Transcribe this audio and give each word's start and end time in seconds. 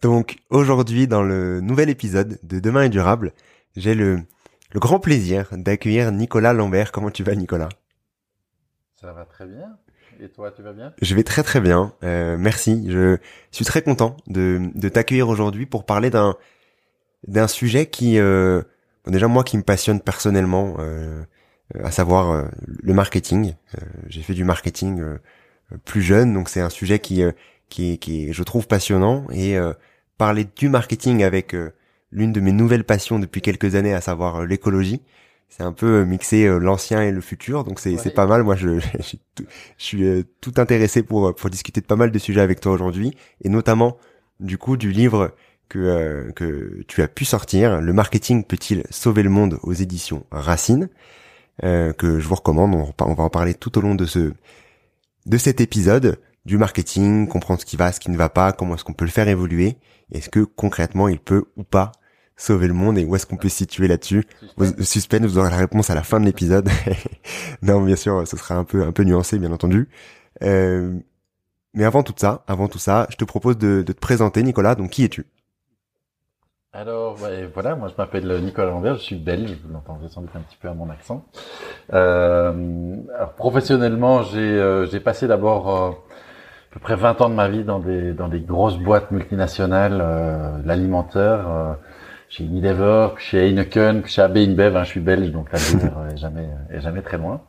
Donc 0.00 0.38
aujourd'hui, 0.50 1.06
dans 1.06 1.22
le 1.22 1.60
nouvel 1.60 1.88
épisode 1.88 2.38
de 2.42 2.58
Demain 2.58 2.82
est 2.84 2.88
durable, 2.88 3.32
j'ai 3.76 3.94
le, 3.94 4.22
le 4.72 4.80
grand 4.80 4.98
plaisir 4.98 5.48
d'accueillir 5.52 6.10
Nicolas 6.10 6.52
Lambert. 6.52 6.90
Comment 6.90 7.10
tu 7.10 7.22
vas 7.22 7.34
Nicolas? 7.34 7.68
Ça 9.00 9.12
va 9.12 9.24
très 9.24 9.46
bien. 9.46 9.78
Et 10.20 10.28
toi, 10.28 10.52
tu 10.52 10.62
vas 10.62 10.72
bien? 10.72 10.92
Je 11.00 11.14
vais 11.14 11.22
très 11.22 11.42
très 11.42 11.60
bien. 11.60 11.94
Euh, 12.02 12.36
merci. 12.38 12.84
Je 12.88 13.16
suis 13.50 13.64
très 13.64 13.82
content 13.82 14.16
de, 14.26 14.70
de 14.74 14.88
t'accueillir 14.88 15.28
aujourd'hui 15.28 15.66
pour 15.66 15.86
parler 15.86 16.10
d'un 16.10 16.36
d'un 17.26 17.46
sujet 17.46 17.86
qui, 17.86 18.18
euh, 18.18 18.62
bon, 19.04 19.12
déjà 19.12 19.28
moi 19.28 19.44
qui 19.44 19.56
me 19.56 19.62
passionne 19.62 20.00
personnellement, 20.00 20.76
euh, 20.80 21.22
à 21.82 21.90
savoir 21.92 22.50
le 22.66 22.92
marketing. 22.92 23.54
J'ai 24.08 24.22
fait 24.22 24.34
du 24.34 24.44
marketing 24.44 25.02
plus 25.84 26.02
jeune, 26.02 26.34
donc 26.34 26.48
c'est 26.48 26.60
un 26.60 26.68
sujet 26.68 26.98
qui 26.98 27.22
qui, 27.72 27.98
qui 27.98 28.32
je 28.32 28.42
trouve 28.42 28.66
passionnant 28.66 29.26
et 29.32 29.58
parler 30.22 30.46
du 30.56 30.68
marketing 30.68 31.24
avec 31.24 31.52
euh, 31.52 31.72
l'une 32.12 32.32
de 32.32 32.40
mes 32.40 32.52
nouvelles 32.52 32.84
passions 32.84 33.18
depuis 33.18 33.40
quelques 33.40 33.74
années, 33.74 33.92
à 33.92 34.00
savoir 34.00 34.36
euh, 34.36 34.46
l'écologie. 34.46 35.02
C'est 35.48 35.64
un 35.64 35.72
peu 35.72 36.02
euh, 36.02 36.04
mixer 36.04 36.46
l'ancien 36.60 37.02
et 37.02 37.10
le 37.10 37.20
futur, 37.20 37.64
donc 37.64 37.80
c'est 37.80 37.96
c'est 37.96 38.14
pas 38.14 38.26
mal. 38.26 38.44
Moi, 38.44 38.54
je, 38.54 38.78
je, 39.00 39.16
suis 39.78 40.24
tout 40.40 40.54
intéressé 40.58 41.02
pour 41.02 41.34
pour 41.34 41.50
discuter 41.50 41.80
de 41.80 41.86
pas 41.86 41.96
mal 41.96 42.12
de 42.12 42.18
sujets 42.20 42.40
avec 42.40 42.60
toi 42.60 42.70
aujourd'hui, 42.70 43.16
et 43.42 43.48
notamment 43.48 43.96
du 44.38 44.58
coup 44.58 44.76
du 44.76 44.92
livre 44.92 45.34
que 45.68 46.30
que 46.36 46.84
tu 46.86 47.02
as 47.02 47.08
pu 47.08 47.24
sortir, 47.24 47.80
le 47.80 47.92
marketing 47.92 48.44
peut-il 48.44 48.84
sauver 48.90 49.24
le 49.24 49.30
monde 49.30 49.58
aux 49.64 49.72
éditions 49.72 50.24
Racine, 50.30 50.88
euh, 51.64 51.92
que 51.92 52.20
je 52.20 52.28
vous 52.28 52.36
recommande. 52.36 52.76
On, 52.76 52.94
on 53.04 53.14
va 53.14 53.24
en 53.24 53.30
parler 53.30 53.54
tout 53.54 53.76
au 53.76 53.80
long 53.80 53.96
de 53.96 54.06
ce 54.06 54.32
de 55.26 55.36
cet 55.36 55.60
épisode 55.60 56.18
du 56.44 56.58
marketing, 56.58 57.28
comprendre 57.28 57.60
ce 57.60 57.66
qui 57.66 57.76
va, 57.76 57.92
ce 57.92 58.00
qui 58.00 58.10
ne 58.10 58.16
va 58.16 58.28
pas, 58.28 58.52
comment 58.52 58.74
est-ce 58.74 58.84
qu'on 58.84 58.92
peut 58.92 59.04
le 59.04 59.10
faire 59.10 59.28
évoluer, 59.28 59.76
est-ce 60.10 60.28
que 60.28 60.40
concrètement 60.40 61.08
il 61.08 61.18
peut 61.18 61.44
ou 61.56 61.64
pas 61.64 61.92
sauver 62.36 62.66
le 62.66 62.74
monde 62.74 62.98
et 62.98 63.04
où 63.04 63.14
est-ce 63.14 63.26
qu'on 63.26 63.36
peut 63.36 63.48
se 63.48 63.58
situer 63.58 63.86
là-dessus. 63.88 64.24
Suspense, 64.80 65.26
vous 65.26 65.38
aurez 65.38 65.50
la 65.50 65.58
réponse 65.58 65.90
à 65.90 65.94
la 65.94 66.02
fin 66.02 66.18
de 66.18 66.24
l'épisode. 66.24 66.68
non, 67.62 67.82
bien 67.82 67.94
sûr, 67.94 68.26
ce 68.26 68.36
sera 68.36 68.56
un 68.56 68.64
peu 68.64 68.82
un 68.82 68.90
peu 68.92 69.04
nuancé, 69.04 69.38
bien 69.38 69.52
entendu. 69.52 69.88
Euh, 70.42 70.98
mais 71.74 71.84
avant 71.84 72.02
tout 72.02 72.14
ça, 72.16 72.42
avant 72.48 72.68
tout 72.68 72.78
ça, 72.78 73.06
je 73.10 73.16
te 73.16 73.24
propose 73.24 73.58
de, 73.58 73.82
de 73.82 73.92
te 73.92 74.00
présenter, 74.00 74.42
Nicolas. 74.42 74.74
Donc, 74.74 74.90
qui 74.90 75.04
es-tu? 75.04 75.26
Alors 76.74 77.16
voilà, 77.16 77.76
moi 77.76 77.88
je 77.88 77.94
m'appelle 77.98 78.40
Nicolas 78.42 78.70
Lambert, 78.70 78.94
je 78.94 79.02
suis 79.02 79.16
belge, 79.16 79.58
vous 79.62 79.74
l'entendez 79.74 80.08
sans 80.08 80.22
doute 80.22 80.30
un 80.34 80.40
petit 80.40 80.56
peu 80.56 80.68
à 80.68 80.74
mon 80.74 80.88
accent. 80.88 81.22
Euh, 81.92 82.96
alors 83.14 83.34
professionnellement, 83.34 84.22
j'ai 84.22 84.40
euh, 84.40 85.00
passé 85.04 85.26
d'abord 85.28 85.68
euh, 85.68 85.90
à 86.72 86.74
peu 86.74 86.80
près 86.80 86.96
20 86.96 87.20
ans 87.20 87.28
de 87.28 87.34
ma 87.34 87.48
vie 87.48 87.64
dans 87.64 87.80
des 87.80 88.14
dans 88.14 88.28
des 88.28 88.40
grosses 88.40 88.78
boîtes 88.78 89.10
multinationales, 89.10 90.00
euh, 90.00 90.56
l'alimentaire, 90.64 91.46
euh, 91.50 91.74
chez 92.30 92.44
Unilever, 92.44 93.08
chez 93.18 93.46
Heineken, 93.46 94.06
chez 94.06 94.22
AB 94.22 94.38
InBev. 94.38 94.74
Hein, 94.74 94.84
je 94.84 94.88
suis 94.88 95.00
belge, 95.00 95.30
donc 95.32 95.52
la 95.52 95.58
bière 95.58 95.92
est 96.14 96.16
jamais 96.16 96.48
est 96.70 96.80
jamais 96.80 97.02
très 97.02 97.18
loin. 97.18 97.42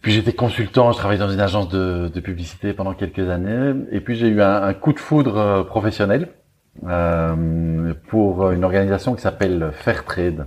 Puis 0.00 0.12
j'étais 0.12 0.32
consultant, 0.32 0.92
je 0.92 0.98
travaillais 0.98 1.18
dans 1.18 1.30
une 1.30 1.40
agence 1.40 1.68
de, 1.70 2.08
de 2.08 2.20
publicité 2.20 2.72
pendant 2.72 2.94
quelques 2.94 3.28
années, 3.30 3.74
et 3.90 4.00
puis 4.00 4.14
j'ai 4.14 4.28
eu 4.28 4.42
un, 4.42 4.62
un, 4.62 4.74
coup 4.74 4.92
de 4.92 5.00
foudre 5.00 5.38
euh, 5.38 5.64
professionnel 5.64 6.28
euh, 6.86 7.94
pour 8.08 8.50
une 8.50 8.64
organisation 8.64 9.14
qui 9.14 9.22
s'appelle 9.22 9.70
Fairtrade, 9.72 10.46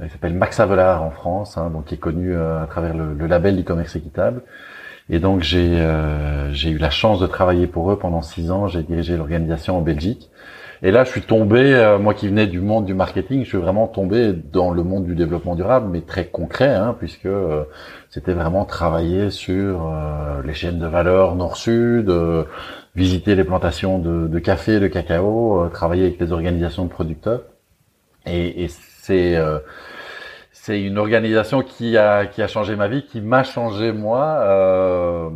qui 0.00 0.08
s'appelle 0.08 0.34
Max 0.34 0.60
Avelar 0.60 1.02
en 1.02 1.10
France, 1.10 1.58
hein, 1.58 1.68
donc 1.68 1.86
qui 1.86 1.94
est 1.94 1.98
connu 1.98 2.32
euh, 2.32 2.62
à 2.62 2.66
travers 2.66 2.94
le, 2.96 3.12
le 3.12 3.26
label 3.26 3.60
e-commerce 3.60 3.96
équitable. 3.96 4.42
Et 5.08 5.18
donc 5.20 5.42
j'ai 5.42 5.80
euh, 5.80 6.52
j'ai 6.52 6.70
eu 6.70 6.78
la 6.78 6.90
chance 6.90 7.20
de 7.20 7.26
travailler 7.26 7.66
pour 7.66 7.90
eux 7.92 7.98
pendant 7.98 8.22
six 8.22 8.50
ans. 8.50 8.68
J'ai 8.68 8.82
dirigé 8.82 9.16
l'organisation 9.16 9.78
en 9.78 9.82
Belgique. 9.82 10.30
Et 10.82 10.90
là, 10.90 11.04
je 11.04 11.10
suis 11.10 11.22
tombé, 11.22 11.74
euh, 11.74 11.98
moi 11.98 12.12
qui 12.12 12.28
venais 12.28 12.46
du 12.46 12.60
monde 12.60 12.84
du 12.84 12.94
marketing, 12.94 13.44
je 13.44 13.48
suis 13.48 13.58
vraiment 13.58 13.86
tombé 13.86 14.34
dans 14.34 14.70
le 14.70 14.82
monde 14.82 15.06
du 15.06 15.14
développement 15.14 15.54
durable, 15.54 15.88
mais 15.90 16.02
très 16.02 16.26
concret, 16.26 16.74
hein, 16.74 16.94
puisque 16.98 17.26
euh, 17.26 17.64
c'était 18.10 18.34
vraiment 18.34 18.64
travailler 18.64 19.30
sur 19.30 19.90
euh, 19.90 20.42
les 20.44 20.52
chaînes 20.52 20.78
de 20.78 20.86
valeur 20.86 21.34
nord-sud, 21.34 22.12
visiter 22.94 23.34
les 23.34 23.44
plantations 23.44 23.98
de, 23.98 24.28
de 24.28 24.38
café, 24.38 24.80
de 24.80 24.86
cacao, 24.86 25.68
travailler 25.72 26.04
avec 26.04 26.20
les 26.20 26.32
organisations 26.32 26.84
de 26.84 26.90
producteurs. 26.90 27.42
Et, 28.26 28.64
et 28.64 28.68
c'est 28.68 29.36
c'est 30.66 30.82
une 30.82 30.98
organisation 30.98 31.62
qui 31.62 31.96
a 31.96 32.26
qui 32.26 32.42
a 32.42 32.48
changé 32.48 32.74
ma 32.74 32.88
vie, 32.88 33.04
qui 33.04 33.20
m'a 33.20 33.44
changé 33.44 33.92
moi, 33.92 34.24
euh, 34.40 35.30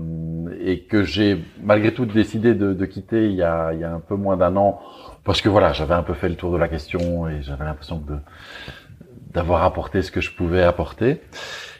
et 0.60 0.80
que 0.80 1.04
j'ai 1.04 1.38
malgré 1.62 1.94
tout 1.94 2.04
décidé 2.04 2.52
de, 2.54 2.84
quitter 2.84 3.26
il 3.26 3.36
y 3.36 3.42
a 3.44 3.72
il 3.72 3.78
y 3.78 3.84
a 3.84 3.92
un 3.92 4.00
peu 4.00 4.16
moins 4.16 4.36
d'un 4.36 4.56
an 4.56 4.80
parce 5.22 5.40
que 5.40 5.48
voilà 5.48 5.72
j'avais 5.72 5.94
un 5.94 6.02
peu 6.02 6.14
fait 6.14 6.28
le 6.28 6.34
tour 6.34 6.50
de 6.50 6.56
la 6.56 6.66
question 6.66 7.28
et 7.28 7.42
j'avais 7.42 7.64
l'impression 7.64 8.02
d'avoir 9.32 9.62
apporté 9.62 10.02
ce 10.02 10.10
que 10.10 10.20
je 10.20 10.32
pouvais 10.32 10.64
apporter. 10.64 11.20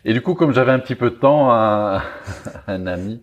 Et 0.05 0.13
du 0.13 0.23
coup, 0.23 0.35
comme 0.35 0.55
j'avais 0.55 0.73
un 0.73 0.79
petit 0.79 0.95
peu 0.95 1.11
de 1.11 1.17
temps, 1.17 1.51
un, 1.51 2.03
ami 2.69 3.21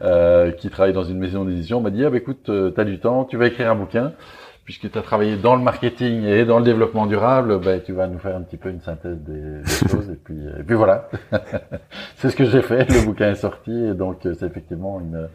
euh, 0.00 0.52
qui 0.52 0.70
travaille 0.70 0.94
dans 0.94 1.04
une 1.04 1.18
maison 1.18 1.44
d'édition 1.44 1.82
m'a 1.82 1.90
dit 1.90 2.02
ah, 2.02 2.08
bah, 2.08 2.16
écoute, 2.16 2.48
euh, 2.48 2.72
tu 2.74 2.80
as 2.80 2.84
du 2.84 2.98
temps, 2.98 3.26
tu 3.26 3.36
vas 3.36 3.46
écrire 3.46 3.70
un 3.70 3.76
bouquin 3.76 4.14
puisque 4.66 4.90
tu 4.90 4.98
as 4.98 5.02
travaillé 5.02 5.36
dans 5.36 5.54
le 5.54 5.62
marketing 5.62 6.24
et 6.24 6.44
dans 6.44 6.58
le 6.58 6.64
développement 6.64 7.06
durable, 7.06 7.60
ben, 7.60 7.80
tu 7.80 7.92
vas 7.92 8.08
nous 8.08 8.18
faire 8.18 8.34
un 8.34 8.42
petit 8.42 8.56
peu 8.56 8.68
une 8.68 8.80
synthèse 8.80 9.16
des, 9.20 9.62
des 9.62 9.88
choses. 9.88 10.10
Et 10.10 10.16
puis, 10.16 10.36
et 10.58 10.62
puis 10.64 10.74
voilà, 10.74 11.08
c'est 12.16 12.30
ce 12.30 12.36
que 12.36 12.44
j'ai 12.44 12.62
fait. 12.62 12.90
Le 12.90 13.06
bouquin 13.06 13.30
est 13.30 13.36
sorti 13.36 13.70
et 13.70 13.94
donc 13.94 14.26
euh, 14.26 14.34
c'est 14.38 14.44
effectivement 14.44 15.00
une 15.00 15.28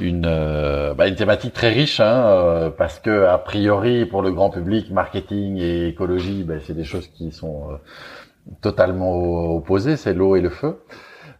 une, 0.00 0.26
euh, 0.26 0.94
bah, 0.94 1.08
une 1.08 1.16
thématique 1.16 1.52
très 1.52 1.70
riche, 1.70 1.98
hein, 1.98 2.24
euh, 2.24 2.70
parce 2.70 3.00
que 3.00 3.24
a 3.24 3.36
priori 3.36 4.06
pour 4.06 4.22
le 4.22 4.30
grand 4.30 4.50
public, 4.50 4.92
marketing 4.92 5.58
et 5.58 5.88
écologie, 5.88 6.44
ben, 6.44 6.60
c'est 6.64 6.74
des 6.74 6.84
choses 6.84 7.08
qui 7.08 7.32
sont 7.32 7.80
totalement 8.60 9.56
opposées, 9.56 9.96
c'est 9.96 10.14
l'eau 10.14 10.36
et 10.36 10.40
le 10.40 10.50
feu. 10.50 10.78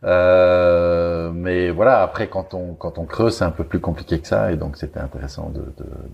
Euh, 0.05 1.31
mais 1.33 1.71
voilà, 1.71 2.03
après 2.03 2.29
quand 2.29 2.55
on 2.55 2.75
quand 2.75 2.99
on 2.99 3.05
creuse, 3.05 3.37
c'est 3.37 3.45
un 3.45 3.51
peu 3.51 3.65
plus 3.65 3.81
compliqué 3.81 4.21
que 4.21 4.27
ça, 4.27 4.53
et 4.53 4.57
donc 4.57 4.77
c'était 4.77 5.01
intéressant 5.01 5.53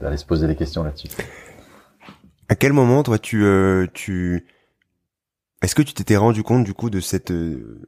d'aller 0.00 0.16
se 0.16 0.26
poser 0.26 0.46
des 0.46 0.56
questions 0.56 0.84
là-dessus. 0.84 1.08
À 2.48 2.54
quel 2.54 2.72
moment, 2.72 3.02
toi, 3.02 3.18
tu 3.18 3.44
euh, 3.44 3.86
tu 3.94 4.46
est-ce 5.62 5.74
que 5.74 5.82
tu 5.82 5.94
t'étais 5.94 6.16
rendu 6.16 6.42
compte 6.42 6.64
du 6.64 6.74
coup 6.74 6.90
de 6.90 7.00
cette 7.00 7.30
euh, 7.30 7.80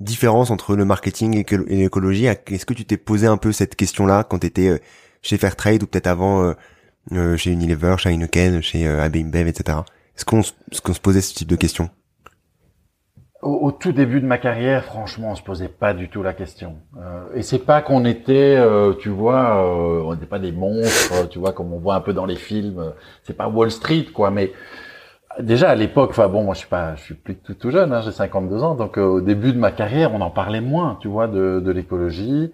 différence 0.00 0.50
entre 0.50 0.74
le 0.74 0.84
marketing 0.84 1.36
et, 1.36 1.76
l'écologie? 1.76 2.26
Est-ce 2.26 2.66
que 2.66 2.74
tu 2.74 2.84
t'es 2.84 2.96
posé 2.96 3.26
un 3.26 3.36
peu 3.36 3.52
cette 3.52 3.76
question-là 3.76 4.24
quand 4.24 4.40
tu 4.40 4.46
étais 4.46 4.80
chez 5.20 5.38
Fairtrade 5.38 5.82
ou 5.82 5.86
peut-être 5.86 6.08
avant 6.08 6.54
euh, 7.10 7.36
chez 7.36 7.50
Unilever, 7.50 7.96
chez 7.98 8.10
Heineken, 8.10 8.62
chez 8.62 8.86
euh, 8.86 9.02
AB 9.02 9.16
InBev, 9.16 9.48
etc. 9.48 9.78
Est-ce 10.16 10.24
qu'on 10.24 10.42
se 10.42 11.00
posait 11.00 11.20
ce 11.20 11.34
type 11.34 11.48
de 11.48 11.56
questions? 11.56 11.90
Au, 13.42 13.72
tout 13.72 13.90
début 13.90 14.20
de 14.20 14.26
ma 14.26 14.38
carrière, 14.38 14.84
franchement, 14.84 15.32
on 15.32 15.34
se 15.34 15.42
posait 15.42 15.68
pas 15.68 15.94
du 15.94 16.08
tout 16.08 16.22
la 16.22 16.32
question. 16.32 16.76
Euh, 16.96 17.24
et 17.34 17.42
c'est 17.42 17.58
pas 17.58 17.82
qu'on 17.82 18.04
était, 18.04 18.56
euh, 18.56 18.94
tu 18.94 19.08
vois, 19.08 19.56
euh, 19.56 20.02
on 20.04 20.14
n'était 20.14 20.26
pas 20.26 20.38
des 20.38 20.52
monstres, 20.52 21.28
tu 21.28 21.40
vois, 21.40 21.52
comme 21.52 21.72
on 21.72 21.78
voit 21.78 21.96
un 21.96 22.00
peu 22.00 22.12
dans 22.12 22.24
les 22.24 22.36
films. 22.36 22.92
C'est 23.24 23.36
pas 23.36 23.48
Wall 23.48 23.72
Street, 23.72 24.06
quoi. 24.14 24.30
Mais 24.30 24.52
déjà 25.40 25.70
à 25.70 25.74
l'époque, 25.74 26.10
enfin 26.10 26.28
bon, 26.28 26.44
moi 26.44 26.54
je 26.54 26.60
suis 26.60 26.68
pas, 26.68 26.94
je 26.94 27.02
suis 27.02 27.14
plus 27.14 27.36
tout, 27.36 27.54
tout 27.54 27.70
jeune, 27.70 27.92
hein, 27.92 28.00
j'ai 28.02 28.12
52 28.12 28.62
ans, 28.62 28.74
donc 28.76 28.96
au 28.96 29.20
début 29.20 29.52
de 29.52 29.58
ma 29.58 29.72
carrière, 29.72 30.14
on 30.14 30.20
en 30.20 30.30
parlait 30.30 30.60
moins, 30.60 30.98
tu 31.00 31.08
vois, 31.08 31.26
de, 31.26 31.60
de 31.60 31.70
l'écologie. 31.72 32.52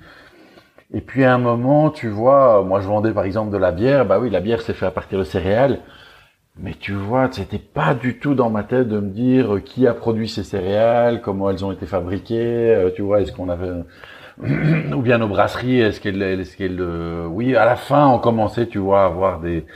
Et 0.95 1.03
puis 1.03 1.25
à 1.25 1.35
un 1.35 1.39
moment, 1.39 1.91
tu 1.91 2.09
vois, 2.09 2.63
moi 2.65 2.81
je 2.81 2.89
vendais 2.89 3.13
par 3.13 3.25
exemple 3.25 3.53
de 3.53 3.59
la 3.59 3.73
bière, 3.73 4.07
bah 4.07 4.19
oui, 4.19 4.31
la 4.31 4.41
bière 4.41 4.63
c'est 4.63 4.73
fait 4.73 4.87
à 4.87 4.91
partir 4.91 5.19
de 5.19 5.25
céréales. 5.25 5.81
Mais 6.61 6.75
tu 6.75 6.93
vois, 6.93 7.29
c'était 7.31 7.59
pas 7.59 7.95
du 7.95 8.19
tout 8.19 8.35
dans 8.35 8.51
ma 8.51 8.65
tête 8.65 8.89
de 8.89 8.99
me 8.99 9.11
dire 9.11 9.55
euh, 9.57 9.61
qui 9.61 9.87
a 9.87 9.95
produit 9.95 10.29
ces 10.29 10.43
céréales, 10.43 11.21
comment 11.21 11.51
elles 11.51 11.65
ont 11.65 11.71
été 11.71 11.87
fabriquées, 11.87 12.75
euh, 12.75 12.91
tu 12.95 13.03
vois, 13.03 13.21
est-ce 13.21 13.33
qu'on 13.33 13.49
avait 13.49 13.71
ou 14.93 15.03
bien 15.03 15.19
nos 15.19 15.29
brasseries, 15.29 15.81
est-ce 15.81 16.01
qu'elles, 16.01 16.23
est-ce 16.23 16.57
qu'elles, 16.57 16.81
euh, 16.81 17.27
oui, 17.27 17.55
à 17.57 17.65
la 17.65 17.77
fin, 17.77 18.09
on 18.09 18.19
commençait, 18.19 18.67
tu 18.67 18.79
vois, 18.79 19.03
à 19.03 19.07
avoir 19.07 19.41
des 19.41 19.67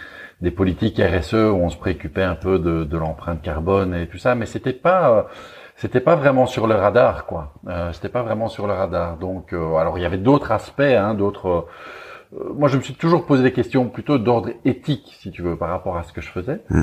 des 0.41 0.51
politiques 0.51 1.01
RSE 1.01 1.35
où 1.35 1.55
on 1.55 1.71
se 1.71 1.77
préoccupait 1.77 2.25
un 2.25 2.35
peu 2.35 2.59
de, 2.59 2.83
de 2.83 2.99
l'empreinte 2.99 3.43
carbone 3.43 3.95
et 3.95 4.09
tout 4.09 4.19
ça, 4.19 4.35
mais 4.35 4.47
c'était 4.47 4.73
pas 4.73 5.29
c'était 5.77 6.01
pas 6.01 6.17
vraiment 6.17 6.47
sur 6.47 6.67
le 6.67 6.75
radar, 6.75 7.27
quoi. 7.27 7.55
Euh, 7.69 7.93
c'était 7.93 8.09
pas 8.09 8.23
vraiment 8.23 8.49
sur 8.49 8.67
le 8.67 8.73
radar. 8.73 9.17
Donc, 9.19 9.53
alors 9.53 9.99
il 9.99 10.03
y 10.03 10.05
avait 10.05 10.19
d'autres 10.19 10.53
aspects, 10.53 10.81
hein, 10.81 11.15
d'autres 11.15 11.49
euh, 11.49 11.63
moi, 12.55 12.69
je 12.69 12.77
me 12.77 12.83
suis 12.83 12.95
toujours 12.95 13.27
posé 13.27 13.43
des 13.43 13.53
questions 13.53 13.89
plutôt 13.89 14.19
d'ordre 14.19 14.51
éthique, 14.65 15.17
si 15.21 15.31
tu 15.31 15.43
veux, 15.43 15.57
par 15.57 15.69
rapport 15.69 15.97
à 15.97 16.03
ce 16.03 16.13
que 16.13 16.21
je 16.21 16.29
faisais. 16.29 16.61
Mm. 16.71 16.83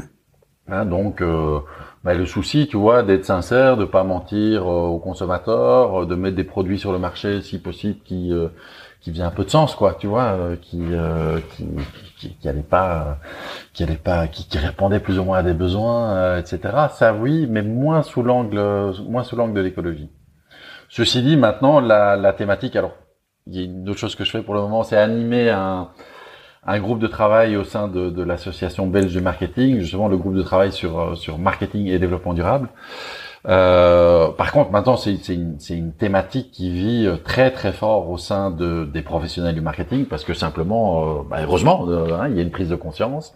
Hein, 0.72 0.86
donc, 0.86 1.22
euh, 1.22 1.60
bah, 2.04 2.14
le 2.14 2.28
souci, 2.28 2.68
tu 2.68 2.78
vois, 2.78 3.02
d'être 3.02 3.26
sincère, 3.26 3.76
de 3.76 3.86
pas 3.86 4.04
mentir 4.04 4.62
euh, 4.62 4.88
aux 4.88 5.00
consommateurs, 5.00 6.06
de 6.06 6.16
mettre 6.16 6.36
des 6.36 6.44
produits 6.44 6.78
sur 6.78 6.92
le 6.92 7.00
marché, 7.00 7.42
si 7.42 7.60
possible, 7.60 8.00
qui 8.04 8.32
qui 9.02 9.12
faisait 9.12 9.24
un 9.24 9.32
peu 9.32 9.46
de 9.46 9.50
sens, 9.50 9.76
quoi, 9.76 9.94
tu 9.94 10.08
vois, 10.08 10.38
qui, 10.62 10.84
qui, 11.56 11.66
qui 12.18 12.36
qui 12.36 12.50
allait 12.50 12.62
pas, 12.62 13.18
qui 13.72 13.84
allait 13.84 13.96
pas, 13.96 14.28
qui, 14.28 14.46
qui 14.46 14.58
répondait 14.58 15.00
plus 15.00 15.20
ou 15.20 15.24
moins 15.24 15.38
à 15.38 15.44
des 15.44 15.54
besoins, 15.54 16.38
etc. 16.38 16.60
Ça, 16.92 17.14
oui, 17.14 17.48
mais 17.50 17.62
moins 17.62 18.04
sous 18.04 18.24
l'angle, 18.24 18.60
moins 19.08 19.24
sous 19.24 19.38
l'angle 19.38 19.54
de 19.54 19.62
l'écologie. 19.62 20.10
Ceci 20.90 21.22
dit, 21.24 21.38
maintenant, 21.38 21.80
la, 21.80 22.18
la 22.18 22.34
thématique, 22.34 22.76
alors 22.76 22.92
il 23.50 23.58
y 23.58 23.62
a 23.62 23.66
une 23.66 23.90
autre 23.90 24.00
chose 24.00 24.16
que 24.16 24.24
je 24.24 24.32
fais 24.32 24.42
pour 24.42 24.54
le 24.54 24.62
moment, 24.62 24.84
c'est 24.84 24.98
animer 24.98 25.50
un, 25.50 25.90
un 26.66 26.80
groupe 26.80 27.00
de 27.00 27.08
travail 27.08 27.58
au 27.58 27.64
sein 27.64 27.88
de, 27.88 28.10
de 28.10 28.24
l'association 28.24 28.88
belge 28.88 29.14
de 29.14 29.20
marketing, 29.20 29.80
justement 29.80 30.08
le 30.08 30.18
groupe 30.18 30.36
de 30.36 30.44
travail 30.44 30.72
sur, 30.72 31.00
euh, 31.00 31.16
sur 31.16 31.38
marketing 31.38 31.88
et 31.88 32.00
développement 32.00 32.34
durable. 32.34 32.70
Euh, 33.48 34.30
par 34.32 34.52
contre, 34.52 34.72
maintenant, 34.72 34.98
c'est 34.98 35.14
une, 35.30 35.58
une, 35.70 35.94
thématique 35.94 36.52
qui 36.52 36.70
vit 36.72 37.06
euh, 37.08 37.16
très 37.16 37.52
très 37.52 37.72
fort 37.72 38.10
au 38.10 38.18
sein 38.18 38.52
de, 38.52 38.84
des 38.86 39.02
professionnels 39.02 39.56
du 39.56 39.62
marketing 39.62 40.06
parce 40.06 40.26
que 40.26 40.34
simplement, 40.34 41.20
euh, 41.20 41.22
bah, 41.30 41.38
heureusement, 41.42 41.88
hein, 41.88 42.28
il 42.30 42.36
y 42.36 42.40
a 42.40 42.42
une 42.42 42.52
prise 42.52 42.70
de 42.70 42.76
conscience. 42.76 43.34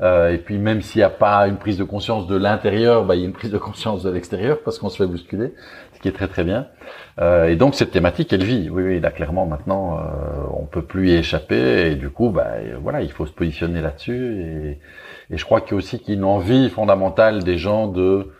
Et 0.00 0.38
puis 0.38 0.58
même 0.58 0.82
s'il 0.82 0.98
n'y 0.98 1.04
a 1.04 1.10
pas 1.10 1.46
une 1.46 1.58
prise 1.58 1.78
de 1.78 1.84
conscience 1.84 2.26
de 2.26 2.34
l'intérieur, 2.34 3.04
bah, 3.04 3.14
il 3.14 3.20
y 3.20 3.22
a 3.22 3.26
une 3.26 3.32
prise 3.32 3.52
de 3.52 3.58
conscience 3.58 4.02
de 4.02 4.10
l'extérieur 4.10 4.58
parce 4.64 4.80
qu'on 4.80 4.88
se 4.88 4.96
fait 4.96 5.06
bousculer, 5.06 5.54
qui 6.02 6.08
est 6.08 6.12
très 6.12 6.28
très 6.28 6.44
bien. 6.44 6.66
Euh, 7.20 7.46
et 7.46 7.56
donc 7.56 7.74
cette 7.74 7.92
thématique, 7.92 8.32
elle 8.32 8.44
vit. 8.44 8.68
Oui, 8.68 8.82
oui, 8.82 9.00
là 9.00 9.10
clairement 9.10 9.46
maintenant, 9.46 9.98
euh, 9.98 10.02
on 10.52 10.66
peut 10.66 10.82
plus 10.82 11.10
y 11.10 11.14
échapper. 11.14 11.92
Et 11.92 11.94
du 11.94 12.10
coup, 12.10 12.30
bah, 12.30 12.48
voilà, 12.80 13.00
il 13.00 13.10
faut 13.10 13.24
se 13.24 13.32
positionner 13.32 13.80
là-dessus. 13.80 14.42
Et, 14.42 15.34
et, 15.34 15.36
je 15.38 15.44
crois 15.44 15.60
qu'il 15.60 15.70
y 15.70 15.74
a 15.74 15.76
aussi 15.78 15.98
qu'il 15.98 16.10
y 16.10 16.16
a 16.16 16.18
une 16.18 16.24
envie 16.24 16.68
fondamentale 16.68 17.44
des 17.44 17.56
gens 17.56 17.88
de 17.88 18.32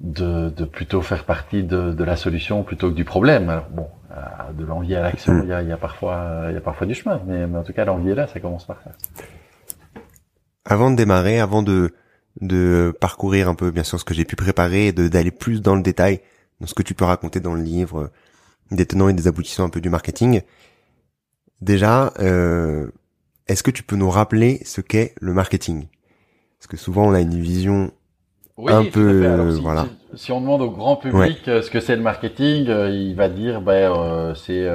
de, 0.00 0.48
de 0.48 0.64
plutôt 0.64 1.02
faire 1.02 1.24
partie 1.24 1.62
de, 1.62 1.92
de, 1.92 2.04
la 2.04 2.16
solution 2.16 2.62
plutôt 2.62 2.88
que 2.88 2.94
du 2.94 3.04
problème. 3.04 3.50
Alors, 3.50 3.68
bon, 3.70 3.86
euh, 4.12 4.52
de 4.54 4.64
l'envie 4.64 4.94
à 4.94 5.02
l'action, 5.02 5.34
mm. 5.34 5.42
il 5.42 5.48
y 5.50 5.52
a, 5.52 5.62
y 5.62 5.72
a, 5.72 5.76
parfois 5.76 6.46
il 6.48 6.54
y 6.54 6.56
a 6.56 6.60
parfois 6.62 6.86
du 6.86 6.94
chemin, 6.94 7.20
mais, 7.26 7.46
mais 7.46 7.58
en 7.58 7.62
tout 7.62 7.74
cas 7.74 7.84
l'envie 7.84 8.10
est 8.10 8.14
là, 8.14 8.26
ça 8.26 8.40
commence 8.40 8.64
par 8.64 8.80
ça. 8.82 8.90
Avant 10.64 10.90
de 10.90 10.96
démarrer, 10.96 11.38
avant 11.38 11.62
de 11.62 11.90
de 12.40 12.94
parcourir 13.00 13.48
un 13.48 13.54
peu 13.54 13.70
bien 13.70 13.82
sûr 13.82 13.98
ce 13.98 14.04
que 14.04 14.14
j'ai 14.14 14.24
pu 14.24 14.36
préparer 14.36 14.88
et 14.88 14.92
d'aller 14.92 15.30
plus 15.30 15.60
dans 15.62 15.74
le 15.74 15.82
détail 15.82 16.20
dans 16.60 16.66
ce 16.66 16.74
que 16.74 16.82
tu 16.82 16.94
peux 16.94 17.04
raconter 17.04 17.40
dans 17.40 17.54
le 17.54 17.62
livre, 17.62 18.00
euh, 18.00 18.10
des 18.70 18.86
tenants 18.86 19.08
et 19.08 19.14
des 19.14 19.26
aboutissants 19.26 19.64
un 19.64 19.70
peu 19.70 19.80
du 19.80 19.88
marketing. 19.88 20.42
Déjà, 21.60 22.12
euh, 22.20 22.88
est-ce 23.48 23.62
que 23.62 23.70
tu 23.70 23.82
peux 23.82 23.96
nous 23.96 24.10
rappeler 24.10 24.60
ce 24.64 24.80
qu'est 24.80 25.14
le 25.20 25.32
marketing? 25.32 25.86
Parce 26.58 26.66
que 26.68 26.76
souvent 26.76 27.06
on 27.06 27.12
a 27.12 27.20
une 27.20 27.40
vision 27.40 27.92
un 28.66 28.84
peu, 28.84 29.24
euh, 29.24 29.54
si, 29.54 29.62
voilà. 29.62 29.86
Si, 30.14 30.32
on 30.32 30.40
demande 30.40 30.60
au 30.60 30.70
grand 30.70 30.96
public 30.96 31.48
euh, 31.48 31.62
ce 31.62 31.70
que 31.70 31.80
c'est 31.80 31.96
le 31.96 32.02
marketing, 32.02 32.66
il 32.66 33.14
va 33.14 33.28
dire, 33.28 33.62
ben 33.62 34.34
c'est 34.34 34.68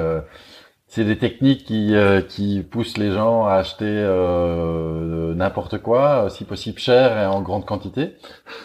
c'est 0.96 1.04
des 1.04 1.18
techniques 1.18 1.64
qui, 1.64 1.94
qui 2.30 2.62
poussent 2.62 2.96
les 2.96 3.12
gens 3.12 3.44
à 3.44 3.56
acheter 3.56 3.84
euh, 3.84 5.34
n'importe 5.34 5.76
quoi, 5.76 6.28
si 6.30 6.44
possible 6.44 6.78
cher 6.78 7.18
et 7.18 7.26
en 7.26 7.42
grande 7.42 7.66
quantité. 7.66 8.14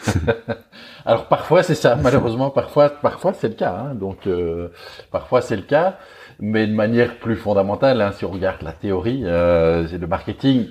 Alors 1.06 1.28
parfois 1.28 1.62
c'est 1.62 1.76
ça, 1.76 1.98
malheureusement 1.98 2.50
parfois 2.50 2.90
parfois 2.90 3.34
c'est 3.34 3.50
le 3.50 3.56
cas. 3.56 3.76
Hein. 3.78 3.96
donc 3.96 4.28
euh, 4.28 4.70
parfois 5.12 5.42
c'est 5.42 5.58
le 5.58 5.62
cas, 5.64 5.98
mais 6.40 6.68
de 6.68 6.74
manière 6.74 7.18
plus 7.20 7.36
fondamentale, 7.36 8.00
hein, 8.02 8.14
si 8.14 8.24
on 8.24 8.32
regarde 8.32 8.62
la 8.62 8.72
théorie, 8.72 9.24
euh, 9.26 9.86
c'est 9.90 9.98
le 9.98 10.08
marketing. 10.08 10.68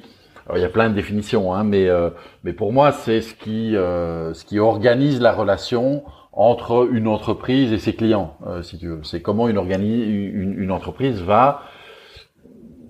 Alors, 0.46 0.56
il 0.56 0.62
y 0.62 0.64
a 0.64 0.70
plein 0.70 0.88
de 0.88 0.94
définitions, 0.94 1.52
hein, 1.52 1.62
mais 1.62 1.90
euh, 1.90 2.08
mais 2.42 2.54
pour 2.54 2.72
moi 2.72 2.90
c'est 2.92 3.20
ce 3.20 3.34
qui 3.34 3.72
ce 3.74 4.44
qui 4.46 4.58
organise 4.58 5.20
la 5.20 5.32
relation 5.32 6.04
entre 6.32 6.88
une 6.92 7.08
entreprise 7.08 7.72
et 7.72 7.78
ses 7.78 7.94
clients, 7.94 8.36
si 8.62 8.78
tu 8.78 8.88
veux. 8.88 9.00
C'est 9.02 9.20
comment 9.20 9.48
une, 9.48 9.58
une, 9.58 10.54
une 10.58 10.70
entreprise 10.70 11.20
va 11.22 11.62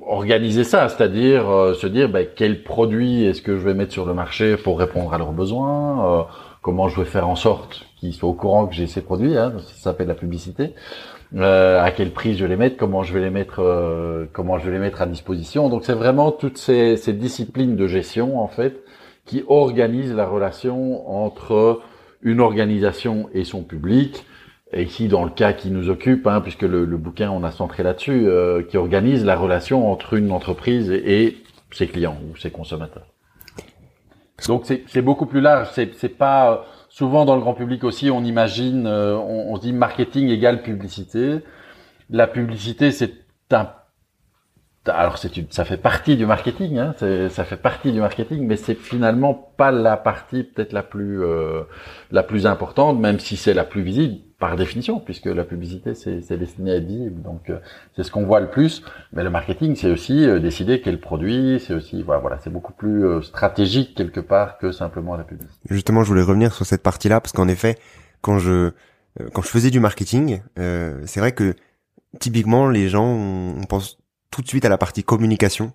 organiser 0.06 0.64
ça, 0.64 0.88
c'est-à-dire 0.88 1.44
se 1.74 1.86
dire 1.86 2.08
ben, 2.08 2.26
quel 2.36 2.62
produit 2.62 3.24
est-ce 3.24 3.40
que 3.40 3.56
je 3.56 3.62
vais 3.62 3.74
mettre 3.74 3.92
sur 3.92 4.04
le 4.04 4.12
marché 4.12 4.56
pour 4.56 4.78
répondre 4.78 5.14
à 5.14 5.18
leurs 5.18 5.32
besoins, 5.32 6.26
comment 6.62 6.88
je 6.88 7.00
vais 7.00 7.06
faire 7.06 7.28
en 7.28 7.36
sorte 7.36 7.86
qu'ils 7.96 8.14
soient 8.14 8.28
au 8.28 8.34
courant 8.34 8.66
que 8.66 8.74
j'ai 8.74 8.86
ces 8.86 9.02
produits, 9.02 9.36
hein, 9.36 9.54
ça 9.58 9.74
s'appelle 9.74 10.08
la 10.08 10.14
publicité, 10.14 10.74
euh, 11.36 11.80
à 11.80 11.90
quel 11.90 12.10
prix 12.10 12.34
je 12.34 12.44
vais 12.44 12.48
les 12.48 12.56
mettre, 12.56 12.76
comment 12.76 13.02
je 13.02 13.14
vais 13.14 13.20
les 13.20 13.30
mettre, 13.30 13.60
euh, 13.60 14.26
comment 14.32 14.58
je 14.58 14.66
vais 14.66 14.72
les 14.72 14.78
mettre 14.78 15.00
à 15.00 15.06
disposition. 15.06 15.68
Donc 15.68 15.84
c'est 15.84 15.94
vraiment 15.94 16.32
toutes 16.32 16.58
ces, 16.58 16.96
ces, 16.96 17.12
disciplines 17.12 17.76
de 17.76 17.86
gestion 17.86 18.40
en 18.40 18.48
fait 18.48 18.82
qui 19.26 19.44
organisent 19.46 20.14
la 20.14 20.26
relation 20.26 21.08
entre 21.08 21.80
une 22.22 22.40
organisation 22.40 23.28
et 23.32 23.44
son 23.44 23.62
public. 23.62 24.24
Et 24.72 24.84
ici, 24.84 25.08
dans 25.08 25.24
le 25.24 25.30
cas 25.30 25.52
qui 25.52 25.70
nous 25.70 25.88
occupe, 25.90 26.26
hein, 26.26 26.40
puisque 26.40 26.62
le, 26.62 26.84
le, 26.84 26.96
bouquin 26.96 27.30
on 27.30 27.42
a 27.42 27.50
centré 27.50 27.82
là-dessus, 27.82 28.26
euh, 28.28 28.62
qui 28.62 28.76
organise 28.76 29.24
la 29.24 29.36
relation 29.36 29.90
entre 29.90 30.14
une 30.14 30.30
entreprise 30.30 30.90
et 30.90 31.38
ses 31.72 31.88
clients 31.88 32.18
ou 32.30 32.36
ses 32.36 32.50
consommateurs. 32.50 33.06
Donc 34.46 34.64
c'est 34.64 35.02
beaucoup 35.02 35.26
plus 35.26 35.40
large. 35.40 35.68
C'est 35.74 36.16
pas 36.16 36.64
souvent 36.88 37.24
dans 37.24 37.34
le 37.34 37.42
grand 37.42 37.54
public 37.54 37.84
aussi. 37.84 38.10
On 38.10 38.24
imagine, 38.24 38.86
euh, 38.86 39.16
on, 39.16 39.52
on, 39.52 39.58
dit 39.58 39.72
marketing 39.72 40.28
égale 40.28 40.62
publicité. 40.62 41.40
La 42.08 42.26
publicité, 42.26 42.90
c'est 42.90 43.12
un 43.50 43.68
alors 44.86 45.18
c'est 45.18 45.30
ça 45.52 45.66
fait 45.66 45.76
partie 45.76 46.16
du 46.16 46.24
marketing, 46.24 46.78
hein, 46.78 46.94
ça 47.28 47.44
fait 47.44 47.58
partie 47.58 47.92
du 47.92 48.00
marketing, 48.00 48.46
mais 48.46 48.56
c'est 48.56 48.74
finalement 48.74 49.34
pas 49.34 49.70
la 49.70 49.98
partie 49.98 50.42
peut-être 50.42 50.72
la 50.72 50.82
plus 50.82 51.22
euh, 51.22 51.62
la 52.10 52.22
plus 52.22 52.46
importante, 52.46 52.98
même 52.98 53.18
si 53.18 53.36
c'est 53.36 53.52
la 53.52 53.64
plus 53.64 53.82
visible 53.82 54.16
par 54.38 54.56
définition, 54.56 54.98
puisque 54.98 55.26
la 55.26 55.44
publicité 55.44 55.94
c'est 55.94 56.38
destiné 56.38 56.72
à 56.72 56.76
être 56.76 56.86
visible, 56.86 57.20
donc 57.20 57.50
euh, 57.50 57.58
c'est 57.94 58.04
ce 58.04 58.10
qu'on 58.10 58.24
voit 58.24 58.40
le 58.40 58.48
plus. 58.48 58.82
Mais 59.12 59.22
le 59.22 59.28
marketing, 59.28 59.76
c'est 59.76 59.90
aussi 59.90 60.24
euh, 60.24 60.38
décider 60.38 60.80
quel 60.80 60.98
produit, 60.98 61.60
c'est 61.60 61.74
aussi 61.74 62.02
voilà, 62.02 62.22
voilà 62.22 62.38
c'est 62.38 62.50
beaucoup 62.50 62.72
plus 62.72 63.22
stratégique 63.22 63.94
quelque 63.94 64.20
part 64.20 64.56
que 64.56 64.72
simplement 64.72 65.14
la 65.14 65.24
publicité. 65.24 65.60
Justement, 65.68 66.04
je 66.04 66.08
voulais 66.08 66.22
revenir 66.22 66.54
sur 66.54 66.64
cette 66.64 66.82
partie-là 66.82 67.20
parce 67.20 67.32
qu'en 67.32 67.48
effet, 67.48 67.76
quand 68.22 68.38
je 68.38 68.70
quand 69.34 69.42
je 69.42 69.48
faisais 69.48 69.70
du 69.70 69.80
marketing, 69.80 70.40
c'est 70.56 71.20
vrai 71.20 71.32
que 71.32 71.54
typiquement 72.18 72.68
les 72.68 72.88
gens 72.88 73.04
on 73.04 73.64
pense 73.68 73.99
tout 74.30 74.42
de 74.42 74.48
suite 74.48 74.64
à 74.64 74.68
la 74.68 74.78
partie 74.78 75.02
communication 75.02 75.72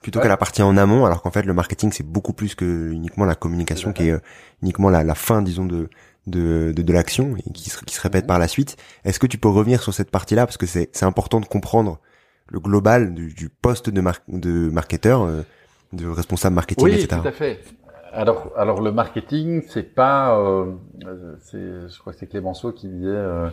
plutôt 0.00 0.20
qu'à 0.20 0.28
la 0.28 0.36
partie 0.36 0.62
en 0.62 0.76
amont, 0.76 1.06
alors 1.06 1.22
qu'en 1.22 1.30
fait 1.30 1.44
le 1.44 1.54
marketing 1.54 1.92
c'est 1.92 2.06
beaucoup 2.06 2.32
plus 2.32 2.54
que 2.56 2.90
uniquement 2.90 3.24
la 3.24 3.36
communication 3.36 3.92
qui 3.92 4.08
est 4.08 4.12
euh, 4.12 4.18
uniquement 4.60 4.90
la, 4.90 5.04
la, 5.04 5.14
fin 5.14 5.42
disons 5.42 5.64
de 5.64 5.88
de, 6.26 6.72
de, 6.74 6.82
de 6.82 6.92
l'action 6.92 7.36
et 7.36 7.50
qui 7.52 7.70
se, 7.70 7.84
qui 7.84 7.94
se 7.94 8.00
répète 8.00 8.26
par 8.26 8.38
la 8.38 8.48
suite. 8.48 8.76
Est-ce 9.04 9.18
que 9.18 9.26
tu 9.26 9.38
peux 9.38 9.48
revenir 9.48 9.82
sur 9.82 9.94
cette 9.94 10.10
partie-là? 10.10 10.46
Parce 10.46 10.56
que 10.56 10.66
c'est 10.66 10.90
c'est 10.92 11.04
important 11.04 11.40
de 11.40 11.46
comprendre 11.46 12.00
le 12.48 12.60
global 12.60 13.14
du, 13.14 13.32
du 13.32 13.48
poste 13.48 13.90
de 13.90 14.00
mar 14.00 14.18
de 14.28 14.68
marketeur, 14.70 15.22
euh, 15.22 15.42
de 15.92 16.06
responsable 16.06 16.54
marketing, 16.54 16.84
oui, 16.84 16.94
etc. 16.94 17.08
Oui, 17.12 17.22
tout 17.22 17.28
à 17.28 17.32
fait. 17.32 17.60
Alors 18.12 18.52
alors 18.56 18.82
le 18.82 18.92
marketing 18.92 19.62
c'est 19.68 19.94
pas, 19.94 20.38
euh, 20.38 20.72
c'est 21.40 21.88
je 21.88 21.98
crois 21.98 22.12
que 22.12 22.18
c'est 22.18 22.26
Clémenceau 22.26 22.72
qui 22.72 22.88
disait 22.88 23.06
euh, 23.08 23.48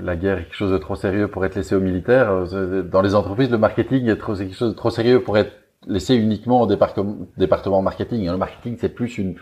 la 0.00 0.16
guerre 0.16 0.38
est 0.38 0.44
quelque 0.44 0.56
chose 0.56 0.72
de 0.72 0.78
trop 0.78 0.96
sérieux 0.96 1.28
pour 1.28 1.44
être 1.44 1.56
laissé 1.56 1.74
aux 1.74 1.80
militaires. 1.80 2.30
Euh, 2.30 2.82
dans 2.82 3.02
les 3.02 3.14
entreprises, 3.14 3.50
le 3.50 3.58
marketing 3.58 4.08
est 4.08 4.16
trop, 4.16 4.34
quelque 4.34 4.54
chose 4.54 4.70
de 4.70 4.76
trop 4.76 4.90
sérieux 4.90 5.22
pour 5.22 5.38
être 5.38 5.52
laissé 5.86 6.14
uniquement 6.14 6.62
au 6.62 6.66
département, 6.66 7.16
département 7.36 7.82
marketing. 7.82 8.26
Le 8.26 8.36
marketing, 8.36 8.76
c'est 8.78 8.88
plus 8.88 9.18
une 9.18 9.36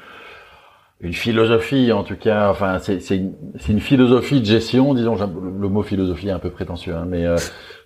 une 1.01 1.13
philosophie 1.13 1.93
en 1.93 2.05
tout 2.05 2.17
cas 2.17 2.49
enfin 2.49 2.79
c'est 2.79 2.99
une, 3.11 3.35
une, 3.69 3.81
philosophie 3.81 4.41
de 4.41 4.47
gestion 4.47 4.95
disons 4.95 5.17
le 5.17 5.69
mot 5.69 5.83
philosophie 5.83 6.29
est 6.29 6.33
un 6.33 6.39
peu 6.39 6.51
prétentieux 6.51 6.95
hein, 6.95 7.05
mais 7.07 7.27
euh, 7.27 7.37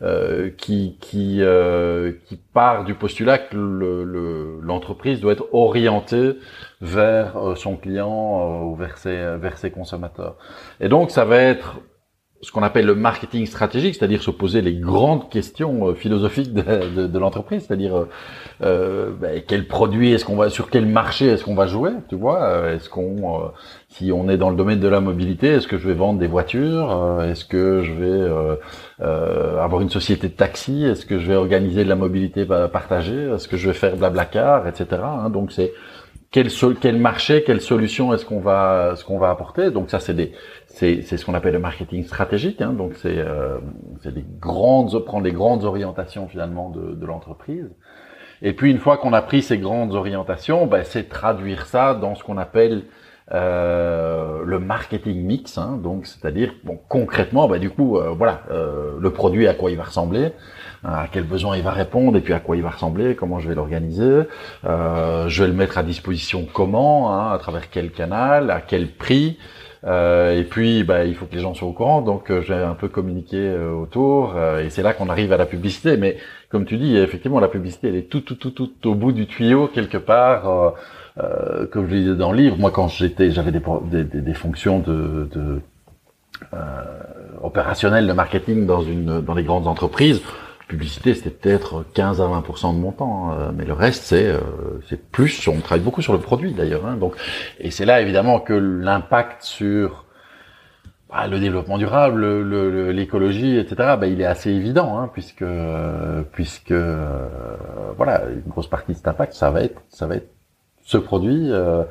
euh, 0.03 0.51
qui 0.51 0.99
qui 1.01 1.39
euh, 1.41 2.13
qui 2.27 2.37
part 2.37 2.85
du 2.85 2.95
postulat 2.95 3.39
que 3.39 3.57
l'entreprise 4.63 5.19
le, 5.19 5.23
doit 5.23 5.33
être 5.33 5.49
orientée 5.53 6.37
vers 6.81 7.37
euh, 7.39 7.55
son 7.55 7.77
client 7.77 8.07
euh, 8.11 8.65
ou 8.67 8.77
vers 8.77 8.99
ses 8.99 9.37
vers 9.39 9.57
ses 9.57 9.71
consommateurs 9.71 10.37
et 10.79 10.89
donc 10.89 11.11
ça 11.11 11.25
va 11.25 11.39
être 11.39 11.81
ce 12.41 12.53
qu'on 12.53 12.63
appelle 12.63 12.87
le 12.87 12.95
marketing 12.95 13.47
stratégique, 13.47 13.97
c'est-à-dire 13.97 14.23
se 14.23 14.31
poser 14.31 14.61
les 14.61 14.75
grandes 14.75 15.29
questions 15.29 15.89
euh, 15.89 15.95
philosophiques 15.95 16.55
de, 16.55 16.63
de, 16.95 17.07
de 17.09 17.19
l'entreprise, 17.19 17.65
c'est-à-dire 17.67 17.97
euh, 17.97 18.09
euh 18.63 19.11
ben, 19.21 19.43
quel 19.47 19.67
produit 19.67 20.13
est-ce 20.13 20.25
qu'on 20.25 20.37
va, 20.37 20.49
sur 20.49 20.71
quel 20.71 20.87
marché 20.87 21.27
est-ce 21.27 21.43
qu'on 21.43 21.57
va 21.57 21.67
jouer, 21.67 21.91
tu 22.09 22.15
vois 22.15 22.45
euh, 22.45 22.77
Est-ce 22.77 22.89
qu'on, 22.89 23.51
si 23.89 24.13
on 24.13 24.29
est 24.29 24.37
dans 24.37 24.51
le 24.51 24.57
domaine 24.57 24.79
de 24.79 24.87
la 24.87 25.01
mobilité, 25.01 25.49
est-ce 25.49 25.67
que 25.67 25.79
je 25.79 25.89
vais 25.89 25.95
vendre 25.95 26.21
des 26.21 26.29
voitures 26.29 27.23
Est-ce 27.23 27.45
que 27.45 27.83
je 27.83 27.93
vais 27.93 28.31
avoir 29.01 29.81
une 29.81 29.91
société 29.91 30.29
de 30.29 30.35
taxi 30.35 30.85
Est-ce 30.85 31.07
que 31.07 31.19
je 31.19 31.27
vais 31.27 31.37
organiser 31.37 31.85
de 31.85 31.89
la 31.89 31.97
mobilité 31.97 32.45
partagée 32.45 33.31
Est-ce 33.35 33.49
que 33.49 33.57
je 33.57 33.69
vais 33.69 33.75
faire 33.75 33.97
blablacar, 33.97 34.69
etc. 34.69 35.03
Hein 35.03 35.31
Donc 35.31 35.51
c'est 35.53 35.73
quel, 36.31 36.49
quel 36.81 36.99
marché, 36.99 37.43
quelle 37.43 37.61
solution 37.61 38.13
est-ce 38.13 38.27
qu'on 38.27 38.41
va, 38.41 38.95
ce 38.97 39.05
qu'on 39.05 39.19
va 39.19 39.31
apporter 39.31 39.71
Donc 39.71 39.91
ça, 39.91 39.99
c'est 39.99 40.15
des, 40.15 40.33
c'est, 40.79 41.17
ce 41.17 41.25
qu'on 41.25 41.35
appelle 41.35 41.55
le 41.55 41.59
marketing 41.59 42.05
stratégique. 42.05 42.61
Hein, 42.61 42.73
donc 42.73 42.93
c'est, 42.95 43.19
euh, 43.19 43.59
des 44.05 44.25
grandes, 44.41 44.97
prendre 45.05 45.25
les 45.25 45.33
grandes 45.33 45.65
orientations 45.65 46.29
finalement 46.29 46.71
de, 46.71 47.05
l'entreprise. 47.05 47.69
Et 48.43 48.53
puis 48.53 48.71
une 48.71 48.79
fois 48.79 48.97
qu'on 48.99 49.13
a 49.13 49.23
pris 49.23 49.43
ces 49.43 49.59
grandes 49.59 49.95
orientations, 49.95 50.67
ben, 50.67 50.85
c'est 50.85 51.09
traduire 51.09 51.67
ça 51.67 51.95
dans 51.95 52.15
ce 52.15 52.23
qu'on 52.23 52.39
appelle 52.39 52.85
euh, 53.33 54.43
le 54.45 54.61
marketing 54.61 55.21
mix. 55.25 55.59
Hein, 55.59 55.81
donc 55.83 56.07
c'est-à-dire 56.07 56.55
concrètement, 56.89 57.49
ben, 57.49 57.59
du 57.59 57.71
coup, 57.71 57.99
euh, 57.99 58.11
voilà, 58.17 58.43
euh, 58.53 58.93
le 59.01 59.11
produit 59.11 59.49
à 59.49 59.55
quoi 59.55 59.73
il 59.73 59.77
va 59.77 59.83
ressembler, 59.83 60.31
à 60.85 61.09
quel 61.11 61.25
besoin 61.25 61.57
il 61.57 61.65
va 61.65 61.73
répondre 61.73 62.17
et 62.17 62.21
puis 62.21 62.33
à 62.33 62.39
quoi 62.39 62.57
il 62.57 62.63
va 62.63 62.71
ressembler, 62.71 63.17
comment 63.17 63.41
je 63.41 63.49
vais 63.49 63.57
l'organiser, 63.57 64.23
je 64.63 65.43
vais 65.43 65.49
le 65.49 65.55
mettre 65.55 65.77
à 65.77 65.83
disposition 65.83 66.47
comment, 66.53 67.13
hein, 67.13 67.33
à 67.33 67.39
travers 67.39 67.69
quel 67.69 67.91
canal, 67.91 68.53
à 68.53 68.61
quel 68.61 68.93
prix. 68.93 69.39
Euh, 69.85 70.39
et 70.39 70.45
puis, 70.45 70.83
bah, 70.85 71.05
il 71.05 71.15
faut 71.15 71.27
que 71.27 71.35
les 71.35 71.41
gens 71.41 71.55
soient 71.55 71.69
au 71.69 71.73
courant, 71.73 72.03
donc 72.03 72.31
euh, 72.31 72.43
j'ai 72.43 72.55
un 72.55 72.75
peu 72.75 72.89
communiqué 72.89 73.37
euh, 73.37 73.71
autour, 73.73 74.35
euh, 74.37 74.65
et 74.65 74.71
c'est 74.71 74.83
là 74.83 74.93
qu'on 74.93 75.09
arrive 75.09 75.33
à 75.33 75.37
la 75.37 75.47
publicité. 75.47 75.97
Mais 75.97 76.17
comme 76.49 76.65
tu 76.65 76.77
dis, 76.79 76.97
effectivement, 76.97 77.41
la 77.41 77.49
publicité, 77.49 77.89
elle 77.89 77.97
est 77.97 78.11
tout, 78.11 78.21
tout, 78.21 78.35
tout, 78.35 78.51
tout 78.51 78.89
au 78.89 78.95
bout 78.95 79.13
du 79.13 79.27
tuyau 79.27 79.69
quelque 79.69 79.99
part. 79.99 80.75
comme 81.73 81.89
je 81.89 81.95
disais 81.95 82.15
dans 82.15 82.33
le 82.33 82.39
livre, 82.39 82.57
moi, 82.59 82.71
quand 82.71 82.89
j'étais, 82.89 83.31
j'avais 83.31 83.53
des, 83.53 83.63
des, 83.91 84.05
des, 84.05 84.35
fonctions 84.35 84.79
de, 84.79 85.29
de 85.33 85.61
opérationnelles 87.43 88.07
de 88.07 88.13
marketing 88.13 88.67
dans 88.67 88.83
une, 88.83 89.21
dans 89.21 89.35
les 89.35 89.45
grandes 89.45 89.67
entreprises 89.67 90.23
publicité, 90.69 91.15
c'était 91.15 91.31
peut-être 91.31 91.85
15 91.95 92.21
à 92.21 92.27
20% 92.27 92.75
de 92.75 92.79
mon 92.79 92.93
temps, 92.93 93.33
hein. 93.33 93.53
mais 93.57 93.65
le 93.65 93.73
reste, 93.73 94.05
c'est 94.05 94.27
euh, 94.27 94.39
c'est 94.89 95.11
plus. 95.11 95.49
On 95.49 95.61
travaille 95.61 95.83
beaucoup 95.83 96.03
sur 96.03 96.13
le 96.13 96.21
produit 96.21 96.53
d'ailleurs. 96.53 96.87
Hein, 96.87 96.97
donc, 96.97 97.15
et 97.59 97.71
c'est 97.71 97.87
là 97.87 98.01
évidemment 98.01 98.39
que 98.39 98.53
l'impact 98.53 99.43
sur 99.43 100.05
bah, 101.09 101.27
le 101.27 101.41
développement 101.41 101.79
durable, 101.79 102.91
l'écologie, 102.91 103.57
etc. 103.57 103.97
Bah, 103.99 104.07
il 104.07 104.21
est 104.21 104.27
assez 104.27 104.51
évident, 104.51 104.99
hein, 104.99 105.11
puisque 105.13 105.45
puisque 106.33 106.71
euh, 106.71 107.27
voilà, 107.97 108.25
une 108.31 108.49
grosse 108.49 108.69
partie 108.69 108.93
de 108.93 108.97
cet 108.97 109.09
impact, 109.09 109.33
ça 109.33 109.51
va 109.51 109.63
être 109.63 109.83
ça 109.89 110.07
va 110.07 110.17
être 110.17 110.29
ce 110.85 110.99
produit. 110.99 111.51
Euh, 111.51 111.83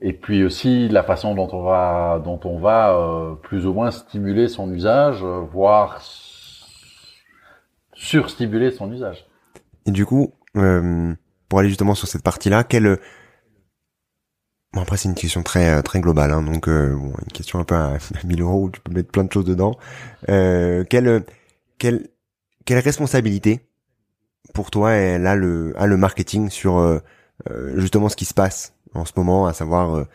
et 0.00 0.12
puis 0.12 0.44
aussi 0.44 0.88
la 0.88 1.02
façon 1.02 1.34
dont 1.34 1.48
on 1.52 1.62
va 1.62 2.20
dont 2.24 2.40
on 2.44 2.58
va 2.58 3.36
plus 3.42 3.66
ou 3.66 3.72
moins 3.72 3.90
stimuler 3.90 4.48
son 4.48 4.72
usage, 4.72 5.24
voire 5.24 6.00
surstimuler 7.98 8.70
son 8.70 8.90
usage. 8.92 9.26
Et 9.86 9.90
du 9.90 10.06
coup, 10.06 10.32
euh, 10.56 11.14
pour 11.48 11.58
aller 11.58 11.68
justement 11.68 11.94
sur 11.94 12.08
cette 12.08 12.22
partie-là, 12.22 12.64
quelle 12.64 12.98
Bon 14.74 14.82
après 14.82 14.98
c'est 14.98 15.08
une 15.08 15.14
question 15.14 15.42
très 15.42 15.78
euh, 15.78 15.82
très 15.82 16.00
globale, 16.00 16.30
hein, 16.30 16.42
donc 16.42 16.68
euh, 16.68 16.94
une 16.94 17.32
question 17.32 17.58
un 17.58 17.64
peu 17.64 17.74
à, 17.74 17.96
1000 18.24 18.42
euros 18.42 18.64
où 18.64 18.70
tu 18.70 18.80
peux 18.80 18.92
mettre 18.92 19.10
plein 19.10 19.24
de 19.24 19.32
choses 19.32 19.46
dedans. 19.46 19.78
Euh, 20.28 20.84
quelle 20.84 21.24
quelle 21.78 22.08
quelle 22.66 22.78
responsabilité 22.78 23.60
pour 24.52 24.70
toi 24.70 24.92
est 24.92 25.18
là 25.18 25.36
le 25.36 25.72
a 25.78 25.86
le 25.86 25.96
marketing 25.96 26.50
sur 26.50 26.78
euh, 26.78 27.00
justement 27.76 28.10
ce 28.10 28.16
qui 28.16 28.26
se 28.26 28.34
passe 28.34 28.74
en 28.94 29.06
ce 29.06 29.12
moment, 29.16 29.46
à 29.46 29.54
savoir 29.54 30.06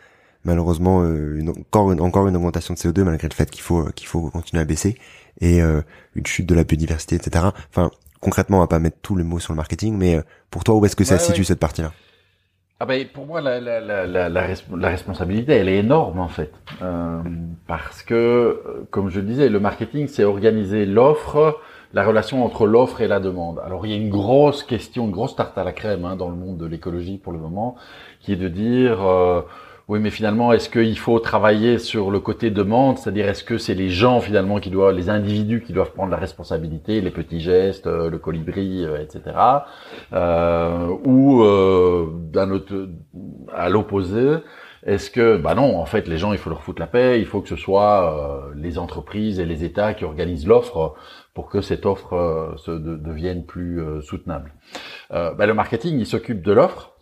malheureusement 0.44 1.04
une, 1.04 1.50
encore 1.50 1.92
une, 1.92 2.00
encore 2.00 2.28
une 2.28 2.36
augmentation 2.36 2.74
de 2.74 2.78
CO2 2.78 3.02
malgré 3.02 3.28
le 3.28 3.34
fait 3.34 3.50
qu'il 3.50 3.62
faut 3.62 3.84
qu'il 3.94 4.06
faut 4.06 4.30
continuer 4.30 4.62
à 4.62 4.64
baisser 4.64 4.96
et 5.40 5.62
euh, 5.62 5.82
une 6.14 6.26
chute 6.26 6.46
de 6.46 6.54
la 6.54 6.64
biodiversité, 6.64 7.16
etc. 7.16 7.46
Enfin, 7.70 7.90
concrètement, 8.20 8.58
on 8.58 8.60
va 8.60 8.66
pas 8.66 8.78
mettre 8.78 8.98
tous 9.02 9.16
les 9.16 9.24
mots 9.24 9.40
sur 9.40 9.52
le 9.52 9.56
marketing, 9.56 9.96
mais 9.96 10.16
euh, 10.16 10.22
pour 10.50 10.64
toi, 10.64 10.76
où 10.76 10.84
est-ce 10.84 10.96
que 10.96 11.04
ça 11.04 11.18
se 11.18 11.26
situe 11.26 11.44
cette 11.44 11.60
partie-là? 11.60 11.92
Ah 12.80 12.86
ben, 12.86 13.06
pour 13.06 13.24
moi, 13.24 13.40
la, 13.40 13.60
la, 13.60 13.80
la, 13.80 14.28
la, 14.28 14.88
responsabilité, 14.88 15.52
elle 15.52 15.68
est 15.68 15.78
énorme 15.78 16.18
en 16.18 16.28
fait, 16.28 16.52
euh, 16.82 17.22
parce 17.68 18.02
que, 18.02 18.86
comme 18.90 19.10
je 19.10 19.20
disais, 19.20 19.48
le 19.48 19.60
marketing, 19.60 20.08
c'est 20.08 20.24
organiser 20.24 20.84
l'offre, 20.84 21.60
la 21.92 22.04
relation 22.04 22.44
entre 22.44 22.66
l'offre 22.66 23.00
et 23.00 23.06
la 23.06 23.20
demande. 23.20 23.60
Alors, 23.64 23.86
il 23.86 23.92
y 23.92 23.94
a 23.94 23.96
une 23.96 24.10
grosse 24.10 24.64
question, 24.64 25.04
une 25.06 25.12
grosse 25.12 25.36
tarte 25.36 25.56
à 25.56 25.62
la 25.62 25.72
crème 25.72 26.04
hein, 26.04 26.16
dans 26.16 26.28
le 26.28 26.34
monde 26.34 26.58
de 26.58 26.66
l'écologie 26.66 27.16
pour 27.16 27.32
le 27.32 27.38
moment, 27.38 27.76
qui 28.20 28.32
est 28.32 28.36
de 28.36 28.48
dire 28.48 29.06
euh, 29.06 29.42
oui, 29.86 29.98
mais 30.00 30.08
finalement, 30.08 30.50
est-ce 30.54 30.70
qu'il 30.70 30.98
faut 30.98 31.18
travailler 31.18 31.78
sur 31.78 32.10
le 32.10 32.18
côté 32.18 32.50
demande, 32.50 32.96
c'est-à-dire 32.96 33.28
est-ce 33.28 33.44
que 33.44 33.58
c'est 33.58 33.74
les 33.74 33.90
gens 33.90 34.18
finalement 34.20 34.58
qui 34.58 34.70
doivent, 34.70 34.96
les 34.96 35.10
individus 35.10 35.60
qui 35.60 35.74
doivent 35.74 35.92
prendre 35.92 36.10
la 36.10 36.16
responsabilité, 36.16 37.02
les 37.02 37.10
petits 37.10 37.40
gestes, 37.40 37.86
euh, 37.86 38.08
le 38.08 38.16
colibri, 38.16 38.82
euh, 38.82 39.02
etc. 39.02 39.36
Euh, 40.14 40.88
ou 41.04 41.42
euh, 41.42 42.06
d'un 42.32 42.50
autre, 42.50 42.88
à 43.52 43.68
l'opposé, 43.68 44.38
est-ce 44.86 45.10
que, 45.10 45.36
bah 45.36 45.54
non, 45.54 45.78
en 45.78 45.84
fait, 45.84 46.08
les 46.08 46.16
gens, 46.16 46.32
il 46.32 46.38
faut 46.38 46.48
leur 46.48 46.62
foutre 46.62 46.80
la 46.80 46.86
paix, 46.86 47.20
il 47.20 47.26
faut 47.26 47.42
que 47.42 47.48
ce 47.50 47.56
soit 47.56 48.50
les 48.54 48.78
entreprises 48.78 49.38
et 49.38 49.44
les 49.46 49.64
États 49.64 49.92
qui 49.92 50.04
organisent 50.04 50.46
l'offre 50.46 50.94
pour 51.34 51.48
que 51.48 51.60
cette 51.62 51.86
offre 51.86 52.54
se 52.58 52.70
devienne 52.70 53.46
plus 53.46 53.82
soutenable. 54.02 54.52
Bah, 55.08 55.46
le 55.46 55.54
marketing, 55.54 55.98
il 55.98 56.04
s'occupe 56.04 56.42
de 56.42 56.52
l'offre 56.52 56.93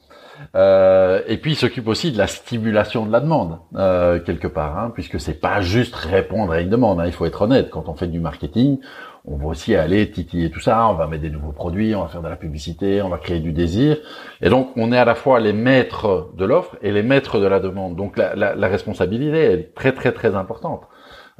euh, 0.54 1.20
et 1.26 1.36
puis 1.36 1.52
il 1.52 1.56
s'occupe 1.56 1.88
aussi 1.88 2.12
de 2.12 2.18
la 2.18 2.26
stimulation 2.26 3.06
de 3.06 3.12
la 3.12 3.20
demande 3.20 3.58
euh, 3.76 4.20
quelque 4.20 4.48
part, 4.48 4.78
hein, 4.78 4.90
puisque 4.94 5.20
c'est 5.20 5.40
pas 5.40 5.60
juste 5.60 5.94
répondre 5.94 6.52
à 6.52 6.60
une 6.60 6.70
demande. 6.70 7.00
Hein, 7.00 7.06
il 7.06 7.12
faut 7.12 7.26
être 7.26 7.42
honnête. 7.42 7.70
Quand 7.70 7.88
on 7.88 7.94
fait 7.94 8.06
du 8.06 8.20
marketing, 8.20 8.78
on 9.24 9.36
va 9.36 9.46
aussi 9.46 9.74
aller 9.76 10.10
titiller 10.10 10.50
tout 10.50 10.60
ça. 10.60 10.88
On 10.88 10.94
va 10.94 11.06
mettre 11.06 11.22
des 11.22 11.30
nouveaux 11.30 11.52
produits, 11.52 11.94
on 11.94 12.02
va 12.02 12.08
faire 12.08 12.22
de 12.22 12.28
la 12.28 12.36
publicité, 12.36 13.02
on 13.02 13.08
va 13.08 13.18
créer 13.18 13.40
du 13.40 13.52
désir. 13.52 13.98
Et 14.40 14.48
donc 14.48 14.70
on 14.76 14.92
est 14.92 14.98
à 14.98 15.04
la 15.04 15.14
fois 15.14 15.40
les 15.40 15.52
maîtres 15.52 16.30
de 16.36 16.44
l'offre 16.44 16.76
et 16.82 16.92
les 16.92 17.02
maîtres 17.02 17.38
de 17.38 17.46
la 17.46 17.60
demande. 17.60 17.96
Donc 17.96 18.16
la, 18.16 18.34
la, 18.34 18.54
la 18.54 18.68
responsabilité 18.68 19.38
est 19.52 19.74
très 19.74 19.92
très 19.92 20.12
très 20.12 20.34
importante. 20.34 20.82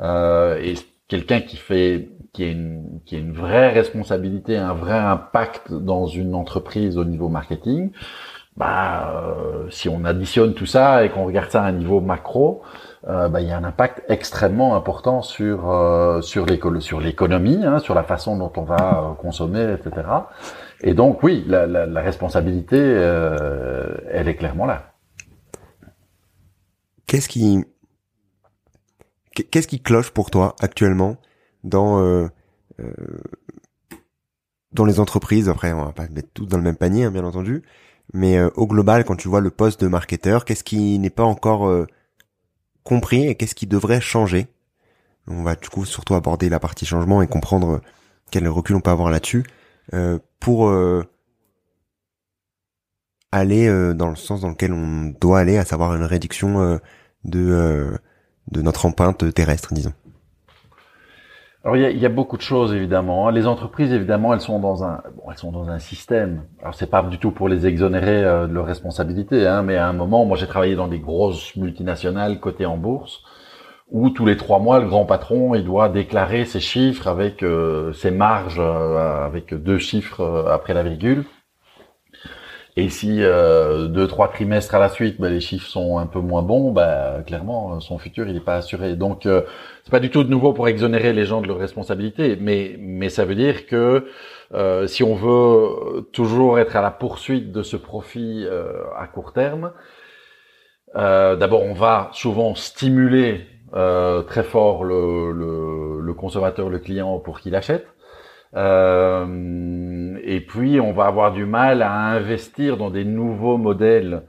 Euh, 0.01 0.59
et 0.63 0.75
quelqu'un 1.09 1.41
qui 1.41 1.57
fait 1.57 2.09
qui 2.33 2.45
a 2.45 2.47
une 2.49 3.01
qui 3.05 3.17
a 3.17 3.19
une 3.19 3.33
vraie 3.33 3.71
responsabilité, 3.71 4.57
un 4.57 4.73
vrai 4.73 4.99
impact 4.99 5.73
dans 5.73 6.07
une 6.07 6.35
entreprise 6.35 6.97
au 6.97 7.05
niveau 7.05 7.29
marketing 7.29 7.91
bah, 8.57 9.13
euh, 9.15 9.71
si 9.71 9.89
on 9.89 10.05
additionne 10.05 10.55
tout 10.55 10.67
ça 10.67 11.05
et 11.05 11.11
qu'on 11.11 11.25
regarde 11.25 11.51
ça 11.51 11.63
à 11.63 11.67
un 11.67 11.73
niveau 11.73 12.01
macro, 12.01 12.63
euh, 13.09 13.29
bah, 13.29 13.41
il 13.41 13.49
y 13.49 13.51
a 13.51 13.57
un 13.57 13.65
impact 13.65 14.03
extrêmement 14.09 14.77
important 14.77 15.23
sur 15.23 15.71
euh, 15.71 16.21
sur 16.21 16.45
l'économie, 16.47 17.65
hein, 17.65 17.79
sur 17.79 17.95
la 17.95 18.03
façon 18.03 18.37
dont 18.37 18.53
on 18.57 18.63
va 18.63 19.11
euh, 19.11 19.15
consommer, 19.15 19.73
etc. 19.73 20.07
Et 20.83 20.95
donc 20.95 21.23
oui, 21.23 21.45
la, 21.47 21.67
la, 21.67 21.87
la 21.87 22.01
responsabilité, 22.01 22.77
elle 22.77 24.29
est 24.29 24.37
clairement 24.37 24.67
là. 24.67 24.93
Qu'est-ce 27.07 27.29
qui 27.29 27.65
qu'est-ce 29.51 29.69
qui 29.69 29.81
cloche 29.81 30.11
pour 30.11 30.31
toi 30.31 30.55
actuellement 30.61 31.17
dans 31.65 32.29
dans 34.73 34.85
les 34.85 34.99
entreprises? 34.99 35.49
Après, 35.49 35.73
on 35.73 35.85
va 35.85 35.93
pas 35.93 36.09
mettre 36.09 36.31
tout 36.35 36.47
dans 36.47 36.57
le 36.57 36.65
même 36.65 36.77
panier, 36.77 37.05
hein, 37.05 37.11
bien 37.13 37.25
entendu 37.25 37.63
mais 38.13 38.37
euh, 38.37 38.51
au 38.57 38.67
global, 38.67 39.05
quand 39.05 39.17
tu 39.17 39.29
vois 39.29 39.41
le 39.41 39.51
poste 39.51 39.81
de 39.81 39.89
marketeur, 39.89 40.45
qu'est-ce 40.45 40.65
qui 40.65 40.99
n'est 40.99 41.11
pas 41.11 41.25
encore 41.25 41.67
euh, 41.67 41.87
compris 42.85 43.27
et 43.27 43.35
qu'est-ce 43.35 43.55
qui 43.55 43.67
devrait 43.67 44.01
changer? 44.01 44.49
On 45.29 45.43
va 45.43 45.55
du 45.55 45.69
coup 45.69 45.85
surtout 45.85 46.15
aborder 46.15 46.49
la 46.49 46.61
partie 46.61 46.85
changement 46.85 47.23
et 47.23 47.29
comprendre 47.29 47.81
quel 48.31 48.49
recul 48.49 48.77
on 48.77 48.81
peut 48.81 48.91
avoir 48.91 49.11
là-dessus 49.11 49.45
euh, 49.95 50.19
pour 50.41 50.73
aller 53.31 53.95
dans 53.95 54.11
le 54.11 54.17
sens 54.17 54.41
dans 54.41 54.51
lequel 54.51 54.73
on 54.73 55.15
doit 55.21 55.39
aller, 55.39 55.57
à 55.57 55.65
savoir 55.65 55.95
une 55.95 56.03
réduction 56.03 56.81
de 57.25 57.99
de 58.51 58.61
notre 58.61 58.87
empreinte 58.87 59.33
terrestre, 59.33 59.73
disons. 59.73 59.93
Alors 61.65 61.77
il 61.77 61.83
y, 61.83 61.87
a, 61.87 61.91
il 61.91 61.99
y, 61.99 62.07
a, 62.07 62.09
beaucoup 62.09 62.37
de 62.37 62.43
choses 62.43 62.75
évidemment. 62.75 63.31
Les 63.31 63.47
entreprises 63.47 63.93
évidemment 63.93 64.35
elles 64.35 64.41
sont 64.41 64.59
dans 64.59 64.83
un 64.83 65.01
bon, 65.17 65.31
elles 65.31 65.39
sont 65.39 65.53
dans 65.53 65.71
un 65.71 65.79
système. 65.79 66.43
Alors 66.61 66.75
c'est 66.75 66.91
pas 66.91 67.03
du 67.03 67.19
tout 67.19 67.31
pour 67.31 67.49
les 67.49 67.67
exonérer 67.67 68.25
euh, 68.25 68.49
de 68.49 68.53
leurs 68.53 68.67
responsabilités, 68.67 69.47
hein, 69.47 69.63
mais 69.63 69.77
à 69.77 69.87
un 69.87 69.93
moment, 69.93 70.25
moi 70.25 70.37
j'ai 70.37 70.49
travaillé 70.49 70.75
dans 70.75 70.89
des 70.89 70.99
grosses 70.99 71.55
multinationales 71.55 72.41
cotées 72.41 72.67
en 72.67 72.77
bourse 72.77 73.23
où 73.91 74.11
tous 74.11 74.27
les 74.27 74.37
trois 74.37 74.59
mois 74.59 74.81
le 74.81 74.89
grand 74.89 75.05
patron 75.05 75.55
il 75.55 75.65
doit 75.65 75.89
déclarer 75.89 76.47
ses 76.47 76.61
chiffres 76.61 77.07
avec 77.07 77.43
euh, 77.45 77.93
ses 77.93 78.11
marges 78.11 78.59
euh, 78.59 79.25
avec 79.25 79.55
deux 79.55 79.79
chiffres 79.79 80.49
après 80.51 80.75
la 80.75 80.83
virgule. 80.83 81.25
Et 82.77 82.89
si 82.89 83.23
euh, 83.23 83.87
deux 83.87 84.07
trois 84.09 84.29
trimestres 84.29 84.75
à 84.75 84.79
la 84.79 84.89
suite, 84.89 85.21
bah, 85.21 85.29
les 85.29 85.41
chiffres 85.41 85.69
sont 85.69 85.99
un 85.99 86.07
peu 86.07 86.21
moins 86.21 86.43
bons, 86.43 86.73
bah, 86.73 87.19
clairement 87.27 87.81
son 87.81 87.99
futur 87.99 88.27
il 88.29 88.35
n'est 88.35 88.41
pas 88.41 88.57
assuré. 88.57 88.97
Donc 88.97 89.27
euh, 89.27 89.43
c'est 89.85 89.91
pas 89.91 90.01
du 90.01 90.11
tout 90.11 90.25
de 90.25 90.31
nouveau 90.31 90.55
pour 90.55 90.69
exonérer 90.69 91.13
les 91.13 91.27
gens 91.27 91.43
de 91.43 91.49
leurs 91.49 91.59
responsabilités, 91.59 92.37
mais 92.41 92.77
mais 92.79 93.11
ça 93.11 93.27
veut 93.27 93.35
dire 93.35 93.67
que 93.67 94.07
euh, 94.55 94.87
si 94.87 95.03
on 95.03 95.15
veut 95.15 96.09
toujours 96.13 96.59
être 96.59 96.75
à 96.77 96.81
la 96.83 96.91
poursuite 96.91 97.53
de 97.53 97.63
ce 97.63 97.77
profit 97.77 98.45
euh, 98.47 98.73
à 98.99 99.07
court 99.07 99.35
terme, 99.35 99.73
euh, 100.97 101.37
d'abord 101.37 101.63
on 101.63 101.75
va 101.75 102.11
souvent 102.13 102.55
stimuler 102.55 103.47
très 104.29 104.43
fort 104.45 104.85
le, 104.85 105.33
le, 105.33 106.01
le 106.01 106.15
consommateur, 106.15 106.69
le 106.69 106.79
client 106.79 107.19
pour 107.19 107.41
qu'il 107.41 107.55
achète. 107.55 107.87
Euh, 108.55 110.19
et 110.25 110.41
puis, 110.41 110.81
on 110.81 110.93
va 110.93 111.07
avoir 111.07 111.33
du 111.33 111.45
mal 111.45 111.83
à 111.83 111.93
investir 111.93 112.77
dans 112.77 112.91
des 112.91 113.05
nouveaux 113.05 113.57
modèles 113.57 114.23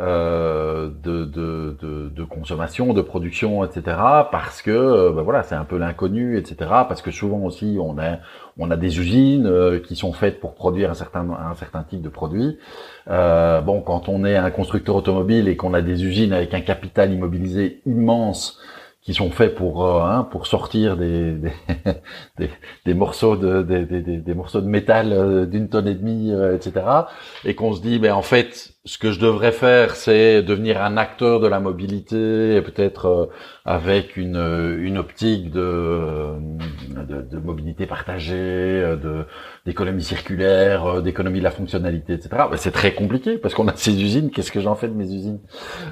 euh, 0.00 0.88
de, 1.02 1.26
de, 1.26 1.76
de, 1.80 2.08
de, 2.08 2.24
consommation, 2.24 2.94
de 2.94 3.02
production, 3.02 3.62
etc. 3.62 3.96
Parce 4.32 4.62
que 4.62 4.70
euh, 4.70 5.12
ben 5.12 5.20
voilà, 5.20 5.42
c'est 5.42 5.54
un 5.54 5.64
peu 5.64 5.76
l'inconnu, 5.76 6.38
etc. 6.38 6.56
Parce 6.88 7.02
que 7.02 7.10
souvent 7.10 7.40
aussi, 7.40 7.76
on 7.78 7.98
a 7.98 8.16
on 8.58 8.70
a 8.70 8.78
des 8.78 8.98
usines 8.98 9.46
euh, 9.46 9.80
qui 9.80 9.94
sont 9.94 10.14
faites 10.14 10.40
pour 10.40 10.54
produire 10.54 10.90
un 10.90 10.94
certain 10.94 11.28
un 11.30 11.54
certain 11.56 11.82
type 11.82 12.00
de 12.00 12.08
produit. 12.08 12.58
Euh, 13.10 13.60
bon, 13.60 13.82
quand 13.82 14.08
on 14.08 14.24
est 14.24 14.36
un 14.36 14.50
constructeur 14.50 14.96
automobile 14.96 15.46
et 15.46 15.56
qu'on 15.56 15.74
a 15.74 15.82
des 15.82 16.04
usines 16.04 16.32
avec 16.32 16.54
un 16.54 16.62
capital 16.62 17.12
immobilisé 17.12 17.82
immense 17.84 18.58
qui 19.02 19.14
sont 19.14 19.30
faits 19.30 19.54
pour 19.54 19.84
euh, 19.84 20.02
hein, 20.02 20.24
pour 20.30 20.46
sortir 20.46 20.96
des 20.96 21.32
des, 21.32 21.52
des, 22.86 22.94
morceaux 22.94 23.36
de 23.36 23.62
des, 23.62 23.84
des, 24.00 24.34
morceaux 24.34 24.60
de 24.60 24.68
métal 24.68 25.12
euh, 25.12 25.44
d'une 25.44 25.68
tonne 25.68 25.88
et 25.88 25.94
demie, 25.94 26.30
euh, 26.30 26.56
etc. 26.56 26.86
Et 27.44 27.54
qu'on 27.54 27.72
se 27.74 27.80
dit, 27.80 27.98
ben 27.98 28.12
en 28.12 28.22
fait, 28.22 28.71
ce 28.84 28.98
que 28.98 29.12
je 29.12 29.20
devrais 29.20 29.52
faire, 29.52 29.94
c'est 29.94 30.42
devenir 30.42 30.82
un 30.82 30.96
acteur 30.96 31.38
de 31.40 31.46
la 31.46 31.60
mobilité, 31.60 32.56
et 32.56 32.62
peut-être 32.62 33.30
avec 33.64 34.16
une 34.16 34.76
une 34.80 34.98
optique 34.98 35.50
de 35.52 36.30
de, 37.08 37.22
de 37.22 37.38
mobilité 37.38 37.86
partagée, 37.86 38.34
de 38.34 39.24
d'économie 39.66 40.02
circulaire, 40.02 41.00
d'économie 41.02 41.38
de 41.38 41.44
la 41.44 41.52
fonctionnalité, 41.52 42.14
etc. 42.14 42.30
Ben, 42.50 42.56
c'est 42.56 42.72
très 42.72 42.92
compliqué 42.94 43.38
parce 43.38 43.54
qu'on 43.54 43.68
a 43.68 43.76
ces 43.76 44.02
usines. 44.02 44.30
Qu'est-ce 44.30 44.52
que 44.52 44.60
j'en 44.60 44.74
fais 44.74 44.88
de 44.88 44.94
mes 44.94 45.12
usines? 45.12 45.40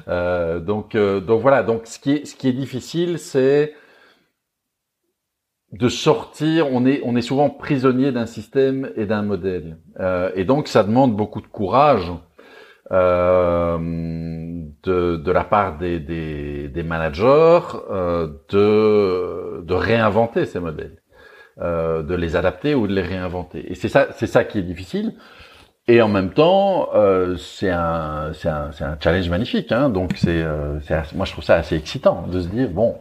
Donc 0.07 0.97
donc 0.97 1.41
voilà. 1.41 1.63
Donc 1.63 1.87
ce 1.87 1.97
qui 1.99 2.11
est 2.11 2.25
ce 2.25 2.35
qui 2.35 2.49
est 2.49 2.53
difficile 2.53 3.19
c'est 3.19 3.73
de 5.71 5.87
sortir, 5.87 6.67
on 6.71 6.85
est, 6.85 7.01
on 7.05 7.15
est 7.15 7.21
souvent 7.21 7.49
prisonnier 7.49 8.11
d'un 8.11 8.25
système 8.25 8.91
et 8.97 9.05
d'un 9.05 9.21
modèle. 9.21 9.77
Euh, 9.99 10.29
et 10.35 10.43
donc 10.43 10.67
ça 10.67 10.83
demande 10.83 11.15
beaucoup 11.15 11.41
de 11.41 11.47
courage 11.47 12.11
euh, 12.91 13.77
de, 14.83 15.17
de, 15.17 15.31
la 15.31 15.43
part 15.43 15.77
des, 15.77 15.99
des, 15.99 16.67
des 16.67 16.83
managers 16.83 17.59
euh, 17.89 18.27
de, 18.49 19.63
de 19.63 19.73
réinventer 19.73 20.45
ces 20.45 20.59
modèles, 20.59 21.01
euh, 21.61 22.03
de 22.03 22.15
les 22.15 22.35
adapter 22.35 22.75
ou 22.75 22.87
de 22.87 22.93
les 22.93 23.01
réinventer. 23.01 23.71
Et 23.71 23.75
c'est 23.75 23.89
ça, 23.89 24.07
c'est 24.15 24.27
ça 24.27 24.43
qui 24.43 24.59
est 24.59 24.63
difficile. 24.63 25.13
Et 25.87 26.01
en 26.01 26.07
même 26.07 26.31
temps, 26.31 26.89
euh, 26.93 27.35
c'est 27.37 27.69
un, 27.69 28.31
un, 28.45 28.69
un, 28.79 28.97
challenge 28.99 29.29
magnifique. 29.29 29.71
Hein. 29.71 29.89
Donc 29.89 30.13
c'est, 30.15 30.41
euh, 30.41 30.79
moi 31.15 31.25
je 31.25 31.31
trouve 31.31 31.43
ça 31.43 31.55
assez 31.55 31.75
excitant 31.75 32.27
de 32.27 32.39
se 32.39 32.47
dire 32.47 32.69
bon, 32.69 32.95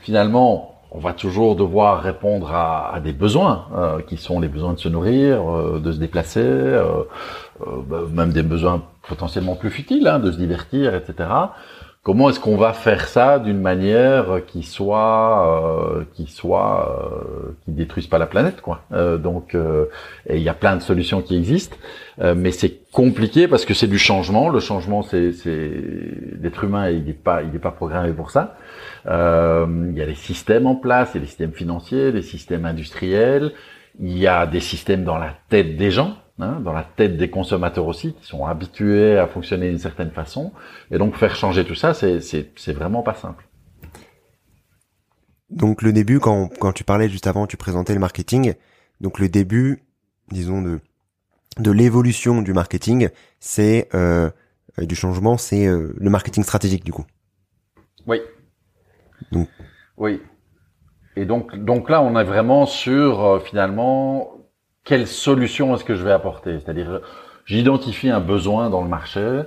finalement, 0.00 0.74
on 0.90 1.00
va 1.00 1.12
toujours 1.12 1.56
devoir 1.56 2.00
répondre 2.02 2.52
à, 2.52 2.94
à 2.94 3.00
des 3.00 3.12
besoins 3.12 3.66
euh, 3.76 4.00
qui 4.00 4.16
sont 4.16 4.40
les 4.40 4.48
besoins 4.48 4.74
de 4.74 4.78
se 4.78 4.88
nourrir, 4.88 5.42
euh, 5.50 5.80
de 5.80 5.90
se 5.90 5.98
déplacer, 5.98 6.40
euh, 6.40 7.02
bah, 7.60 8.02
même 8.12 8.32
des 8.32 8.44
besoins 8.44 8.82
potentiellement 9.08 9.54
plus 9.54 9.70
futiles, 9.70 10.06
hein, 10.08 10.18
de 10.18 10.30
se 10.32 10.38
divertir, 10.38 10.94
etc. 10.94 11.28
Comment 12.04 12.28
est-ce 12.28 12.38
qu'on 12.38 12.58
va 12.58 12.74
faire 12.74 13.08
ça 13.08 13.38
d'une 13.38 13.62
manière 13.62 14.42
qui 14.46 14.62
soit, 14.62 15.48
euh, 15.48 16.04
qui 16.12 16.26
soit, 16.26 17.00
euh, 17.00 17.56
qui 17.64 17.72
détruise 17.72 18.06
pas 18.08 18.18
la 18.18 18.26
planète, 18.26 18.60
quoi. 18.60 18.82
Euh, 18.92 19.16
donc, 19.16 19.56
il 20.28 20.42
y 20.42 20.48
a 20.50 20.52
plein 20.52 20.76
de 20.76 20.82
solutions 20.82 21.22
qui 21.22 21.34
existent, 21.34 21.78
mais 22.18 22.50
c'est 22.50 22.90
compliqué 22.92 23.48
parce 23.48 23.64
que 23.64 23.72
c'est 23.72 23.86
du 23.86 23.98
changement. 23.98 24.50
Le 24.50 24.60
changement, 24.60 25.00
c'est, 25.00 25.32
c'est 25.32 25.70
l'être 26.42 26.64
humain, 26.64 26.90
il 26.90 27.04
n'est 27.04 27.14
pas, 27.14 27.42
il 27.42 27.48
n'est 27.48 27.58
pas 27.58 27.70
programmé 27.70 28.12
pour 28.12 28.30
ça. 28.30 28.56
Il 29.06 29.94
y 29.96 30.02
a 30.02 30.06
des 30.06 30.14
systèmes 30.14 30.66
en 30.66 30.76
place, 30.76 31.12
il 31.14 31.16
y 31.16 31.18
a 31.18 31.20
des 31.22 31.28
systèmes 31.28 31.54
financiers, 31.54 32.12
des 32.12 32.22
systèmes 32.22 32.66
industriels. 32.66 33.52
Il 33.98 34.18
y 34.18 34.26
a 34.26 34.46
des 34.46 34.60
systèmes 34.60 35.04
dans 35.04 35.18
la 35.18 35.34
tête 35.48 35.76
des 35.76 35.90
gens. 35.90 36.16
Hein, 36.40 36.58
dans 36.64 36.72
la 36.72 36.82
tête 36.82 37.16
des 37.16 37.30
consommateurs 37.30 37.86
aussi, 37.86 38.12
qui 38.14 38.26
sont 38.26 38.44
habitués 38.44 39.16
à 39.18 39.28
fonctionner 39.28 39.68
d'une 39.68 39.78
certaine 39.78 40.10
façon. 40.10 40.52
Et 40.90 40.98
donc 40.98 41.14
faire 41.14 41.36
changer 41.36 41.64
tout 41.64 41.76
ça, 41.76 41.94
c'est 41.94 42.72
vraiment 42.72 43.02
pas 43.02 43.14
simple. 43.14 43.46
Donc 45.48 45.82
le 45.82 45.92
début, 45.92 46.18
quand, 46.18 46.48
quand 46.58 46.72
tu 46.72 46.82
parlais 46.82 47.08
juste 47.08 47.28
avant, 47.28 47.46
tu 47.46 47.56
présentais 47.56 47.94
le 47.94 48.00
marketing. 48.00 48.54
Donc 49.00 49.20
le 49.20 49.28
début, 49.28 49.84
disons 50.30 50.60
de 50.60 50.80
de 51.58 51.70
l'évolution 51.70 52.42
du 52.42 52.52
marketing, 52.52 53.10
c'est 53.38 53.88
euh, 53.94 54.28
du 54.78 54.96
changement, 54.96 55.36
c'est 55.36 55.66
euh, 55.66 55.94
le 55.96 56.10
marketing 56.10 56.42
stratégique 56.42 56.84
du 56.84 56.92
coup. 56.92 57.04
Oui. 58.08 58.20
Donc. 59.30 59.48
Oui. 59.96 60.20
Et 61.14 61.26
donc 61.26 61.54
donc 61.56 61.90
là, 61.90 62.02
on 62.02 62.18
est 62.18 62.24
vraiment 62.24 62.66
sur 62.66 63.24
euh, 63.24 63.38
finalement 63.38 64.32
quelle 64.84 65.06
solution 65.06 65.74
est-ce 65.74 65.84
que 65.84 65.94
je 65.94 66.04
vais 66.04 66.12
apporter? 66.12 66.60
C'est-à-dire, 66.60 67.00
j'identifie 67.46 68.10
un 68.10 68.20
besoin 68.20 68.70
dans 68.70 68.82
le 68.82 68.88
marché 68.88 69.42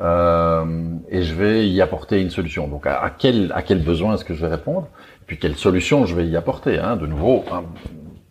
euh, 0.00 0.64
et 1.10 1.22
je 1.22 1.34
vais 1.34 1.68
y 1.68 1.80
apporter 1.82 2.20
une 2.20 2.30
solution. 2.30 2.66
Donc, 2.66 2.86
à, 2.86 3.12
quel 3.16 3.52
à 3.54 3.62
quel 3.62 3.82
besoin 3.82 4.14
est-ce 4.14 4.24
que 4.24 4.34
je 4.34 4.40
vais 4.40 4.50
répondre? 4.50 4.88
Puis, 5.26 5.38
quelle 5.38 5.56
solution 5.56 6.06
je 6.06 6.16
vais 6.16 6.26
y 6.26 6.36
apporter 6.36 6.78
hein? 6.78 6.96
De 6.96 7.06
nouveau, 7.06 7.44
hein, 7.52 7.64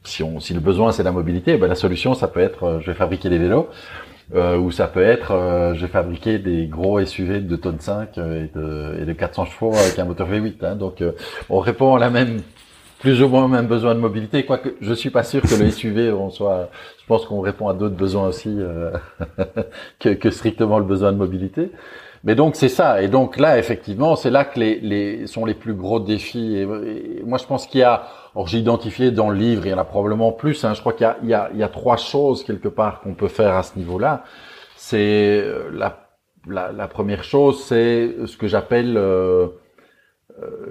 si, 0.04 0.24
on, 0.24 0.40
si 0.40 0.54
le 0.54 0.60
besoin 0.60 0.92
c'est 0.92 1.04
la 1.04 1.12
mobilité, 1.12 1.58
ben, 1.58 1.68
la 1.68 1.76
solution 1.76 2.16
ça 2.16 2.28
peut 2.28 2.40
être, 2.40 2.64
euh, 2.64 2.80
je 2.80 2.88
vais 2.88 2.98
fabriquer 2.98 3.30
des 3.30 3.38
vélos. 3.38 3.70
Euh, 4.36 4.58
ou 4.58 4.70
ça 4.70 4.86
peut 4.86 5.02
être, 5.02 5.32
euh, 5.32 5.74
je 5.74 5.82
vais 5.82 5.88
fabriquer 5.88 6.38
des 6.38 6.68
gros 6.68 7.04
SUV 7.04 7.40
de 7.40 7.48
2 7.48 7.58
tonnes 7.58 7.80
5 7.80 8.16
et 8.20 8.52
de, 8.54 9.00
et 9.02 9.06
de 9.06 9.14
400 9.14 9.46
chevaux 9.46 9.74
avec 9.74 9.98
un 9.98 10.06
moteur 10.06 10.30
V8. 10.30 10.54
Hein. 10.64 10.76
Donc, 10.76 11.04
on 11.50 11.60
répond 11.60 11.96
à 11.96 12.00
la 12.00 12.12
même 12.12 12.42
plus 13.00 13.24
ou 13.24 13.30
moins 13.30 13.48
même 13.48 13.68
besoin 13.68 13.96
de 13.96 14.00
mobilité, 14.00 14.46
quoique 14.46 14.76
je 14.82 14.94
suis 14.94 15.10
pas 15.10 15.24
sûr 15.24 15.42
que 15.42 15.56
le 15.56 15.72
SUV 15.72 16.12
on 16.12 16.30
soit. 16.30 16.70
Je 17.02 17.06
pense 17.08 17.26
qu'on 17.26 17.40
répond 17.40 17.68
à 17.68 17.74
d'autres 17.74 17.96
besoins 17.96 18.28
aussi 18.28 18.54
euh, 18.60 18.92
que, 20.00 20.10
que, 20.10 20.30
strictement 20.30 20.78
le 20.78 20.86
besoin 20.86 21.12
de 21.12 21.18
mobilité. 21.18 21.72
Mais 22.26 22.36
donc 22.36 22.56
c'est 22.56 22.70
ça. 22.70 23.02
Et 23.02 23.08
donc 23.08 23.38
là, 23.38 23.58
effectivement, 23.58 24.16
c'est 24.18 24.30
là 24.30 24.44
que 24.44 24.60
les, 24.60 24.80
les 24.82 25.28
sont 25.28 25.46
les 25.46 25.54
plus 25.54 25.74
gros 25.74 26.02
défis. 26.02 26.58
Et, 26.58 27.24
moi, 27.24 27.38
je 27.38 27.46
pense 27.46 27.66
qu'il 27.66 27.80
y 27.80 27.84
a. 27.84 28.04
Or, 28.36 28.48
j'ai 28.48 28.60
identifié 28.60 29.10
dans 29.12 29.30
le 29.30 29.38
livre, 29.38 29.66
il 29.66 29.72
y 29.72 29.74
en 29.74 29.78
a 29.80 29.86
probablement 29.86 30.32
plus. 30.32 30.64
Hein, 30.64 30.74
je 30.76 30.82
crois 30.82 30.94
qu'il 30.94 31.08
y 31.24 31.34
a, 31.34 31.50
y, 31.54 31.58
y 31.58 31.64
a 31.64 31.68
trois 31.70 31.98
choses 31.98 32.44
quelque 32.44 32.68
part 32.68 33.00
qu'on 33.00 33.16
peut 33.16 33.28
faire 33.30 33.56
à 33.56 33.64
ce 33.64 33.78
niveau-là. 33.78 34.24
C'est 34.76 35.42
euh, 35.44 35.70
la, 35.74 36.10
la, 36.48 36.72
la, 36.72 36.88
première 36.88 37.24
chose, 37.24 37.64
c'est 37.64 38.14
ce 38.26 38.38
que 38.38 38.48
j'appelle 38.48 38.96
euh, 38.98 39.48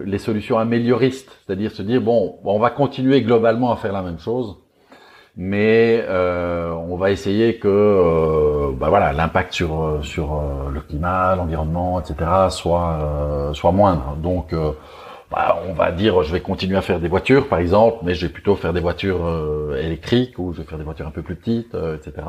les 0.05 0.19
solutions 0.19 0.59
amélioristes, 0.59 1.31
c'est-à-dire 1.47 1.71
se 1.71 1.83
dire 1.83 2.01
bon, 2.01 2.37
on 2.45 2.59
va 2.59 2.71
continuer 2.71 3.23
globalement 3.23 3.73
à 3.73 3.77
faire 3.77 3.93
la 3.93 4.03
même 4.03 4.19
chose, 4.19 4.57
mais 5.37 6.05
euh, 6.09 6.73
on 6.73 6.97
va 6.97 7.11
essayer 7.11 7.59
que 7.59 7.69
euh, 7.69 8.73
bah 8.73 8.89
voilà 8.89 9.13
l'impact 9.13 9.53
sur 9.55 10.01
sur 10.03 10.43
le 10.73 10.81
climat, 10.81 11.37
l'environnement, 11.37 12.01
etc. 12.01 12.17
soit 12.51 13.53
soit 13.55 13.73
moindre. 13.73 14.17
Donc 14.17 14.55
bah, 15.31 15.59
on 15.69 15.75
va 15.75 15.93
dire 15.93 16.23
je 16.23 16.33
vais 16.33 16.41
continuer 16.41 16.77
à 16.77 16.83
faire 16.83 17.01
des 17.01 17.09
voitures 17.09 17.49
par 17.49 17.59
exemple, 17.61 17.99
mais 18.03 18.15
je 18.15 18.27
vais 18.27 18.33
plutôt 18.33 18.57
faire 18.57 18.73
des 18.73 18.81
voitures 18.81 19.29
électriques 19.79 20.39
ou 20.39 20.53
je 20.53 20.63
vais 20.63 20.65
faire 20.65 20.79
des 20.79 20.85
voitures 20.85 21.07
un 21.07 21.13
peu 21.13 21.23
plus 21.23 21.37
petites, 21.37 21.75
etc. 21.75 22.27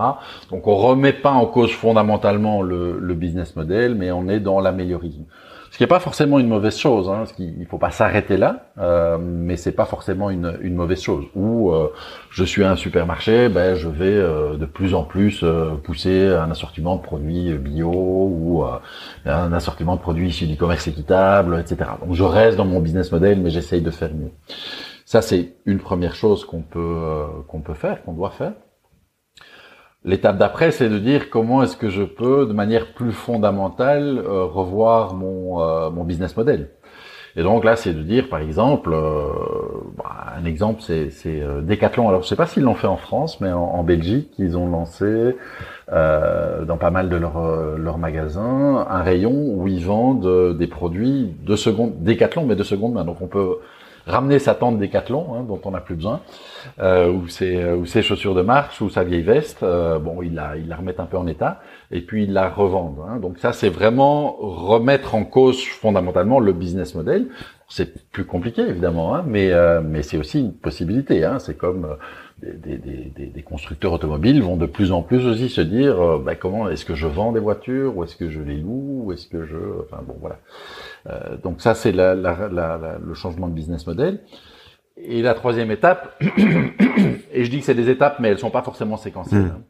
Donc 0.52 0.68
on 0.68 0.76
remet 0.76 1.14
pas 1.14 1.32
en 1.32 1.46
cause 1.46 1.72
fondamentalement 1.72 2.62
le, 2.62 3.00
le 3.00 3.14
business 3.16 3.56
model, 3.56 3.96
mais 3.96 4.12
on 4.12 4.28
est 4.28 4.40
dans 4.40 4.60
l'améliorisme. 4.60 5.24
Ce 5.72 5.78
qui 5.78 5.84
n'est 5.84 5.88
pas 5.88 6.00
forcément 6.00 6.40
une 6.40 6.48
mauvaise 6.48 6.78
chose. 6.78 7.10
Hein, 7.10 7.26
il 7.38 7.66
faut 7.68 7.78
pas 7.78 7.92
s'arrêter 7.92 8.38
là, 8.38 8.72
euh, 8.80 9.18
mais 9.20 9.56
c'est 9.56 9.72
pas 9.72 9.86
forcément 9.86 10.30
une, 10.30 10.74
mauvaise 10.74 11.02
chose. 11.02 11.26
Ou 11.36 11.72
euh, 11.72 11.92
je 12.32 12.44
suis 12.44 12.64
à 12.64 12.72
un 12.72 12.76
supermarché, 12.76 13.50
ben 13.50 13.76
je 13.76 13.88
vais 13.88 14.06
euh, 14.06 14.58
de 14.58 14.66
plus 14.66 14.96
en 14.96 15.04
plus 15.04 15.42
euh, 15.44 15.76
pousser 15.76 16.28
un 16.28 16.50
assortiment 16.50 16.96
de 16.96 17.02
produits 17.02 17.54
bio 17.54 17.92
ou 17.92 18.64
un 19.26 19.54
assortiment 19.54 19.96
de 19.96 20.02
produits 20.02 20.30
issus 20.30 20.48
du 20.48 20.58
commerce 20.58 20.88
équitable, 20.88 21.60
etc. 21.60 21.92
Donc 22.04 22.16
je 22.16 22.24
reste 22.24 22.58
dans 22.58 22.66
mon 22.66 22.80
business 22.80 23.12
model, 23.12 23.40
mais 23.40 23.52
j'essaye 23.52 23.82
de 23.82 23.92
faire 23.92 24.14
mieux. 24.14 24.32
Ça, 25.06 25.22
c'est 25.22 25.54
une 25.66 25.80
première 25.80 26.16
chose 26.16 26.46
qu'on 26.46 26.62
peut 26.62 27.26
qu'on 27.48 27.62
peut 27.62 27.74
faire, 27.74 28.04
qu'on 28.04 28.14
doit 28.14 28.32
faire. 28.32 28.54
L'étape 30.06 30.38
d'après, 30.38 30.72
c'est 30.72 30.90
de 30.90 30.98
dire 30.98 31.30
comment 31.30 31.62
est-ce 31.62 31.76
que 31.76 31.90
je 31.90 32.04
peux, 32.04 32.46
de 32.46 32.54
manière 32.54 32.94
plus 32.94 33.12
fondamentale, 33.12 34.18
euh, 34.18 34.46
revoir 34.46 35.14
mon 35.14 35.62
euh, 35.62 35.90
mon 35.90 36.04
business 36.04 36.36
model. 36.38 36.70
Et 37.36 37.44
donc 37.44 37.64
là, 37.64 37.76
c'est 37.76 37.94
de 37.94 38.02
dire, 38.02 38.28
par 38.28 38.40
exemple, 38.40 38.90
bah, 39.98 40.34
un 40.36 40.46
exemple, 40.46 40.82
c'est 40.82 41.42
Decathlon. 41.62 42.10
Alors, 42.10 42.24
je 42.24 42.28
sais 42.28 42.36
pas 42.36 42.48
s'ils 42.48 42.64
l'ont 42.64 42.74
fait 42.74 42.88
en 42.88 42.98
France, 42.98 43.40
mais 43.40 43.52
en, 43.52 43.84
Belgique, 43.84 44.34
ils 44.40 44.58
ont 44.58 44.68
lancé 44.68 45.36
euh, 45.92 46.66
dans 46.66 46.78
pas 46.78 46.92
mal 46.92 47.10
de 47.10 47.16
leurs 47.16 47.78
leur 47.78 47.98
magasins, 47.98 48.86
un 48.88 49.02
rayon 49.02 49.34
où 49.34 49.68
ils 49.68 49.84
vendent 49.84 50.26
euh, 50.28 50.54
des 50.54 50.68
produits 50.68 51.34
de 51.44 51.56
seconde, 51.56 52.04
décathlon, 52.04 52.46
mais 52.46 52.56
de 52.56 52.64
seconde 52.64 52.94
main. 52.94 53.06
Donc 53.06 53.22
on 53.22 53.28
peut 53.28 53.58
ramener 54.10 54.40
sa 54.40 54.56
tente 54.56 54.80
décathlon, 54.80 55.36
hein, 55.36 55.44
dont 55.48 55.60
on 55.66 55.72
n'a 55.72 55.80
plus 55.80 55.96
besoin, 55.96 56.22
euh, 56.80 57.12
ou, 57.12 57.28
ses, 57.28 57.64
ou 57.72 57.86
ses 57.86 58.02
chaussures 58.02 58.36
de 58.36 58.42
marche, 58.42 58.82
ou 58.82 58.90
sa 58.90 59.04
vieille 59.04 59.22
veste. 59.22 59.64
Euh, 59.64 60.00
bon, 60.00 60.22
ils 60.22 60.34
la, 60.34 60.56
la 60.56 60.76
remettent 60.76 61.00
un 61.00 61.06
peu 61.06 61.18
en 61.18 61.28
état, 61.28 61.62
et 61.92 62.02
puis 62.02 62.24
ils 62.24 62.34
la 62.34 62.50
revendent. 62.50 63.04
Hein. 63.08 63.18
Donc 63.18 63.38
ça, 63.38 63.54
c'est 63.54 63.70
vraiment 63.70 64.36
remettre 64.40 65.16
en 65.16 65.24
cause 65.24 65.64
fondamentalement 65.64 66.40
le 66.40 66.54
business 66.54 66.96
model. 66.96 67.28
C'est 67.72 68.10
plus 68.12 68.26
compliqué 68.26 68.64
évidemment, 68.64 69.16
hein, 69.16 69.24
mais 69.28 69.52
euh, 69.52 69.82
mais 69.84 70.02
c'est 70.02 70.18
aussi 70.18 70.40
une 70.40 70.54
possibilité. 70.54 71.24
Hein. 71.24 71.38
C'est 71.38 71.56
comme 71.56 71.98
des, 72.44 73.44
constructeurs 73.44 73.94
automobiles 73.94 74.42
vont 74.42 74.58
de 74.58 74.66
plus 74.66 74.92
en 74.92 75.02
plus 75.02 75.26
aussi 75.26 75.50
se 75.50 75.62
dire 75.62 76.00
euh, 76.00 76.20
bah, 76.20 76.36
comment 76.36 76.70
est-ce 76.70 76.86
que 76.86 76.96
je 76.96 77.08
vends 77.08 77.32
des 77.32 77.40
voitures 77.40 77.98
ou 77.98 78.04
est-ce 78.04 78.16
que 78.16 78.30
je 78.30 78.42
les 78.42 78.58
loue 78.58 79.04
ou 79.06 79.14
est-ce 79.14 79.28
que 79.28 79.46
je 79.46 79.58
enfin 79.82 80.02
bon 80.06 80.16
voilà 80.20 80.38
euh, 81.08 81.38
donc 81.38 81.62
ça 81.62 81.76
c'est 81.76 81.92
la, 81.92 82.16
la, 82.16 82.50
la, 82.50 82.98
le 83.04 83.14
changement 83.14 83.48
de 83.48 83.54
business 83.54 83.86
model. 83.88 84.22
Et 84.98 85.22
la 85.22 85.34
troisième 85.34 85.72
étape 85.72 86.22
et 87.32 87.44
je 87.46 87.50
dis 87.50 87.60
que 87.60 87.66
c'est 87.66 87.74
des 87.74 87.90
étapes 87.90 88.20
mais 88.20 88.30
elles 88.30 88.40
sont 88.40 88.52
pas 88.52 88.64
forcément 88.64 88.98
séquentielles 88.98 89.44
mmh. 89.44 89.64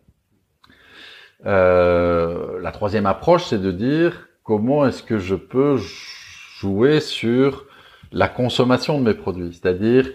euh, 1.45 2.59
la 2.59 2.71
troisième 2.71 3.05
approche 3.05 3.45
c'est 3.45 3.61
de 3.61 3.71
dire 3.71 4.27
comment 4.43 4.87
est-ce 4.87 5.03
que 5.03 5.19
je 5.19 5.35
peux 5.35 5.77
jouer 6.59 6.99
sur 6.99 7.65
la 8.11 8.27
consommation 8.27 8.99
de 8.99 9.03
mes 9.03 9.13
produits. 9.13 9.53
C'est-à-dire 9.53 10.11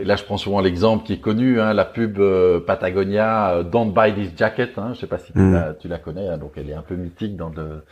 et 0.00 0.04
là, 0.04 0.16
je 0.16 0.24
prends 0.24 0.38
souvent 0.38 0.60
l'exemple 0.60 1.04
qui 1.04 1.12
est 1.12 1.20
connu, 1.20 1.60
hein, 1.60 1.72
la 1.72 1.84
pub 1.84 2.18
euh, 2.18 2.58
Patagonia 2.58 3.52
euh, 3.52 3.62
Don't 3.62 3.92
Buy 3.92 4.12
This 4.12 4.32
Jacket. 4.36 4.76
Hein, 4.76 4.90
je 4.94 5.00
sais 5.00 5.06
pas 5.06 5.18
si 5.18 5.32
tu, 5.32 5.38
mm. 5.38 5.52
la, 5.52 5.74
tu 5.74 5.86
la, 5.86 5.98
connais. 5.98 6.28
Hein, 6.28 6.36
donc, 6.36 6.52
elle 6.56 6.68
est 6.68 6.74
un 6.74 6.82
peu 6.82 6.96
mythique 6.96 7.36
dans 7.36 7.50
le 7.50 7.84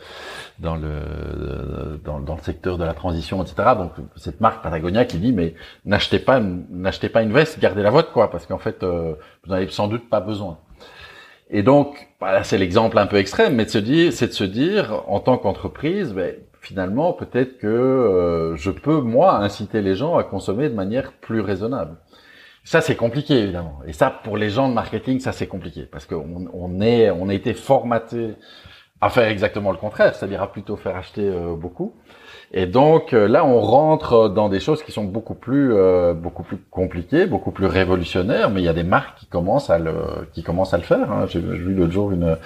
dans 0.59 0.75
le 0.75 1.97
dans, 2.03 2.19
dans, 2.19 2.35
le 2.35 2.41
secteur 2.41 2.77
de 2.77 2.83
la 2.83 2.93
transition, 2.93 3.41
etc. 3.41 3.69
Donc, 3.77 3.93
cette 4.17 4.41
marque 4.41 4.61
Patagonia 4.61 5.05
qui 5.05 5.17
dit 5.17 5.31
mais 5.31 5.55
n'achetez 5.85 6.19
pas 6.19 6.41
n'achetez 6.41 7.07
pas 7.07 7.21
une 7.21 7.31
veste, 7.31 7.59
gardez 7.59 7.83
la 7.83 7.89
vôtre, 7.89 8.11
quoi, 8.11 8.29
parce 8.29 8.45
qu'en 8.45 8.59
fait, 8.59 8.83
vous 8.83 9.15
n'en 9.47 9.55
avez 9.55 9.69
sans 9.69 9.87
doute 9.87 10.09
pas 10.09 10.19
besoin. 10.19 10.57
Et 11.51 11.63
donc, 11.63 12.09
voilà, 12.19 12.43
c'est 12.43 12.57
l'exemple 12.57 12.97
un 12.97 13.07
peu 13.07 13.17
extrême, 13.17 13.55
mais 13.55 13.65
de 13.65 13.69
se 13.69 13.77
dire, 13.77 14.11
c'est 14.11 14.27
de 14.27 14.33
se 14.33 14.43
dire, 14.45 15.03
en 15.07 15.19
tant 15.19 15.37
qu'entreprise, 15.37 16.13
ben, 16.13 16.35
finalement, 16.61 17.11
peut-être 17.11 17.57
que 17.57 17.67
euh, 17.67 18.55
je 18.55 18.71
peux, 18.71 19.01
moi, 19.01 19.37
inciter 19.37 19.81
les 19.81 19.95
gens 19.95 20.17
à 20.17 20.23
consommer 20.23 20.69
de 20.69 20.75
manière 20.75 21.11
plus 21.13 21.41
raisonnable. 21.41 21.97
Ça, 22.63 22.79
c'est 22.79 22.95
compliqué, 22.95 23.39
évidemment. 23.39 23.79
Et 23.87 23.93
ça, 23.93 24.11
pour 24.11 24.37
les 24.37 24.51
gens 24.51 24.69
de 24.69 24.73
marketing, 24.75 25.19
ça, 25.19 25.31
c'est 25.31 25.47
compliqué. 25.47 25.81
Parce 25.91 26.05
qu'on 26.05 26.47
on 26.53 26.79
est, 26.79 27.09
on 27.09 27.27
a 27.27 27.33
été 27.33 27.55
formaté 27.55 28.35
à 29.01 29.09
faire 29.09 29.27
exactement 29.27 29.71
le 29.71 29.77
contraire, 29.77 30.13
c'est-à-dire 30.15 30.43
à 30.43 30.51
plutôt 30.51 30.77
faire 30.77 30.95
acheter 30.95 31.27
euh, 31.27 31.55
beaucoup. 31.55 31.95
Et 32.53 32.65
donc 32.65 33.13
euh, 33.13 33.29
là, 33.29 33.45
on 33.45 33.61
rentre 33.61 34.27
dans 34.27 34.49
des 34.49 34.59
choses 34.59 34.83
qui 34.83 34.91
sont 34.91 35.05
beaucoup 35.05 35.35
plus, 35.35 35.73
euh, 35.73 36.13
beaucoup 36.13 36.43
plus 36.43 36.57
compliquées, 36.69 37.25
beaucoup 37.25 37.51
plus 37.51 37.65
révolutionnaires. 37.65 38.49
Mais 38.49 38.61
il 38.61 38.65
y 38.65 38.69
a 38.69 38.73
des 38.73 38.83
marques 38.83 39.19
qui 39.19 39.25
commencent 39.25 39.69
à 39.69 39.79
le, 39.79 39.93
qui 40.33 40.43
commencent 40.43 40.73
à 40.73 40.77
le 40.77 40.83
faire. 40.83 41.11
Hein. 41.11 41.25
J'ai 41.27 41.39
vu 41.39 41.73
l'autre 41.73 41.93
jour 41.93 42.11
une, 42.11 42.37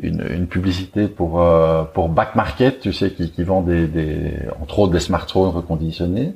une, 0.00 0.24
une, 0.30 0.46
publicité 0.46 1.08
pour 1.08 1.42
euh, 1.42 1.82
pour 1.82 2.08
Back 2.08 2.36
Market, 2.36 2.80
tu 2.80 2.92
sais, 2.92 3.10
qui, 3.10 3.32
qui 3.32 3.42
vend 3.42 3.62
des, 3.62 3.88
des, 3.88 4.32
entre 4.60 4.78
autres 4.78 4.92
des 4.92 5.00
smartphones 5.00 5.50
reconditionnés, 5.50 6.34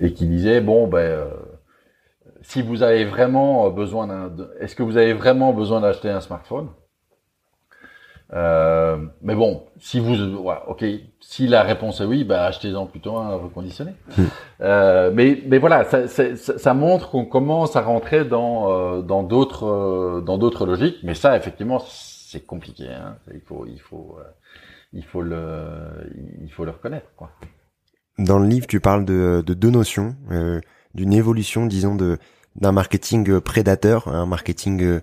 et 0.00 0.14
qui 0.14 0.26
disait 0.26 0.62
bon 0.62 0.86
ben 0.86 1.26
si 2.40 2.62
vous 2.62 2.82
avez 2.82 3.04
vraiment 3.04 3.68
besoin 3.70 4.06
d'un, 4.06 4.30
est-ce 4.60 4.74
que 4.74 4.82
vous 4.82 4.96
avez 4.96 5.12
vraiment 5.12 5.52
besoin 5.52 5.80
d'acheter 5.80 6.08
un 6.10 6.20
smartphone? 6.20 6.68
Euh, 8.32 8.96
mais 9.22 9.34
bon, 9.34 9.64
si 9.78 10.00
vous, 10.00 10.42
voilà, 10.42 10.68
ok, 10.68 10.84
si 11.20 11.46
la 11.46 11.62
réponse 11.62 12.00
est 12.00 12.04
oui, 12.04 12.24
bah 12.24 12.46
achetez-en 12.46 12.86
plutôt 12.86 13.16
un 13.16 13.36
reconditionné. 13.36 13.92
Hmm. 14.16 14.24
Euh, 14.62 15.10
mais, 15.14 15.42
mais 15.46 15.58
voilà, 15.58 15.84
ça, 15.84 16.08
ça, 16.08 16.34
ça 16.36 16.74
montre 16.74 17.10
qu'on 17.10 17.26
commence 17.26 17.76
à 17.76 17.82
rentrer 17.82 18.24
dans 18.24 18.70
euh, 18.70 19.02
dans 19.02 19.22
d'autres 19.22 19.66
euh, 19.66 20.20
dans 20.22 20.38
d'autres 20.38 20.66
logiques. 20.66 20.98
Mais 21.02 21.14
ça, 21.14 21.36
effectivement, 21.36 21.80
c'est 21.80 22.44
compliqué. 22.46 22.88
Hein. 22.88 23.16
Il 23.32 23.40
faut 23.40 23.66
il 23.66 23.80
faut 23.80 24.18
il 24.92 25.04
faut 25.04 25.22
le 25.22 25.66
il 26.42 26.50
faut 26.50 26.64
le 26.64 26.70
reconnaître. 26.70 27.08
Quoi. 27.16 27.30
Dans 28.18 28.38
le 28.38 28.48
livre, 28.48 28.66
tu 28.66 28.80
parles 28.80 29.04
de, 29.04 29.42
de 29.44 29.54
deux 29.54 29.70
notions, 29.70 30.16
d'une 30.94 31.12
évolution, 31.12 31.66
disons, 31.66 31.94
de 31.94 32.18
d'un 32.56 32.72
marketing 32.72 33.40
prédateur, 33.40 34.08
un 34.08 34.26
marketing 34.26 35.00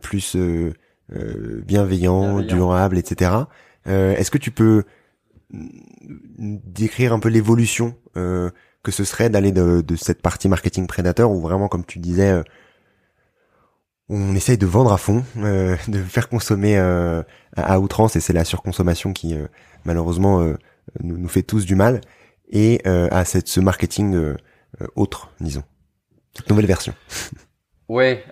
plus 0.00 0.36
euh, 0.36 0.72
bienveillant, 1.10 2.40
durable, 2.40 2.98
etc. 2.98 3.32
Euh, 3.86 4.14
est-ce 4.14 4.30
que 4.30 4.38
tu 4.38 4.50
peux 4.50 4.84
décrire 5.50 7.12
un 7.12 7.18
peu 7.18 7.28
l'évolution 7.28 7.96
euh, 8.16 8.50
que 8.82 8.92
ce 8.92 9.04
serait 9.04 9.30
d'aller 9.30 9.52
de, 9.52 9.80
de, 9.80 9.96
cette 9.96 10.22
partie 10.22 10.48
marketing 10.48 10.86
prédateur 10.86 11.30
où 11.30 11.40
vraiment, 11.40 11.68
comme 11.68 11.84
tu 11.84 11.98
disais, 11.98 12.42
on 14.08 14.34
essaye 14.34 14.58
de 14.58 14.66
vendre 14.66 14.92
à 14.92 14.96
fond, 14.96 15.24
de 15.36 16.02
faire 16.02 16.28
consommer 16.28 16.78
à, 16.78 17.80
outrance, 17.80 18.16
et 18.16 18.20
c'est 18.20 18.32
la 18.32 18.44
surconsommation 18.44 19.12
qui 19.12 19.36
malheureusement 19.84 20.40
nous, 21.02 21.18
nous, 21.18 21.28
fait 21.28 21.42
tous 21.42 21.66
du 21.66 21.74
mal, 21.74 22.00
et 22.48 22.80
à 22.86 23.24
cette, 23.24 23.48
ce 23.48 23.60
marketing 23.60 24.34
autre, 24.94 25.30
disons, 25.40 25.64
cette 26.34 26.48
nouvelle 26.48 26.66
version. 26.66 26.94
Ouais. 27.88 28.24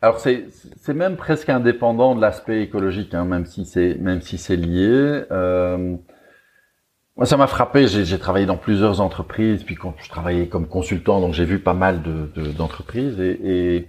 Alors 0.00 0.20
c'est 0.20 0.46
c'est 0.80 0.94
même 0.94 1.16
presque 1.16 1.48
indépendant 1.48 2.14
de 2.14 2.20
l'aspect 2.20 2.62
écologique, 2.62 3.14
hein, 3.14 3.24
même 3.24 3.46
si 3.46 3.64
c'est 3.64 3.96
même 3.96 4.20
si 4.20 4.38
c'est 4.38 4.56
lié. 4.56 5.24
Euh, 5.30 5.96
moi, 7.16 7.26
ça 7.26 7.36
m'a 7.36 7.48
frappé. 7.48 7.88
J'ai 7.88 8.18
travaillé 8.18 8.46
dans 8.46 8.56
plusieurs 8.56 9.00
entreprises, 9.00 9.64
puis 9.64 9.74
quand 9.74 9.94
je 9.98 10.08
travaillais 10.08 10.46
comme 10.46 10.68
consultant, 10.68 11.20
donc 11.20 11.34
j'ai 11.34 11.44
vu 11.44 11.58
pas 11.58 11.74
mal 11.74 12.00
de 12.02 12.30
d'entreprises 12.52 13.18
et, 13.20 13.76
et 13.76 13.88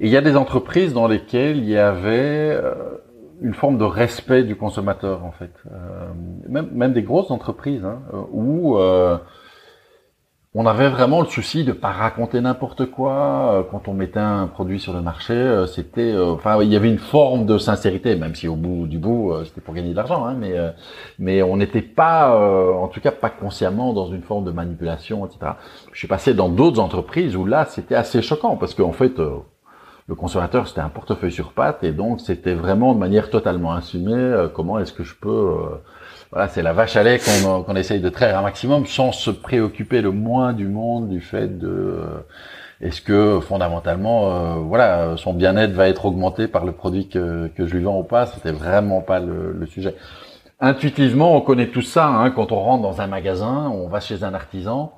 il 0.00 0.08
y 0.08 0.16
a 0.16 0.20
des 0.20 0.36
entreprises 0.36 0.92
dans 0.92 1.08
lesquelles 1.08 1.56
il 1.56 1.68
y 1.68 1.78
avait 1.78 2.50
euh, 2.52 2.74
une 3.40 3.54
forme 3.54 3.78
de 3.78 3.84
respect 3.84 4.42
du 4.42 4.56
consommateur 4.56 5.24
en 5.24 5.32
fait, 5.32 5.52
euh, 5.70 6.08
même 6.48 6.70
même 6.72 6.92
des 6.92 7.02
grosses 7.02 7.30
entreprises 7.30 7.84
hein, 7.84 8.02
où 8.30 8.76
euh, 8.76 9.16
on 10.58 10.64
avait 10.64 10.88
vraiment 10.88 11.20
le 11.20 11.26
souci 11.26 11.64
de 11.64 11.72
pas 11.72 11.90
raconter 11.90 12.40
n'importe 12.40 12.86
quoi 12.86 13.52
euh, 13.52 13.62
quand 13.70 13.88
on 13.88 13.92
mettait 13.92 14.18
un 14.18 14.46
produit 14.46 14.80
sur 14.80 14.94
le 14.94 15.02
marché. 15.02 15.34
Euh, 15.34 15.66
c'était, 15.66 16.12
euh, 16.12 16.32
enfin, 16.32 16.62
il 16.62 16.72
y 16.72 16.76
avait 16.76 16.88
une 16.88 16.98
forme 16.98 17.44
de 17.44 17.58
sincérité, 17.58 18.16
même 18.16 18.34
si 18.34 18.48
au 18.48 18.56
bout 18.56 18.86
du 18.86 18.98
bout, 18.98 19.34
c'était 19.44 19.60
pour 19.60 19.74
gagner 19.74 19.90
de 19.90 19.96
l'argent, 19.96 20.24
hein, 20.24 20.34
mais 20.38 20.54
mais 21.18 21.42
on 21.42 21.58
n'était 21.58 21.82
pas, 21.82 22.34
en 22.74 22.88
tout 22.88 23.00
cas, 23.00 23.10
pas 23.10 23.28
consciemment 23.28 23.92
dans 23.92 24.06
une 24.06 24.22
forme 24.22 24.44
de 24.44 24.50
manipulation, 24.50 25.26
etc. 25.26 25.52
Je 25.92 25.98
suis 25.98 26.08
passé 26.08 26.32
dans 26.32 26.48
d'autres 26.48 26.80
entreprises 26.80 27.36
où 27.36 27.44
là, 27.44 27.66
c'était 27.66 27.94
assez 27.94 28.22
choquant 28.22 28.56
parce 28.56 28.74
qu'en 28.74 28.92
fait, 28.92 29.18
le 30.08 30.14
consommateur 30.14 30.68
c'était 30.68 30.80
un 30.80 30.88
portefeuille 30.88 31.32
sur 31.32 31.52
pattes 31.52 31.84
et 31.84 31.92
donc 31.92 32.20
c'était 32.20 32.54
vraiment 32.54 32.94
de 32.94 32.98
manière 32.98 33.28
totalement 33.28 33.72
assumée. 33.74 34.46
comment 34.54 34.78
est-ce 34.78 34.92
que 34.94 35.04
je 35.04 35.14
peux 35.16 35.54
voilà, 36.32 36.48
c'est 36.48 36.62
la 36.62 36.72
vache 36.72 36.96
à 36.96 37.02
lait 37.02 37.18
qu'on 37.18 37.62
qu'on 37.62 37.76
essaye 37.76 38.00
de 38.00 38.08
traire 38.08 38.38
un 38.38 38.42
maximum 38.42 38.86
sans 38.86 39.12
se 39.12 39.30
préoccuper 39.30 40.00
le 40.00 40.10
moins 40.10 40.52
du 40.52 40.66
monde 40.66 41.08
du 41.08 41.20
fait 41.20 41.58
de 41.58 41.68
euh, 41.68 42.04
est-ce 42.80 43.00
que 43.00 43.40
fondamentalement 43.40 44.30
euh, 44.30 44.54
voilà 44.56 45.16
son 45.16 45.32
bien-être 45.32 45.72
va 45.72 45.88
être 45.88 46.04
augmenté 46.04 46.48
par 46.48 46.64
le 46.64 46.72
produit 46.72 47.08
que, 47.08 47.48
que 47.48 47.66
je 47.66 47.76
lui 47.76 47.84
vends 47.84 48.00
ou 48.00 48.04
pas? 48.04 48.26
C'était 48.26 48.50
vraiment 48.50 49.00
pas 49.00 49.20
le, 49.20 49.66
sujet. 49.66 49.94
Intuitivement 50.60 51.36
on 51.36 51.40
connaît 51.40 51.68
tout 51.68 51.82
ça 51.82 52.08
hein, 52.08 52.30
quand 52.30 52.50
on 52.50 52.60
rentre 52.60 52.82
dans 52.82 53.00
un 53.00 53.06
magasin 53.06 53.70
on 53.72 53.88
va 53.88 54.00
chez 54.00 54.24
un 54.24 54.34
artisan. 54.34 54.92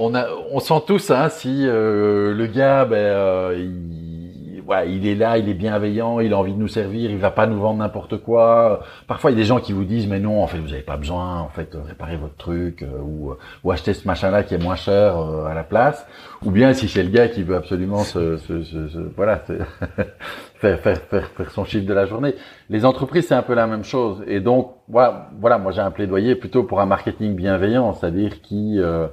On 0.00 0.14
a 0.14 0.26
on 0.50 0.60
sent 0.60 0.82
tous 0.86 1.10
hein, 1.10 1.28
si 1.28 1.66
euh, 1.66 2.32
le 2.32 2.46
gars 2.46 2.86
ben 2.86 3.52
il 3.58 4.21
ouais, 4.66 4.90
il 4.90 5.06
est 5.06 5.14
là, 5.14 5.38
il 5.38 5.48
est 5.48 5.54
bienveillant, 5.54 6.20
il 6.20 6.32
a 6.32 6.38
envie 6.38 6.52
de 6.52 6.58
nous 6.58 6.68
servir, 6.68 7.10
il 7.10 7.18
va 7.18 7.30
pas 7.30 7.46
nous 7.46 7.58
vendre 7.58 7.78
n'importe 7.78 8.18
quoi. 8.18 8.80
Parfois, 9.06 9.30
il 9.30 9.34
y 9.34 9.36
a 9.36 9.42
des 9.42 9.46
gens 9.46 9.60
qui 9.60 9.72
vous 9.72 9.84
disent, 9.84 10.06
mais 10.06 10.20
non, 10.20 10.42
en 10.42 10.46
fait, 10.46 10.58
vous 10.58 10.72
avez 10.72 10.82
pas 10.82 10.96
besoin, 10.96 11.40
en 11.40 11.48
fait, 11.48 11.76
réparer 11.86 12.16
votre 12.16 12.36
truc 12.36 12.84
ou, 13.02 13.32
ou 13.64 13.70
acheter 13.70 13.94
ce 13.94 14.06
machin-là 14.06 14.42
qui 14.42 14.54
est 14.54 14.62
moins 14.62 14.76
cher 14.76 15.16
à 15.16 15.54
la 15.54 15.64
place. 15.64 16.06
Ou 16.44 16.50
bien 16.50 16.72
si 16.72 16.88
c'est 16.88 17.02
le 17.02 17.10
gars 17.10 17.28
qui 17.28 17.42
veut 17.42 17.56
absolument 17.56 18.02
se, 18.02 18.36
se, 18.36 18.62
se, 18.62 18.98
voilà, 19.16 19.36
faire, 20.62 20.78
faire, 20.80 20.98
faire, 20.98 21.26
faire, 21.28 21.50
son 21.50 21.64
chiffre 21.64 21.86
de 21.86 21.94
la 21.94 22.06
journée. 22.06 22.34
Les 22.68 22.84
entreprises, 22.84 23.28
c'est 23.28 23.34
un 23.34 23.42
peu 23.42 23.54
la 23.54 23.66
même 23.66 23.84
chose. 23.84 24.22
Et 24.26 24.40
donc, 24.40 24.72
voilà, 24.88 25.30
voilà 25.40 25.58
moi 25.58 25.72
j'ai 25.72 25.80
un 25.80 25.90
plaidoyer 25.90 26.34
plutôt 26.34 26.64
pour 26.64 26.80
un 26.80 26.86
marketing 26.86 27.34
bienveillant, 27.34 27.94
c'est-à-dire 27.94 28.40
qui, 28.42 28.78
euh, 28.78 29.06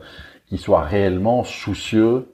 qui 0.47 0.57
soit 0.57 0.81
réellement 0.81 1.43
soucieux 1.43 2.25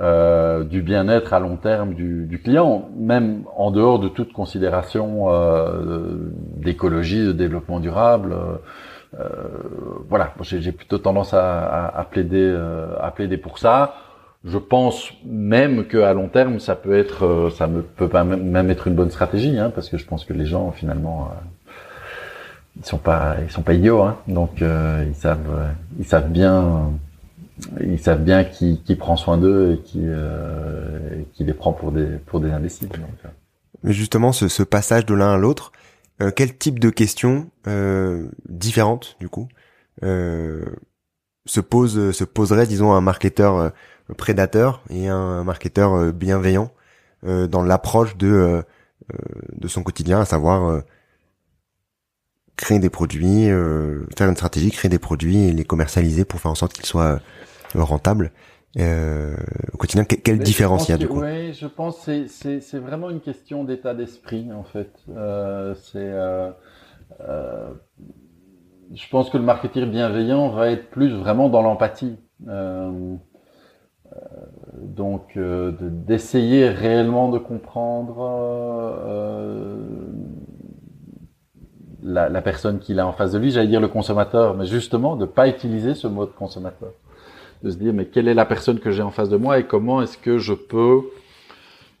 euh, 0.00 0.64
du 0.64 0.80
bien-être 0.80 1.34
à 1.34 1.40
long 1.40 1.56
terme 1.56 1.92
du, 1.92 2.24
du, 2.24 2.40
client, 2.40 2.88
même 2.96 3.42
en 3.56 3.70
dehors 3.70 3.98
de 3.98 4.08
toute 4.08 4.32
considération 4.32 5.26
euh, 5.28 6.32
d'écologie, 6.56 7.24
de 7.24 7.32
développement 7.32 7.80
durable. 7.80 8.34
Euh, 9.18 9.26
voilà, 10.08 10.32
j'ai 10.42 10.72
plutôt 10.72 10.98
tendance 10.98 11.34
à, 11.34 11.60
à, 11.64 12.00
à 12.00 12.04
plaider, 12.04 12.38
euh, 12.40 12.94
à 13.00 13.10
plaider 13.10 13.36
pour 13.36 13.58
ça. 13.58 13.94
Je 14.44 14.56
pense 14.56 15.12
même 15.26 15.84
qu'à 15.84 16.14
long 16.14 16.28
terme, 16.28 16.60
ça 16.60 16.76
peut 16.76 16.96
être, 16.96 17.26
euh, 17.26 17.50
ça 17.50 17.68
peut 17.96 18.08
pas 18.08 18.24
même 18.24 18.70
être 18.70 18.86
une 18.86 18.94
bonne 18.94 19.10
stratégie, 19.10 19.58
hein, 19.58 19.70
parce 19.74 19.90
que 19.90 19.98
je 19.98 20.06
pense 20.06 20.24
que 20.24 20.32
les 20.32 20.46
gens 20.46 20.70
finalement, 20.70 21.30
euh, 21.30 21.70
ils 22.78 22.86
sont 22.86 22.96
pas, 22.96 23.36
ils 23.42 23.50
sont 23.50 23.60
pas 23.60 23.74
idiots, 23.74 24.00
hein, 24.00 24.16
donc 24.28 24.62
euh, 24.62 25.04
ils 25.06 25.14
savent, 25.14 25.74
ils 25.98 26.06
savent 26.06 26.30
bien, 26.30 26.90
ils 27.80 27.98
savent 27.98 28.22
bien 28.22 28.44
qui, 28.44 28.80
qui 28.84 28.96
prend 28.96 29.16
soin 29.16 29.38
d'eux 29.38 29.74
et 29.74 29.78
qui, 29.82 30.06
qui 31.32 31.44
les 31.44 31.54
prend 31.54 31.72
pour 31.72 31.92
des 31.92 32.06
pour 32.26 32.40
des 32.40 32.50
imbéciles. 32.50 32.88
Mais 33.82 33.92
justement, 33.92 34.32
ce, 34.32 34.48
ce 34.48 34.62
passage 34.62 35.06
de 35.06 35.14
l'un 35.14 35.34
à 35.34 35.36
l'autre, 35.36 35.72
quel 36.36 36.56
type 36.56 36.78
de 36.78 36.90
questions 36.90 37.50
différentes 38.48 39.16
du 39.20 39.28
coup 39.28 39.48
se 40.02 41.60
pose 41.60 42.12
se 42.12 42.24
poserait, 42.24 42.66
disons, 42.66 42.92
un 42.92 43.00
marketeur 43.00 43.72
prédateur 44.14 44.82
et 44.90 45.08
un 45.08 45.44
marketeur 45.44 45.94
euh, 45.94 46.12
bienveillant 46.12 46.72
euh, 47.26 47.46
dans 47.46 47.62
l'approche 47.62 48.16
de 48.16 48.28
euh, 48.28 48.62
de 49.56 49.66
son 49.66 49.82
quotidien, 49.82 50.20
à 50.20 50.24
savoir 50.24 50.82
créer 52.54 52.78
des 52.78 52.90
produits, 52.90 53.46
faire 53.46 54.28
une 54.28 54.36
stratégie, 54.36 54.70
créer 54.70 54.88
des 54.88 55.00
produits 55.00 55.48
et 55.48 55.52
les 55.52 55.64
commercialiser 55.64 56.24
pour 56.24 56.38
faire 56.38 56.52
en 56.52 56.54
sorte 56.54 56.74
qu'ils 56.74 56.86
soient 56.86 57.18
rentables. 57.74 58.32
au 58.76 59.76
quotidien, 59.78 60.04
quelle 60.04 60.38
différence 60.38 60.88
il 60.88 60.92
y 60.92 60.94
a 60.94 60.98
du 60.98 61.08
coup? 61.08 61.20
Oui, 61.20 61.52
je 61.52 61.66
pense 61.66 62.04
que 62.06 62.26
c'est 62.26 62.78
vraiment 62.78 63.10
une 63.10 63.20
question 63.20 63.64
d'état 63.64 63.94
d'esprit 63.94 64.52
en 64.52 64.64
fait. 64.64 64.92
Euh, 65.08 65.74
c'est 65.74 65.98
euh, 65.98 66.50
je 68.92 69.08
pense 69.08 69.30
que 69.30 69.36
le 69.36 69.44
marketing 69.44 69.90
bienveillant 69.90 70.48
va 70.48 70.70
être 70.70 70.90
plus 70.90 71.12
vraiment 71.12 71.48
dans 71.48 71.62
l'empathie. 71.62 72.18
Euh, 72.48 73.16
donc 74.76 75.36
euh, 75.36 75.72
d'essayer 75.80 76.68
réellement 76.68 77.28
de 77.28 77.38
comprendre 77.38 78.16
euh, 79.06 79.76
la, 82.02 82.28
la, 82.28 82.42
personne 82.42 82.80
qu'il 82.80 82.98
a 82.98 83.06
en 83.06 83.12
face 83.12 83.32
de 83.32 83.38
lui, 83.38 83.50
j'allais 83.50 83.68
dire 83.68 83.80
le 83.80 83.88
consommateur, 83.88 84.56
mais 84.56 84.66
justement 84.66 85.16
de 85.16 85.26
pas 85.26 85.48
utiliser 85.48 85.94
ce 85.94 86.06
mot 86.06 86.26
de 86.26 86.30
consommateur, 86.30 86.92
de 87.62 87.70
se 87.70 87.76
dire 87.76 87.92
mais 87.92 88.06
quelle 88.06 88.28
est 88.28 88.34
la 88.34 88.46
personne 88.46 88.78
que 88.78 88.90
j'ai 88.90 89.02
en 89.02 89.10
face 89.10 89.28
de 89.28 89.36
moi 89.36 89.58
et 89.58 89.64
comment 89.64 90.02
est-ce 90.02 90.18
que 90.18 90.38
je 90.38 90.54
peux 90.54 91.02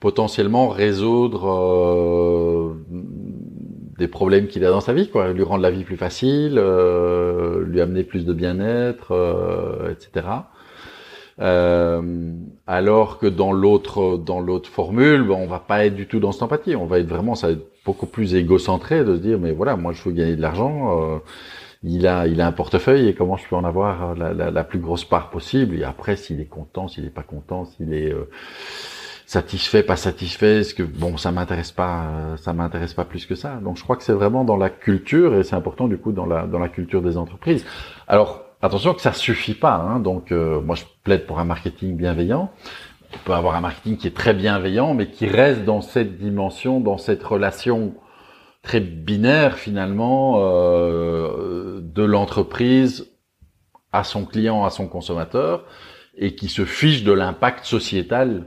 potentiellement 0.00 0.68
résoudre 0.68 1.46
euh, 1.46 2.74
des 4.00 4.08
problèmes 4.08 4.48
qu'il 4.48 4.64
a 4.64 4.70
dans 4.70 4.80
sa 4.80 4.94
vie, 4.94 5.10
quoi, 5.10 5.32
lui 5.32 5.42
rendre 5.42 5.62
la 5.62 5.70
vie 5.70 5.84
plus 5.84 5.98
facile, 5.98 6.54
euh, 6.56 7.62
lui 7.66 7.82
amener 7.82 8.02
plus 8.02 8.24
de 8.24 8.32
bien-être, 8.32 9.12
euh, 9.12 9.92
etc. 9.92 10.26
Euh, 11.40 12.32
alors 12.66 13.18
que 13.18 13.26
dans 13.26 13.52
l'autre 13.52 14.16
dans 14.18 14.40
l'autre 14.40 14.70
formule, 14.70 15.22
ben, 15.22 15.34
on 15.34 15.46
va 15.46 15.58
pas 15.58 15.84
être 15.84 15.94
du 15.94 16.06
tout 16.06 16.18
dans 16.18 16.32
cette 16.32 16.42
empathie. 16.42 16.76
On 16.76 16.86
va 16.86 16.98
être 16.98 17.08
vraiment, 17.08 17.34
ça 17.34 17.48
va 17.48 17.52
être 17.52 17.66
beaucoup 17.84 18.06
plus 18.06 18.34
égocentré 18.34 19.04
de 19.04 19.16
se 19.16 19.20
dire, 19.20 19.38
mais 19.38 19.52
voilà, 19.52 19.76
moi 19.76 19.92
je 19.92 20.02
veux 20.02 20.12
gagner 20.12 20.36
de 20.36 20.42
l'argent. 20.42 21.20
Euh, 21.84 21.88
il 21.88 22.06
a 22.06 22.26
il 22.26 22.40
a 22.40 22.46
un 22.46 22.52
portefeuille 22.52 23.08
et 23.08 23.14
comment 23.14 23.36
je 23.36 23.46
peux 23.48 23.56
en 23.56 23.64
avoir 23.64 24.14
la, 24.14 24.32
la, 24.32 24.64
plus 24.64 24.78
grosse 24.78 25.04
part 25.04 25.30
possible. 25.30 25.76
Et 25.78 25.84
après, 25.84 26.16
s'il 26.16 26.40
est 26.40 26.46
content, 26.48 26.88
s'il 26.88 27.04
est 27.04 27.10
pas 27.10 27.22
content, 27.22 27.64
s'il 27.64 27.92
est 27.92 28.12
euh, 28.12 28.28
satisfait, 29.26 29.82
pas 29.82 29.96
satisfait, 29.96 30.58
est-ce 30.60 30.74
que 30.74 30.82
bon, 30.82 31.16
ça 31.16 31.32
m'intéresse 31.32 31.72
pas, 31.72 32.36
ça 32.36 32.52
m'intéresse 32.52 32.94
pas 32.94 33.04
plus 33.04 33.26
que 33.26 33.34
ça. 33.34 33.56
Donc 33.62 33.76
je 33.76 33.82
crois 33.82 33.96
que 33.96 34.02
c'est 34.02 34.12
vraiment 34.12 34.44
dans 34.44 34.56
la 34.56 34.70
culture 34.70 35.34
et 35.34 35.44
c'est 35.44 35.56
important 35.56 35.88
du 35.88 35.98
coup 35.98 36.12
dans 36.12 36.26
la 36.26 36.46
dans 36.46 36.58
la 36.58 36.68
culture 36.68 37.02
des 37.02 37.16
entreprises. 37.16 37.64
Alors 38.08 38.44
Attention 38.62 38.92
que 38.92 39.00
ça 39.00 39.12
suffit 39.12 39.54
pas. 39.54 39.76
Hein. 39.76 40.00
Donc, 40.00 40.32
euh, 40.32 40.60
moi, 40.60 40.76
je 40.76 40.84
plaide 41.02 41.26
pour 41.26 41.38
un 41.38 41.44
marketing 41.44 41.96
bienveillant. 41.96 42.50
On 43.14 43.18
peut 43.24 43.32
avoir 43.32 43.54
un 43.54 43.60
marketing 43.60 43.96
qui 43.96 44.06
est 44.06 44.14
très 44.14 44.34
bienveillant, 44.34 44.92
mais 44.92 45.06
qui 45.06 45.26
reste 45.26 45.64
dans 45.64 45.80
cette 45.80 46.18
dimension, 46.18 46.80
dans 46.80 46.98
cette 46.98 47.22
relation 47.24 47.94
très 48.62 48.80
binaire 48.80 49.56
finalement 49.56 50.36
euh, 50.38 51.80
de 51.82 52.02
l'entreprise 52.02 53.10
à 53.92 54.04
son 54.04 54.24
client, 54.24 54.64
à 54.64 54.70
son 54.70 54.86
consommateur, 54.86 55.64
et 56.16 56.34
qui 56.34 56.48
se 56.48 56.64
fiche 56.64 57.02
de 57.02 57.12
l'impact 57.12 57.64
sociétal 57.64 58.44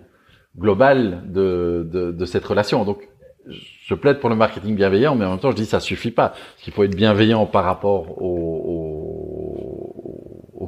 global 0.58 1.24
de, 1.28 1.88
de, 1.92 2.12
de, 2.12 2.26
cette 2.26 2.46
relation. 2.46 2.86
Donc, 2.86 3.10
je 3.48 3.96
plaide 3.96 4.20
pour 4.20 4.30
le 4.30 4.36
marketing 4.36 4.76
bienveillant, 4.76 5.16
mais 5.16 5.26
en 5.26 5.32
même 5.32 5.40
temps, 5.40 5.52
je 5.52 5.56
dis 5.56 5.66
ça 5.66 5.80
suffit 5.80 6.12
pas. 6.12 6.30
Parce 6.30 6.62
qu'il 6.62 6.74
faut 6.74 6.84
être 6.84 6.96
bienveillant 6.96 7.46
par 7.46 7.64
rapport 7.66 8.22
aux, 8.22 8.40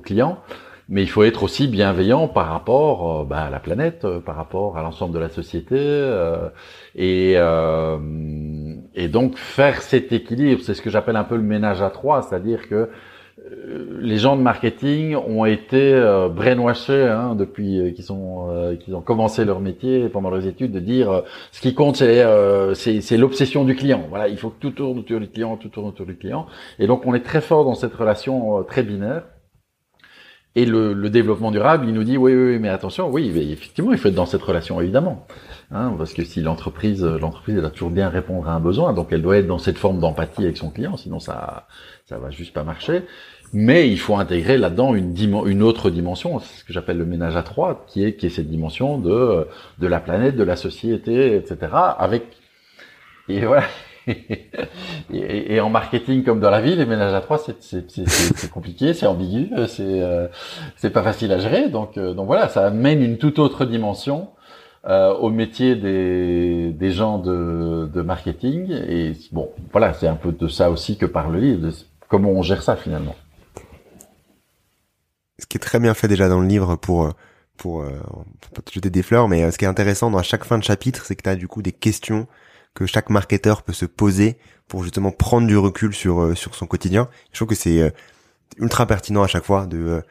clients, 0.03 0.39
mais 0.87 1.01
il 1.01 1.09
faut 1.09 1.23
être 1.23 1.41
aussi 1.41 1.67
bienveillant 1.67 2.27
par 2.27 2.47
rapport 2.47 3.21
euh, 3.21 3.23
bah, 3.23 3.45
à 3.45 3.49
la 3.49 3.59
planète, 3.59 4.05
euh, 4.05 4.19
par 4.19 4.35
rapport 4.35 4.77
à 4.77 4.83
l'ensemble 4.83 5.15
de 5.15 5.19
la 5.19 5.29
société, 5.29 5.75
euh, 5.79 6.49
et, 6.95 7.35
et 8.95 9.07
donc 9.09 9.37
faire 9.37 9.81
cet 9.81 10.11
équilibre, 10.13 10.61
c'est 10.63 10.73
ce 10.73 10.81
que 10.81 10.89
j'appelle 10.89 11.17
un 11.17 11.25
peu 11.25 11.35
le 11.35 11.43
ménage 11.43 11.81
à 11.81 11.89
trois, 11.89 12.21
c'est-à-dire 12.21 12.67
que 12.69 12.89
euh, 13.51 13.97
les 13.99 14.17
gens 14.17 14.37
de 14.37 14.41
marketing 14.41 15.15
ont 15.15 15.43
été 15.43 15.93
euh, 15.93 16.29
brainwashés 16.29 17.03
hein, 17.03 17.35
depuis 17.35 17.79
euh, 17.79 17.91
qu'ils 17.91 18.05
sont 18.05 18.47
euh, 18.49 18.77
qu'ils 18.77 18.95
ont 18.95 19.01
commencé 19.01 19.43
leur 19.43 19.59
métier 19.59 20.07
pendant 20.07 20.29
leurs 20.29 20.47
études 20.47 20.71
de 20.71 20.79
dire 20.79 21.23
ce 21.51 21.59
qui 21.59 21.73
compte 21.73 21.97
c'est 21.97 22.23
c'est 23.01 23.17
l'obsession 23.17 23.65
du 23.65 23.75
client. 23.75 24.05
Voilà, 24.09 24.29
il 24.29 24.37
faut 24.37 24.49
que 24.49 24.59
tout 24.59 24.71
tourne 24.71 24.99
autour 24.99 25.19
du 25.19 25.27
client, 25.27 25.57
tout 25.57 25.69
tourne 25.69 25.87
autour 25.87 26.05
du 26.05 26.15
client. 26.15 26.47
Et 26.79 26.87
donc 26.87 27.05
on 27.05 27.13
est 27.13 27.19
très 27.19 27.41
fort 27.41 27.65
dans 27.65 27.75
cette 27.75 27.93
relation 27.93 28.63
très 28.63 28.83
binaire. 28.83 29.23
Et 30.57 30.65
le, 30.65 30.93
le, 30.93 31.09
développement 31.09 31.51
durable, 31.51 31.85
il 31.85 31.93
nous 31.93 32.05
dit 32.05 32.15
oui, 32.15 32.33
oui, 32.33 32.59
mais 32.59 32.69
attention, 32.69 33.09
oui, 33.11 33.29
effectivement, 33.51 33.91
il 33.91 33.97
faut 33.97 34.07
être 34.07 34.15
dans 34.15 34.25
cette 34.25 34.41
relation, 34.41 34.79
évidemment, 34.79 35.27
hein, 35.71 35.93
parce 35.97 36.13
que 36.13 36.23
si 36.23 36.41
l'entreprise, 36.41 37.03
l'entreprise, 37.03 37.57
elle 37.57 37.71
toujours 37.71 37.91
bien 37.91 38.09
répondre 38.09 38.47
à 38.47 38.53
un 38.53 38.59
besoin, 38.59 38.93
donc 38.93 39.07
elle 39.11 39.21
doit 39.21 39.37
être 39.37 39.47
dans 39.47 39.57
cette 39.57 39.77
forme 39.77 39.99
d'empathie 39.99 40.43
avec 40.43 40.57
son 40.57 40.69
client, 40.69 40.97
sinon 40.97 41.19
ça, 41.19 41.67
ça 42.05 42.17
va 42.17 42.29
juste 42.29 42.53
pas 42.53 42.63
marcher. 42.63 43.03
Mais 43.53 43.89
il 43.89 43.99
faut 43.99 44.15
intégrer 44.17 44.57
là-dedans 44.57 44.95
une, 44.95 45.15
une 45.45 45.63
autre 45.63 45.89
dimension, 45.89 46.39
c'est 46.39 46.59
ce 46.59 46.63
que 46.65 46.73
j'appelle 46.73 46.97
le 46.97 47.05
ménage 47.05 47.35
à 47.35 47.43
trois, 47.43 47.85
qui 47.87 48.03
est, 48.03 48.15
qui 48.15 48.25
est 48.25 48.29
cette 48.29 48.49
dimension 48.49 48.97
de, 48.97 49.47
de 49.79 49.87
la 49.87 49.99
planète, 49.99 50.35
de 50.35 50.43
la 50.43 50.55
société, 50.55 51.35
etc. 51.35 51.71
Avec 51.97 52.25
et 53.27 53.45
voilà. 53.45 53.63
et, 55.13 55.59
en 55.59 55.69
marketing 55.69 56.23
comme 56.23 56.39
dans 56.39 56.51
la 56.51 56.61
vie, 56.61 56.75
les 56.75 56.85
ménages 56.85 57.13
à 57.13 57.21
trois, 57.21 57.39
c'est 57.39 58.51
compliqué, 58.51 58.93
c'est 58.93 59.07
ambigu, 59.07 59.49
c'est 59.67 59.83
euh, 59.83 60.27
c'est 60.75 60.91
pas 60.91 61.01
facile 61.01 61.31
à 61.31 61.39
gérer. 61.39 61.69
Donc 61.69 61.97
euh, 61.97 62.13
donc 62.13 62.27
voilà, 62.27 62.47
ça 62.49 62.67
amène 62.67 63.01
une 63.01 63.17
toute 63.17 63.39
autre 63.39 63.65
dimension 63.65 64.29
euh, 64.87 65.13
au 65.13 65.29
métier 65.29 65.75
des, 65.75 66.71
des 66.71 66.91
gens 66.91 67.19
de, 67.19 67.89
de 67.91 68.01
marketing. 68.01 68.71
Et 68.71 69.13
bon, 69.31 69.49
voilà, 69.71 69.93
c'est 69.93 70.07
un 70.07 70.15
peu 70.15 70.31
de 70.31 70.47
ça 70.47 70.69
aussi 70.69 70.97
que 70.97 71.05
parle 71.05 71.33
le 71.33 71.39
livre, 71.39 71.71
comment 72.07 72.29
on 72.29 72.41
gère 72.41 72.63
ça 72.63 72.75
finalement 72.75 73.15
ce 75.39 75.45
qui 75.45 75.57
est 75.57 75.59
très 75.59 75.79
bien 75.79 75.93
fait 75.93 76.07
déjà 76.07 76.29
dans 76.29 76.39
le 76.39 76.47
livre 76.47 76.75
pour 76.75 77.13
pour 77.57 77.83
euh, 77.83 77.91
te 78.65 78.71
jeter 78.73 78.89
des 78.89 79.01
fleurs, 79.01 79.29
mais 79.29 79.43
euh, 79.43 79.51
ce 79.51 79.57
qui 79.57 79.63
est 79.63 79.67
intéressant 79.67 80.11
dans 80.11 80.21
chaque 80.21 80.43
fin 80.43 80.57
de 80.57 80.63
chapitre, 80.63 81.05
c'est 81.05 81.15
que 81.15 81.23
tu 81.23 81.29
as 81.29 81.37
du 81.37 81.47
coup 81.47 81.61
des 81.61 81.71
questions 81.71 82.27
que 82.73 82.85
chaque 82.85 83.09
marketeur 83.09 83.63
peut 83.63 83.71
se 83.71 83.85
poser 83.85 84.37
pour 84.67 84.83
justement 84.83 85.11
prendre 85.11 85.47
du 85.47 85.57
recul 85.57 85.93
sur 85.93 86.21
euh, 86.21 86.35
sur 86.35 86.53
son 86.55 86.67
quotidien. 86.67 87.07
Je 87.31 87.37
trouve 87.37 87.47
que 87.47 87.55
c'est 87.55 87.93
ultra 88.57 88.85
pertinent 88.85 89.23
à 89.23 89.27
chaque 89.27 89.45
fois 89.45 89.67
de 89.67 90.01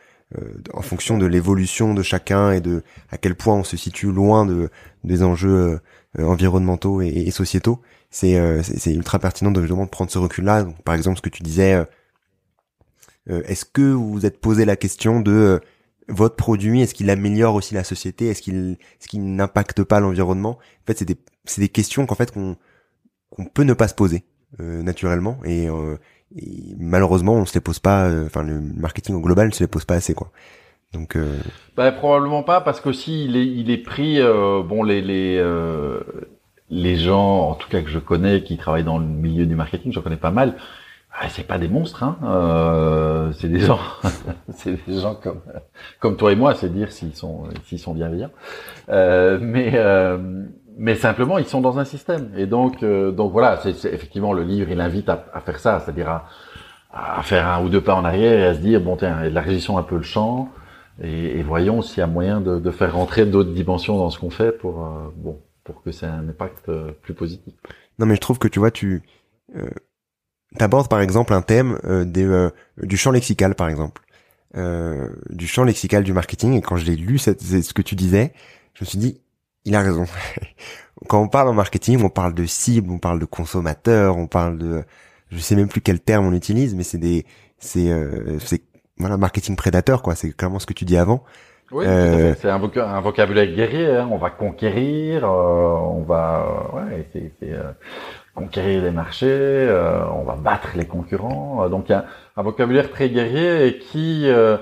en 0.72 0.82
fonction 0.82 1.18
de 1.18 1.26
l'évolution 1.26 1.94
de 1.94 2.02
chacun 2.02 2.50
et 2.52 2.60
de 2.60 2.82
à 3.10 3.18
quel 3.18 3.34
point 3.34 3.54
on 3.54 3.64
se 3.64 3.76
situe 3.76 4.10
loin 4.10 4.46
de 4.46 4.68
des 5.04 5.22
enjeux 5.22 5.80
environnementaux 6.18 7.02
et, 7.02 7.30
sociétaux. 7.30 7.80
C'est 8.10 8.62
c'est 8.62 8.92
ultra 8.92 9.18
pertinent 9.18 9.50
de 9.52 9.60
justement 9.60 9.86
prendre 9.86 10.10
ce 10.10 10.18
recul 10.18 10.44
là. 10.44 10.66
par 10.84 10.94
exemple, 10.94 11.18
ce 11.18 11.22
que 11.22 11.28
tu 11.28 11.42
disais 11.42 11.84
euh, 13.30 13.42
est-ce 13.46 13.64
que 13.64 13.92
vous 13.92 14.12
vous 14.12 14.26
êtes 14.26 14.40
posé 14.40 14.64
la 14.64 14.76
question 14.76 15.20
de 15.20 15.60
votre 16.08 16.36
produit, 16.36 16.82
est-ce 16.82 16.94
qu'il 16.94 17.08
améliore 17.08 17.54
aussi 17.54 17.74
la 17.74 17.84
société, 17.84 18.28
est-ce 18.28 18.42
qu'il 18.42 18.76
est-ce 19.00 19.08
qu'il 19.08 19.24
n'impacte 19.34 19.82
pas 19.82 20.00
l'environnement? 20.00 20.58
En 20.58 20.86
fait, 20.86 20.98
c'est 20.98 21.04
des 21.06 21.16
c'est 21.44 21.62
des 21.62 21.68
questions 21.70 22.06
qu'en 22.06 22.14
fait 22.14 22.30
qu'on 22.30 22.56
qu'on 23.30 23.46
peut 23.46 23.62
ne 23.62 23.72
pas 23.72 23.88
se 23.88 23.94
poser 23.94 24.24
euh, 24.60 24.82
naturellement 24.82 25.40
et, 25.44 25.68
euh, 25.68 25.96
et, 26.36 26.74
malheureusement 26.78 27.34
on 27.34 27.44
se 27.46 27.54
les 27.54 27.60
pose 27.60 27.78
pas. 27.78 28.06
euh, 28.08 28.26
Enfin, 28.26 28.42
le 28.42 28.60
marketing 28.60 29.14
au 29.16 29.20
global 29.20 29.48
ne 29.48 29.52
se 29.52 29.62
les 29.62 29.68
pose 29.68 29.84
pas 29.84 29.94
assez 29.94 30.14
quoi. 30.14 30.30
Donc 30.92 31.16
euh, 31.16 31.38
Bah, 31.76 31.90
probablement 31.92 32.42
pas 32.42 32.60
parce 32.60 32.80
qu'aussi 32.80 33.24
il 33.24 33.36
est 33.36 33.46
il 33.46 33.70
est 33.70 33.78
pris 33.78 34.20
euh, 34.20 34.62
bon 34.62 34.82
les 34.82 35.00
les 35.02 35.38
euh, 35.38 36.00
les 36.70 36.96
gens 36.96 37.50
en 37.50 37.54
tout 37.54 37.68
cas 37.68 37.82
que 37.82 37.90
je 37.90 37.98
connais 37.98 38.42
qui 38.42 38.56
travaillent 38.56 38.84
dans 38.84 38.98
le 38.98 39.06
milieu 39.06 39.46
du 39.46 39.54
marketing, 39.54 39.92
je 39.92 40.00
connais 40.00 40.16
pas 40.16 40.30
mal. 40.30 40.54
Ah, 41.16 41.28
c'est 41.28 41.46
pas 41.46 41.58
des 41.58 41.68
monstres, 41.68 42.02
hein. 42.02 42.16
Euh, 42.24 43.30
c'est 43.38 43.48
des 43.48 43.60
gens, 43.60 43.78
c'est 44.56 44.84
des 44.88 44.98
gens 45.00 45.14
comme 45.14 45.40
comme 46.00 46.16
toi 46.16 46.32
et 46.32 46.36
moi, 46.36 46.54
c'est 46.56 46.72
dire 46.72 46.90
s'ils 46.90 47.14
sont 47.14 47.44
s'ils 47.66 47.78
sont 47.78 47.94
bienveillants. 47.94 48.32
Euh, 48.88 49.38
mais 49.40 49.72
mais 50.76 50.94
simplement 50.96 51.38
ils 51.38 51.46
sont 51.46 51.60
dans 51.60 51.78
un 51.78 51.84
système 51.84 52.30
et 52.36 52.46
donc 52.46 52.82
euh, 52.82 53.12
donc 53.12 53.32
voilà, 53.32 53.58
c'est 53.62 53.74
c'est- 53.74 53.92
effectivement 53.92 54.32
le 54.32 54.42
livre 54.42 54.70
il 54.70 54.80
invite 54.80 55.08
à, 55.08 55.26
à 55.32 55.40
faire 55.40 55.58
ça, 55.58 55.80
c'est-à-dire 55.80 56.08
à, 56.08 56.26
à 56.92 57.22
faire 57.22 57.46
un 57.48 57.64
ou 57.64 57.68
deux 57.68 57.80
pas 57.82 57.94
en 57.94 58.04
arrière 58.04 58.38
et 58.40 58.46
à 58.46 58.54
se 58.54 58.60
dire 58.60 58.80
bon 58.80 58.96
tiens, 58.96 59.22
élargissons 59.24 59.78
un 59.78 59.82
peu 59.82 59.96
le 59.96 60.02
champ 60.02 60.50
et, 61.02 61.38
et 61.38 61.42
voyons 61.42 61.82
s'il 61.82 61.98
y 61.98 62.02
a 62.02 62.06
moyen 62.06 62.40
de, 62.40 62.58
de 62.60 62.70
faire 62.70 62.94
rentrer 62.94 63.26
d'autres 63.26 63.52
dimensions 63.52 63.98
dans 63.98 64.10
ce 64.10 64.18
qu'on 64.18 64.30
fait 64.30 64.52
pour 64.52 64.84
euh, 64.86 65.10
bon 65.16 65.40
pour 65.64 65.82
que 65.82 65.90
ait 65.90 66.04
un 66.06 66.28
impact 66.28 66.68
euh, 66.68 66.92
plus 67.02 67.14
positif. 67.14 67.54
non, 67.98 68.06
mais 68.06 68.14
je 68.16 68.20
trouve 68.20 68.38
que 68.38 68.48
tu 68.48 68.58
vois, 68.58 68.70
tu 68.70 69.02
euh, 69.56 69.68
t'abordes 70.58 70.88
par 70.88 71.00
exemple 71.00 71.34
un 71.34 71.42
thème 71.42 71.78
euh, 71.84 72.04
des, 72.04 72.24
euh, 72.24 72.50
du 72.82 72.96
champ 72.96 73.12
lexical 73.12 73.54
par 73.54 73.68
exemple, 73.68 74.02
du 75.30 75.46
champ 75.46 75.64
lexical 75.64 76.04
du 76.04 76.12
marketing. 76.12 76.54
Et 76.54 76.60
quand 76.62 76.76
je 76.76 76.84
l'ai 76.84 76.96
lu, 76.96 77.18
c'est 77.18 77.40
c'est 77.40 77.62
ce 77.62 77.74
que 77.74 77.82
tu 77.82 77.94
disais, 77.94 78.32
je 78.74 78.84
me 78.84 78.86
suis 78.86 78.98
dit, 78.98 79.20
il 79.64 79.74
a 79.74 79.80
raison. 79.82 80.04
quand 81.08 81.20
on 81.22 81.28
parle 81.28 81.48
en 81.48 81.54
marketing, 81.54 82.02
on 82.04 82.08
parle 82.10 82.34
de 82.34 82.46
cible, 82.46 82.90
on 82.90 82.98
parle 82.98 83.18
de 83.18 83.24
consommateur, 83.26 84.16
on 84.16 84.26
parle 84.26 84.58
de, 84.58 84.84
je 85.30 85.38
sais 85.38 85.56
même 85.56 85.68
plus 85.68 85.80
quel 85.80 86.00
terme 86.00 86.26
on 86.26 86.32
utilise, 86.32 86.74
mais 86.74 86.82
c'est 86.84 86.98
des, 86.98 87.26
c'est, 87.58 87.90
euh, 87.90 88.38
c'est 88.40 88.62
voilà, 88.98 89.16
marketing 89.16 89.56
prédateur 89.56 90.02
quoi. 90.02 90.14
C'est 90.14 90.32
clairement 90.32 90.58
ce 90.58 90.66
que 90.66 90.72
tu 90.74 90.84
dis 90.84 90.96
avant. 90.96 91.24
Oui, 91.72 91.84
Euh, 91.88 92.34
c'est 92.40 92.50
un, 92.50 92.58
voca- 92.58 92.86
un 92.88 93.00
vocabulaire 93.00 93.46
guerrier. 93.54 93.96
hein. 93.96 94.08
On 94.12 94.18
va 94.18 94.30
conquérir, 94.30 95.24
euh, 95.24 95.28
on 95.28 96.02
va 96.02 96.70
ouais, 96.74 97.08
c'est, 97.12 97.32
c'est, 97.40 97.52
euh, 97.52 97.72
conquérir 98.34 98.82
les 98.82 98.90
marchés, 98.90 99.26
euh, 99.28 100.04
on 100.12 100.24
va 100.24 100.36
battre 100.36 100.70
les 100.76 100.86
concurrents. 100.86 101.68
Donc 101.68 101.86
il 101.88 101.92
y 101.92 101.94
a 101.94 102.04
un 102.36 102.42
vocabulaire 102.42 102.90
très 102.90 103.08
guerrier 103.10 103.66
et 103.66 103.78
qui 103.78 104.28
euh, 104.28 104.58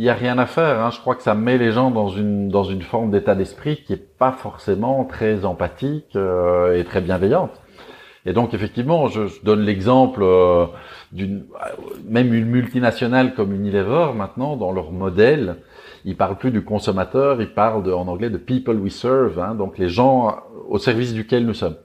il 0.00 0.04
y 0.04 0.08
a 0.08 0.14
rien 0.14 0.38
à 0.38 0.46
faire. 0.46 0.80
Hein. 0.80 0.88
Je 0.90 0.98
crois 0.98 1.14
que 1.14 1.22
ça 1.22 1.34
met 1.34 1.58
les 1.58 1.72
gens 1.72 1.90
dans 1.90 2.08
une 2.08 2.48
dans 2.48 2.64
une 2.64 2.80
forme 2.80 3.10
d'état 3.10 3.34
d'esprit 3.34 3.82
qui 3.84 3.92
est 3.92 4.18
pas 4.18 4.32
forcément 4.32 5.04
très 5.04 5.44
empathique 5.44 6.16
euh, 6.16 6.74
et 6.74 6.84
très 6.84 7.02
bienveillante. 7.02 7.50
Et 8.24 8.32
donc 8.32 8.54
effectivement, 8.54 9.08
je, 9.08 9.26
je 9.26 9.42
donne 9.42 9.60
l'exemple 9.60 10.22
euh, 10.22 10.64
d'une 11.12 11.44
même 12.08 12.32
une 12.32 12.46
multinationale 12.46 13.34
comme 13.34 13.52
Unilever 13.52 14.12
maintenant 14.16 14.56
dans 14.56 14.72
leur 14.72 14.90
modèle, 14.90 15.56
ils 16.06 16.16
parlent 16.16 16.38
plus 16.38 16.50
du 16.50 16.64
consommateur, 16.64 17.42
ils 17.42 17.52
parlent 17.52 17.92
en 17.92 18.08
anglais 18.08 18.30
de 18.30 18.38
people 18.38 18.76
we 18.76 18.90
serve, 18.90 19.38
hein, 19.38 19.54
donc 19.54 19.76
les 19.76 19.90
gens 19.90 20.34
au 20.70 20.78
service 20.78 21.12
duquel 21.12 21.44
nous 21.44 21.52
sommes. 21.52 21.76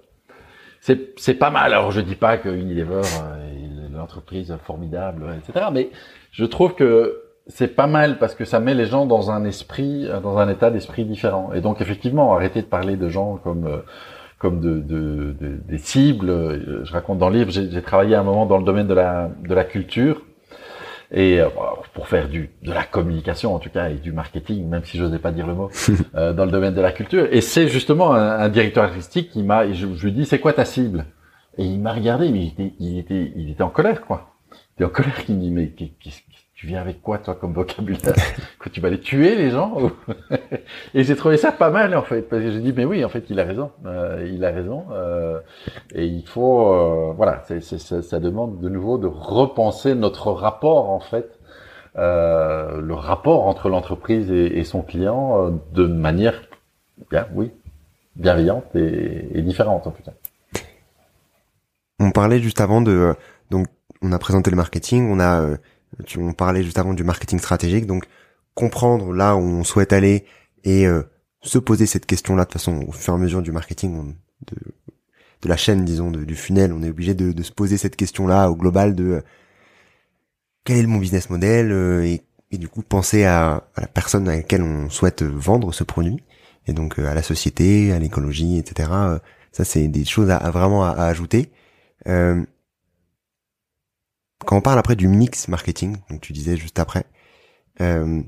C'est 0.79 1.19
c'est 1.19 1.33
pas 1.33 1.49
mal. 1.49 1.73
Alors 1.73 1.91
je 1.91 1.99
dis 1.99 2.15
pas 2.15 2.37
que 2.37 2.47
Unilever 2.47 3.01
euh, 3.01 3.89
est 3.89 3.93
l'entreprise 3.93 4.55
formidable, 4.63 5.25
etc. 5.37 5.65
Mais 5.73 5.89
je 6.31 6.45
trouve 6.45 6.75
que 6.75 7.24
c'est 7.47 7.75
pas 7.75 7.87
mal 7.87 8.17
parce 8.17 8.35
que 8.35 8.45
ça 8.45 8.59
met 8.59 8.73
les 8.73 8.85
gens 8.85 9.05
dans 9.05 9.31
un 9.31 9.45
esprit, 9.45 10.07
euh, 10.07 10.19
dans 10.19 10.37
un 10.37 10.49
état 10.49 10.71
d'esprit 10.71 11.05
différent. 11.05 11.51
Et 11.53 11.61
donc 11.61 11.81
effectivement, 11.81 12.33
arrêter 12.35 12.61
de 12.61 12.67
parler 12.67 12.95
de 12.97 13.09
gens 13.09 13.37
comme 13.37 13.67
euh, 13.67 13.77
comme 14.39 14.59
de, 14.59 14.79
de, 14.79 15.35
de- 15.39 15.59
des 15.67 15.77
cibles. 15.77 16.29
Euh, 16.29 16.83
Je 16.85 16.91
raconte 16.93 17.19
dans 17.19 17.29
le 17.29 17.37
livre, 17.39 17.51
j'ai 17.51 17.81
travaillé 17.81 18.15
à 18.15 18.19
un 18.21 18.23
moment 18.23 18.45
dans 18.45 18.57
le 18.57 18.63
domaine 18.65 18.87
de 18.87 18.93
la 18.93 19.29
de 19.47 19.53
la 19.53 19.63
culture 19.63 20.21
et 21.11 21.39
euh, 21.39 21.49
pour 21.93 22.07
faire 22.07 22.27
du 22.29 22.49
de 22.63 22.71
la 22.73 22.83
communication 22.83 23.53
en 23.55 23.59
tout 23.59 23.69
cas 23.69 23.89
et 23.89 23.95
du 23.95 24.11
marketing, 24.11 24.67
même 24.67 24.83
si 24.83 24.97
je 24.97 25.03
n'osais 25.03 25.19
pas 25.19 25.31
dire 25.31 25.47
le 25.47 25.53
mot, 25.53 25.69
euh, 26.15 26.33
dans 26.33 26.45
le 26.45 26.51
domaine 26.51 26.73
de 26.73 26.81
la 26.81 26.91
culture. 26.91 27.27
Et 27.31 27.41
c'est 27.41 27.67
justement 27.67 28.13
un, 28.13 28.39
un 28.39 28.49
directeur 28.49 28.83
artistique 28.85 29.29
qui 29.31 29.43
m'a, 29.43 29.71
je, 29.71 29.87
je 29.95 30.03
lui 30.05 30.11
dis 30.11 30.25
c'est 30.25 30.39
quoi 30.39 30.53
ta 30.53 30.65
cible? 30.65 31.05
Et 31.57 31.63
il 31.65 31.79
m'a 31.79 31.93
regardé, 31.93 32.29
mais 32.31 32.39
il 32.39 32.47
était, 32.49 32.73
il 32.79 32.97
était, 32.99 33.31
il 33.35 33.49
était 33.51 33.63
en 33.63 33.69
colère 33.69 34.01
quoi. 34.01 34.31
Il 34.51 34.83
était 34.83 34.85
en 34.85 34.89
colère, 34.93 35.13
il 35.29 35.35
me 35.35 35.41
dit 35.41 35.51
mais 35.51 35.69
qu'est- 35.69 35.93
qu'est-ce 36.01 36.19
que 36.19 36.34
tu 36.55 36.67
viens 36.67 36.79
avec 36.79 37.01
quoi 37.01 37.17
toi 37.17 37.35
comme 37.35 37.53
vocabulaire 37.53 38.15
Que 38.59 38.69
tu 38.69 38.79
vas 38.79 38.89
les 38.89 38.99
tuer 38.99 39.35
les 39.35 39.51
gens 39.51 39.75
Et 40.93 41.03
j'ai 41.03 41.15
trouvé 41.15 41.35
ça 41.37 41.51
pas 41.51 41.69
mal 41.69 41.95
en 41.95 42.01
fait 42.01 42.21
parce 42.23 42.41
que 42.41 42.51
j'ai 42.51 42.61
dit 42.61 42.73
mais 42.73 42.85
oui 42.85 43.03
en 43.03 43.09
fait 43.09 43.25
il 43.29 43.39
a 43.39 43.43
raison, 43.43 43.71
Euh, 43.85 44.27
il 44.31 44.43
a 44.45 44.51
raison 44.51 44.85
euh, 44.91 45.41
et 45.93 46.05
il 46.05 46.25
faut 46.25 46.73
euh, 46.73 47.13
voilà 47.15 47.43
ça, 47.43 48.01
ça 48.01 48.19
demande 48.19 48.59
de 48.61 48.69
nouveau 48.69 48.97
de 48.97 49.07
repenser 49.07 49.95
notre 49.95 50.31
rapport 50.31 50.89
en 50.89 51.01
fait 51.01 51.37
euh, 51.97 52.79
le 52.81 52.93
rapport 52.93 53.47
entre 53.47 53.69
l'entreprise 53.69 54.31
et, 54.31 54.57
et 54.57 54.63
son 54.63 54.81
client 54.81 55.47
euh, 55.47 55.51
de 55.73 55.85
manière 55.87 56.41
bien 57.11 57.27
oui 57.33 57.51
bienveillante 58.15 58.73
et, 58.75 59.37
et 59.37 59.41
différente 59.41 59.87
en 59.87 59.91
tout 59.91 60.03
cas. 60.03 60.13
On 61.99 62.11
parlait 62.11 62.39
juste 62.39 62.61
avant 62.61 62.81
de 62.81 62.91
euh, 62.91 63.13
donc 63.51 63.67
on 64.01 64.11
a 64.11 64.19
présenté 64.19 64.51
le 64.51 64.57
marketing, 64.57 65.09
on 65.09 65.19
a 65.19 65.41
euh, 65.41 65.57
tu 66.05 66.19
on 66.19 66.33
parlait 66.33 66.63
juste 66.63 66.77
avant 66.77 66.93
du 66.93 67.03
marketing 67.03 67.39
stratégique 67.39 67.85
donc 67.85 68.05
comprendre 68.53 69.13
là 69.13 69.35
où 69.35 69.41
on 69.41 69.63
souhaite 69.63 69.93
aller 69.93 70.25
et 70.63 70.87
euh, 70.87 71.03
se 71.41 71.57
poser 71.59 71.85
cette 71.85 72.05
question-là 72.05 72.45
de 72.45 72.51
façon 72.51 72.83
au 72.87 72.91
fur 72.91 73.13
et 73.13 73.17
à 73.17 73.19
mesure 73.19 73.41
du 73.41 73.51
marketing 73.51 74.15
de 74.47 74.55
de 75.45 75.49
la 75.49 75.57
chaîne 75.57 75.85
disons 75.85 76.11
du 76.11 76.35
funnel, 76.35 76.73
on 76.73 76.81
est 76.83 76.89
obligé 76.89 77.13
de, 77.13 77.31
de 77.31 77.43
se 77.43 77.51
poser 77.51 77.77
cette 77.77 77.95
question-là 77.95 78.49
au 78.49 78.55
global 78.55 78.95
de 78.95 79.03
euh, 79.05 79.21
quel 80.63 80.77
est 80.77 80.87
mon 80.87 80.97
business 80.97 81.29
model 81.29 81.71
euh, 81.71 82.03
et, 82.03 82.21
et 82.51 82.57
du 82.57 82.67
coup 82.67 82.81
penser 82.81 83.25
à, 83.25 83.67
à 83.75 83.81
la 83.81 83.87
personne 83.87 84.27
à 84.27 84.35
laquelle 84.37 84.63
on 84.63 84.89
souhaite 84.89 85.21
euh, 85.21 85.31
vendre 85.31 85.71
ce 85.73 85.83
produit 85.83 86.23
et 86.67 86.73
donc 86.73 86.97
à 86.97 87.13
la 87.13 87.21
société, 87.21 87.91
à 87.91 87.99
l'écologie, 87.99 88.57
etc. 88.57 88.89
Ça 89.51 89.63
c'est 89.63 89.87
des 89.87 90.03
choses 90.03 90.31
à, 90.31 90.37
à 90.37 90.49
vraiment 90.49 90.83
à, 90.83 90.89
à 90.89 91.05
ajouter. 91.05 91.51
Euh, 92.07 92.43
quand 94.43 94.57
on 94.57 94.61
parle 94.61 94.79
après 94.79 94.95
du 94.95 95.07
mix 95.07 95.47
marketing, 95.47 95.97
donc 96.09 96.21
tu 96.21 96.33
disais 96.33 96.57
juste 96.57 96.79
après, 96.79 97.05
euh, 97.81 98.21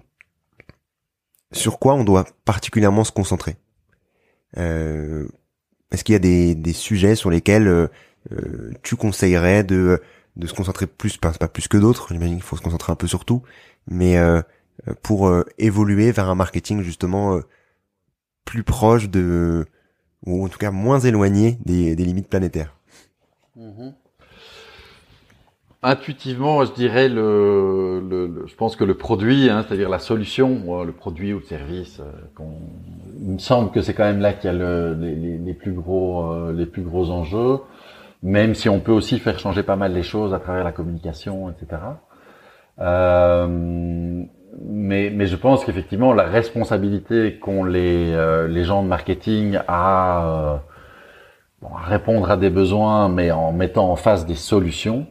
sur 1.52 1.80
quoi 1.80 1.94
on 1.96 2.04
doit 2.04 2.26
particulièrement 2.46 3.04
se 3.04 3.12
concentrer 3.12 3.58
euh, 4.58 5.28
Est-ce 5.92 6.04
qu'il 6.04 6.14
y 6.14 6.16
a 6.16 6.20
des, 6.20 6.56
des 6.56 6.74
sujets 6.74 7.16
sur 7.16 7.30
lesquels 7.30 7.68
euh, 7.68 7.88
euh, 8.32 8.72
tu 8.84 8.96
conseillerais 8.96 9.64
de, 9.64 10.02
de 10.36 10.48
se 10.48 10.54
concentrer 10.54 10.88
plus, 10.88 11.18
pas, 11.18 11.32
pas 11.32 11.48
plus 11.48 11.68
que 11.68 11.78
d'autres, 11.78 12.08
j'imagine 12.12 12.36
qu'il 12.36 12.44
faut 12.44 12.58
se 12.58 12.62
concentrer 12.62 12.92
un 12.92 12.96
peu 12.96 13.08
sur 13.08 13.26
tout, 13.26 13.44
mais 13.88 14.18
euh, 14.18 14.42
pour 15.02 15.28
euh, 15.28 15.44
évoluer 15.58 16.12
vers 16.12 16.30
un 16.30 16.36
marketing 16.36 16.82
justement 16.82 17.40
plus 18.46 18.64
proche 18.64 19.10
de, 19.10 19.66
ou 20.26 20.46
en 20.46 20.50
tout 20.50 20.58
cas 20.58 20.72
moins 20.72 21.00
éloigné 21.00 21.58
des, 21.66 21.96
des 21.96 22.06
limites 22.06 22.30
planétaires? 22.30 22.76
Intuitivement, 25.84 26.66
je 26.66 26.74
dirais 26.74 27.08
le, 27.08 28.00
le, 28.10 28.26
le- 28.28 28.48
je 28.48 28.56
pense 28.56 28.76
que 28.76 28.84
le 28.84 28.96
produit, 28.96 29.48
hein, 29.50 29.64
c'est-à-dire 29.68 29.90
la 29.90 30.00
solution, 30.00 30.60
euh, 30.82 30.84
le 30.84 30.92
produit 30.92 31.34
ou 31.34 31.38
le 31.40 31.46
service, 31.46 32.00
euh, 32.00 32.44
il 33.22 33.34
me 33.34 33.38
semble 33.38 33.70
que 33.72 33.82
c'est 33.82 33.94
quand 33.94 34.04
même 34.06 34.20
là 34.20 34.34
qu'il 34.34 34.48
y 34.52 34.54
a 34.54 34.58
le, 34.58 34.96
les, 35.00 35.14
les- 35.16 35.38
les 35.38 35.54
plus 35.54 35.72
gros, 35.74 36.32
euh, 36.32 36.52
les 36.52 36.66
plus 36.66 36.82
gros 36.82 37.12
enjeux. 37.12 37.60
Même 38.24 38.56
si 38.56 38.70
on 38.70 38.80
peut 38.80 38.92
aussi 38.92 39.20
faire 39.20 39.38
changer 39.40 39.64
pas 39.64 39.76
mal 39.76 39.94
les 39.94 40.04
choses 40.04 40.34
à 40.34 40.40
travers 40.40 40.64
la 40.64 40.72
communication, 40.72 41.50
etc. 41.52 41.82
Euh, 42.80 43.48
mais, 43.50 45.10
mais 45.12 45.26
je 45.28 45.36
pense 45.36 45.66
qu'effectivement 45.66 46.14
la 46.14 46.24
responsabilité 46.24 47.38
qu'ont 47.40 47.64
les, 47.64 48.12
euh, 48.14 48.48
les 48.48 48.64
gens 48.64 48.84
de 48.84 48.88
marketing 48.88 49.60
à, 49.68 50.54
euh, 50.56 50.58
bon, 51.62 51.70
à 51.76 51.82
répondre 51.86 52.30
à 52.32 52.38
des 52.38 52.50
besoins, 52.50 53.10
mais 53.10 53.32
en 53.32 53.52
mettant 53.52 53.92
en 53.92 53.96
face 53.96 54.26
des 54.26 54.36
solutions. 54.36 55.08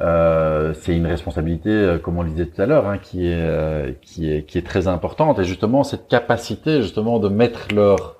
Euh, 0.00 0.74
c'est 0.74 0.96
une 0.96 1.06
responsabilité, 1.06 1.70
euh, 1.70 1.98
comme 1.98 2.18
on 2.18 2.22
le 2.22 2.30
disait 2.30 2.46
tout 2.46 2.62
à 2.62 2.66
l'heure, 2.66 2.86
hein, 2.86 2.98
qui 2.98 3.26
est 3.26 3.34
euh, 3.34 3.92
qui 4.00 4.30
est 4.30 4.44
qui 4.44 4.58
est 4.58 4.66
très 4.66 4.86
importante. 4.86 5.38
Et 5.40 5.44
justement, 5.44 5.82
cette 5.82 6.08
capacité, 6.08 6.82
justement, 6.82 7.18
de 7.18 7.28
mettre 7.28 7.74
leur, 7.74 8.16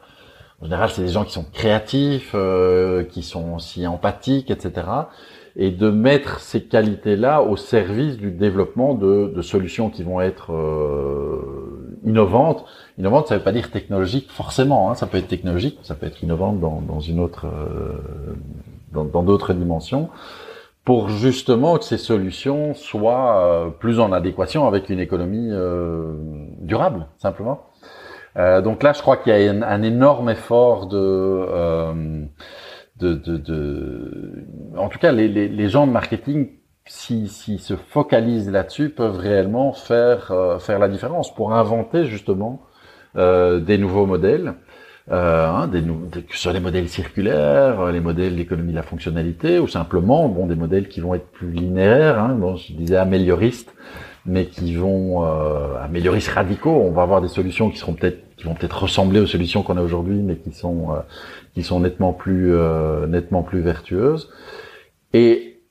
en 0.61 0.65
général, 0.65 0.91
c'est 0.91 1.03
des 1.03 1.09
gens 1.09 1.25
qui 1.25 1.33
sont 1.33 1.47
créatifs, 1.53 2.33
euh, 2.35 3.05
qui 3.05 3.23
sont 3.23 3.55
aussi 3.55 3.87
empathiques, 3.87 4.51
etc. 4.51 4.87
Et 5.55 5.71
de 5.71 5.91
mettre 5.91 6.41
ces 6.41 6.63
qualités-là 6.65 7.43
au 7.43 7.57
service 7.57 8.17
du 8.17 8.31
développement 8.33 8.95
de, 8.95 9.33
de 9.35 9.43
solutions 9.43 9.89
qui 9.91 10.03
vont 10.03 10.21
être 10.21 10.53
euh, 10.53 11.99
innovantes. 12.05 12.65
Innovantes, 12.99 13.29
ça 13.29 13.35
ne 13.35 13.39
veut 13.39 13.45
pas 13.45 13.53
dire 13.53 13.71
technologique 13.71 14.31
forcément. 14.33 14.91
Hein, 14.91 14.95
ça 14.95 15.07
peut 15.07 15.19
être 15.19 15.29
technologique, 15.29 15.79
ça 15.83 15.95
peut 15.95 16.07
être 16.07 16.23
innovante 16.23 16.59
dans, 16.61 16.81
dans 16.81 17.01
une 17.01 17.21
autre, 17.21 17.47
dans 18.93 19.23
d'autres 19.23 19.53
dimensions 19.53 20.09
pour 20.89 21.11
justement 21.11 21.77
que 21.77 21.85
ces 21.85 21.99
solutions 21.99 22.73
soient 22.73 23.45
euh, 23.45 23.69
plus 23.69 24.01
en 24.01 24.11
adéquation 24.11 24.67
avec 24.67 24.89
une 24.89 25.01
économie 25.01 25.51
euh, 25.51 26.15
durable, 26.63 27.09
simplement. 27.19 27.67
Euh, 28.39 28.63
donc 28.63 28.83
là, 28.83 28.95
je 28.95 29.03
crois 29.03 29.19
qu'il 29.19 29.39
y 29.39 29.49
a 29.49 29.51
un, 29.51 29.83
énorme 29.83 30.31
effort 30.31 30.87
de, 30.87 31.47
en 34.79 34.89
tout 34.89 34.99
cas, 34.99 35.13
les, 35.13 35.69
gens 35.69 35.87
de 35.87 35.93
marketing, 35.93 36.53
s'ils 36.87 37.29
si, 37.29 37.59
se 37.59 37.77
focalisent 37.77 38.51
là-dessus, 38.51 38.89
peuvent 38.89 39.19
réellement 39.19 39.75
faire 39.75 40.33
faire 40.59 40.79
la 40.79 40.89
différence 40.89 41.35
pour 41.35 41.53
inventer 41.53 42.07
justement 42.07 42.63
des 43.15 43.77
nouveaux 43.77 44.07
modèles 44.07 44.55
hein, 45.11 45.69
des, 45.69 45.83
que 45.83 46.35
ce 46.35 46.43
soit 46.43 46.53
les 46.53 46.61
modèles 46.61 46.89
circulaires, 46.89 47.81
euh, 47.81 47.93
les 47.93 48.01
modèles 48.01 48.37
d'économie 48.37 48.73
de 48.73 48.77
la 48.77 48.83
fonctionnalité, 48.83 49.59
ou 49.59 49.69
simplement 49.69 50.29
bon 50.29 50.47
des 50.47 50.55
modèles 50.55 50.89
qui 50.89 51.01
vont 51.01 51.15
être 51.15 51.31
plus 51.31 51.51
linéaires, 51.51 52.19
hein, 52.19 52.35
bon, 52.35 52.57
je 52.57 52.73
disais 52.73 52.97
amélioristes, 52.97 53.75
mais 54.29 54.47
qui 54.47 54.75
vont 54.75 55.25
euh, 55.25 55.83
amélioristes 55.83 56.29
radicaux. 56.29 56.71
On 56.71 56.93
va 56.93 57.03
avoir 57.03 57.21
des 57.21 57.29
solutions 57.29 57.71
qui 57.71 57.79
seront 57.79 57.95
peut-être 57.95 58.29
qui 58.37 58.45
vont 58.45 58.55
peut-être 58.55 58.83
ressembler 58.83 59.19
aux 59.21 59.27
solutions 59.27 59.63
qu'on 59.63 59.77
a 59.77 59.83
aujourd'hui, 59.83 60.23
mais 60.23 60.37
qui 60.37 60.53
sont 60.53 60.93
euh, 60.93 61.01
qui 61.55 61.63
sont 61.63 61.81
nettement 61.81 62.13
plus 62.13 62.55
euh, 62.55 63.07
nettement 63.07 63.43
plus 63.43 63.61
vertueuses. 63.61 64.31
Et 65.13 65.63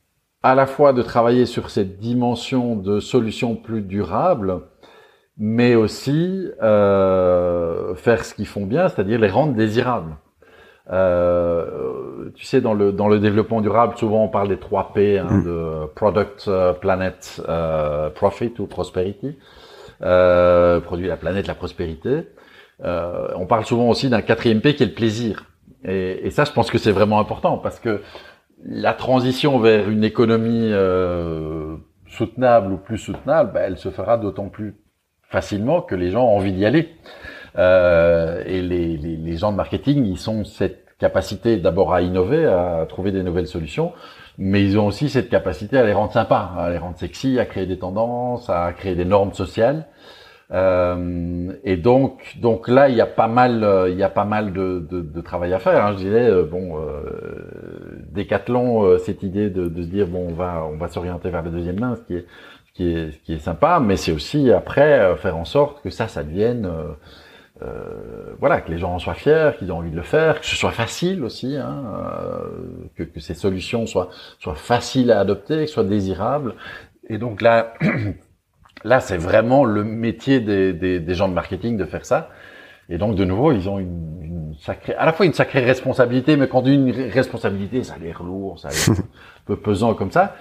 à 0.43 0.55
la 0.55 0.65
fois 0.65 0.91
de 0.93 1.01
travailler 1.01 1.45
sur 1.45 1.69
cette 1.69 1.99
dimension 1.99 2.75
de 2.75 2.99
solutions 2.99 3.55
plus 3.55 3.81
durables, 3.81 4.61
mais 5.37 5.75
aussi 5.75 6.49
euh, 6.61 7.93
faire 7.95 8.25
ce 8.25 8.33
qu'ils 8.33 8.47
font 8.47 8.65
bien, 8.65 8.89
c'est-à-dire 8.89 9.19
les 9.19 9.29
rendre 9.29 9.53
désirables. 9.53 10.15
Euh, 10.89 12.29
tu 12.35 12.45
sais, 12.45 12.61
dans 12.61 12.73
le 12.73 12.91
dans 12.91 13.09
le 13.09 13.19
développement 13.19 13.61
durable, 13.61 13.97
souvent 13.97 14.23
on 14.23 14.29
parle 14.29 14.47
des 14.47 14.57
trois 14.57 14.93
P, 14.93 15.19
hein, 15.19 15.27
mm. 15.29 15.43
de 15.43 15.85
product, 15.95 16.45
euh, 16.47 16.73
planet, 16.73 17.41
euh, 17.47 18.09
profit 18.09 18.53
ou 18.59 18.67
prosperity, 18.67 19.37
euh, 20.01 20.79
produit 20.79 21.07
la 21.07 21.17
planète, 21.17 21.47
la 21.47 21.55
prospérité. 21.55 22.29
Euh, 22.83 23.27
on 23.35 23.45
parle 23.45 23.65
souvent 23.65 23.89
aussi 23.89 24.09
d'un 24.09 24.21
quatrième 24.21 24.61
P 24.61 24.75
qui 24.75 24.83
est 24.83 24.87
le 24.87 24.93
plaisir. 24.93 25.45
Et, 25.83 26.25
et 26.25 26.31
ça, 26.31 26.45
je 26.45 26.51
pense 26.51 26.71
que 26.71 26.77
c'est 26.77 26.91
vraiment 26.91 27.19
important 27.19 27.57
parce 27.57 27.79
que 27.79 28.01
la 28.65 28.93
transition 28.93 29.59
vers 29.59 29.89
une 29.89 30.03
économie 30.03 30.71
soutenable 32.07 32.71
ou 32.71 32.77
plus 32.77 32.97
soutenable, 32.97 33.51
ben, 33.53 33.63
elle 33.67 33.77
se 33.77 33.89
fera 33.89 34.17
d'autant 34.17 34.47
plus 34.47 34.75
facilement 35.29 35.81
que 35.81 35.95
les 35.95 36.11
gens 36.11 36.25
ont 36.25 36.37
envie 36.37 36.53
d'y 36.53 36.65
aller. 36.65 36.89
Euh, 37.57 38.43
et 38.45 38.61
les, 38.61 38.97
les, 38.97 39.37
gens 39.37 39.51
de 39.51 39.57
marketing, 39.57 40.05
ils 40.05 40.29
ont 40.29 40.43
cette 40.43 40.85
capacité 40.99 41.57
d'abord 41.57 41.93
à 41.93 42.01
innover, 42.01 42.45
à 42.45 42.85
trouver 42.87 43.11
des 43.11 43.23
nouvelles 43.23 43.47
solutions, 43.47 43.93
mais 44.37 44.63
ils 44.63 44.77
ont 44.77 44.85
aussi 44.85 45.09
cette 45.09 45.29
capacité 45.29 45.77
à 45.77 45.85
les 45.85 45.93
rendre 45.93 46.11
sympas, 46.11 46.51
à 46.57 46.69
les 46.69 46.77
rendre 46.77 46.97
sexy, 46.97 47.39
à 47.39 47.45
créer 47.45 47.65
des 47.65 47.79
tendances, 47.79 48.49
à 48.49 48.71
créer 48.73 48.95
des 48.95 49.05
normes 49.05 49.33
sociales. 49.33 49.87
Euh, 50.51 51.51
et 51.63 51.75
donc, 51.75 52.37
donc 52.39 52.67
là, 52.67 52.87
il 52.87 52.95
y 52.95 53.01
a 53.01 53.05
pas 53.05 53.27
mal, 53.27 53.87
il 53.89 53.97
y 53.97 54.03
a 54.03 54.09
pas 54.09 54.23
mal 54.23 54.53
de, 54.53 54.79
de, 54.89 55.21
travail 55.21 55.53
à 55.53 55.59
faire. 55.59 55.85
Hein. 55.85 55.93
Je 55.93 56.03
dirais, 56.03 56.29
euh, 56.29 56.43
bon, 56.45 56.79
euh, 56.79 58.03
Décathlon, 58.11 58.97
cette 58.99 59.23
idée 59.23 59.49
de, 59.49 59.67
de, 59.67 59.81
se 59.81 59.87
dire, 59.87 60.07
bon, 60.07 60.27
on 60.29 60.33
va, 60.33 60.63
on 60.71 60.77
va 60.77 60.87
s'orienter 60.87 61.29
vers 61.29 61.43
la 61.43 61.49
deuxième 61.49 61.79
main, 61.79 61.95
ce 61.95 62.01
qui 62.01 62.15
est 62.15 62.25
qui 62.77 62.93
est, 62.93 63.21
qui 63.23 63.33
est 63.33 63.39
sympa, 63.39 63.79
mais 63.79 63.97
c'est 63.97 64.11
aussi 64.11 64.51
après 64.51 64.99
euh, 64.99 65.15
faire 65.15 65.35
en 65.35 65.45
sorte 65.45 65.81
que 65.81 65.89
ça, 65.89 66.07
ça 66.07 66.23
devienne, 66.23 66.67
euh, 66.67 66.93
euh, 67.63 68.35
voilà, 68.39 68.61
que 68.61 68.71
les 68.71 68.77
gens 68.77 68.93
en 68.93 68.99
soient 68.99 69.15
fiers, 69.15 69.51
qu'ils 69.57 69.69
aient 69.69 69.71
envie 69.71 69.89
de 69.89 69.95
le 69.95 70.03
faire, 70.03 70.39
que 70.39 70.45
ce 70.45 70.55
soit 70.55 70.71
facile 70.71 71.23
aussi, 71.23 71.57
hein, 71.57 71.83
euh, 71.87 72.39
que, 72.95 73.01
que, 73.01 73.19
ces 73.19 73.33
solutions 73.33 73.87
soient, 73.87 74.09
soient 74.39 74.53
faciles 74.53 75.11
à 75.11 75.19
adopter, 75.19 75.65
soient 75.65 75.83
désirables. 75.83 76.53
Et 77.09 77.17
donc 77.17 77.41
là, 77.41 77.73
là, 78.83 78.99
c'est 78.99 79.17
vraiment 79.17 79.65
le 79.65 79.83
métier 79.83 80.39
des, 80.39 80.71
des, 80.71 80.99
des, 80.99 81.13
gens 81.15 81.27
de 81.27 81.33
marketing 81.33 81.77
de 81.77 81.85
faire 81.85 82.05
ça. 82.05 82.29
Et 82.89 82.99
donc 82.99 83.15
de 83.15 83.25
nouveau, 83.25 83.53
ils 83.53 83.67
ont 83.67 83.79
une, 83.79 84.21
une, 84.21 84.55
sacrée, 84.59 84.93
à 84.93 85.05
la 85.07 85.13
fois 85.13 85.25
une 85.25 85.33
sacrée 85.33 85.61
responsabilité, 85.61 86.37
mais 86.37 86.47
quand 86.47 86.59
on 86.59 86.61
dit 86.61 86.75
une 86.75 86.91
responsabilité, 87.09 87.83
ça 87.83 87.95
a 87.95 87.97
l'air 87.97 88.21
lourd, 88.21 88.59
ça 88.59 88.67
a 88.67 88.71
l'air 88.71 88.89
un 88.99 89.03
peu 89.45 89.55
pesant 89.55 89.95
comme 89.95 90.11
ça. 90.11 90.35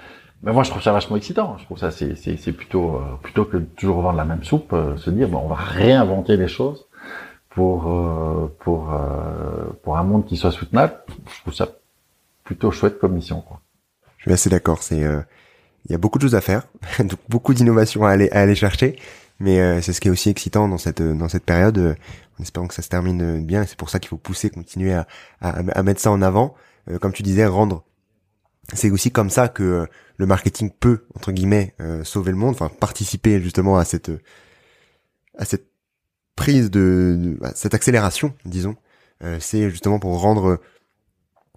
Mais 0.46 0.52
moi, 0.52 0.62
je 0.62 0.70
trouve 0.70 0.80
ça 0.82 0.92
vachement 0.92 1.16
excitant. 1.16 1.58
Je 1.58 1.64
trouve 1.64 1.76
ça, 1.76 1.90
c'est, 1.90 2.14
c'est, 2.14 2.36
c'est 2.36 2.52
plutôt, 2.52 2.94
euh, 2.94 3.16
plutôt 3.20 3.44
que 3.44 3.56
toujours 3.56 4.00
vendre 4.00 4.16
la 4.16 4.24
même 4.24 4.44
soupe, 4.44 4.72
euh, 4.72 4.96
se 4.96 5.10
dire, 5.10 5.28
bon, 5.28 5.38
on 5.38 5.48
va 5.48 5.56
réinventer 5.56 6.36
les 6.36 6.46
choses 6.46 6.86
pour, 7.50 7.90
euh, 7.90 8.46
pour, 8.60 8.96
pour 9.82 9.98
un 9.98 10.04
monde 10.04 10.24
qui 10.24 10.36
soit 10.36 10.52
soutenable. 10.52 10.94
Je 11.34 11.40
trouve 11.40 11.52
ça 11.52 11.68
plutôt 12.44 12.70
chouette 12.70 13.00
comme 13.00 13.14
mission, 13.14 13.40
quoi. 13.40 13.60
Je 14.18 14.22
suis 14.22 14.32
assez 14.32 14.48
d'accord. 14.48 14.84
C'est, 14.84 15.00
il 15.00 15.90
y 15.92 15.94
a 15.96 15.98
beaucoup 15.98 16.18
de 16.18 16.22
choses 16.22 16.36
à 16.36 16.40
faire, 16.40 16.68
donc 17.00 17.18
beaucoup 17.28 17.52
d'innovations 17.52 18.04
à 18.04 18.10
aller, 18.10 18.30
à 18.30 18.42
aller 18.42 18.54
chercher. 18.54 18.96
Mais 19.40 19.82
c'est 19.82 19.92
ce 19.92 20.00
qui 20.00 20.08
est 20.08 20.12
aussi 20.12 20.30
excitant 20.30 20.68
dans 20.68 20.78
cette, 20.78 21.02
dans 21.02 21.28
cette 21.28 21.44
période, 21.44 21.96
en 22.38 22.42
espérant 22.42 22.68
que 22.68 22.74
ça 22.74 22.82
se 22.82 22.88
termine 22.88 23.44
bien. 23.44 23.66
C'est 23.66 23.76
pour 23.76 23.90
ça 23.90 23.98
qu'il 23.98 24.08
faut 24.08 24.16
pousser, 24.16 24.48
continuer 24.50 24.94
à, 24.94 25.08
à, 25.40 25.58
à 25.72 25.82
mettre 25.82 26.00
ça 26.00 26.12
en 26.12 26.22
avant. 26.22 26.54
comme 27.00 27.12
tu 27.12 27.24
disais, 27.24 27.46
rendre 27.46 27.82
c'est 28.72 28.90
aussi 28.90 29.10
comme 29.10 29.30
ça 29.30 29.48
que 29.48 29.62
euh, 29.62 29.86
le 30.16 30.26
marketing 30.26 30.70
peut 30.70 31.04
entre 31.14 31.32
guillemets 31.32 31.74
euh, 31.80 32.04
sauver 32.04 32.30
le 32.30 32.36
monde, 32.36 32.54
enfin 32.54 32.68
participer 32.68 33.40
justement 33.40 33.76
à 33.76 33.84
cette 33.84 34.10
à 35.38 35.44
cette 35.44 35.68
prise 36.34 36.70
de, 36.70 37.38
à 37.42 37.54
cette 37.54 37.74
accélération, 37.74 38.34
disons. 38.44 38.76
Euh, 39.22 39.38
c'est 39.40 39.70
justement 39.70 39.98
pour 39.98 40.20
rendre 40.20 40.60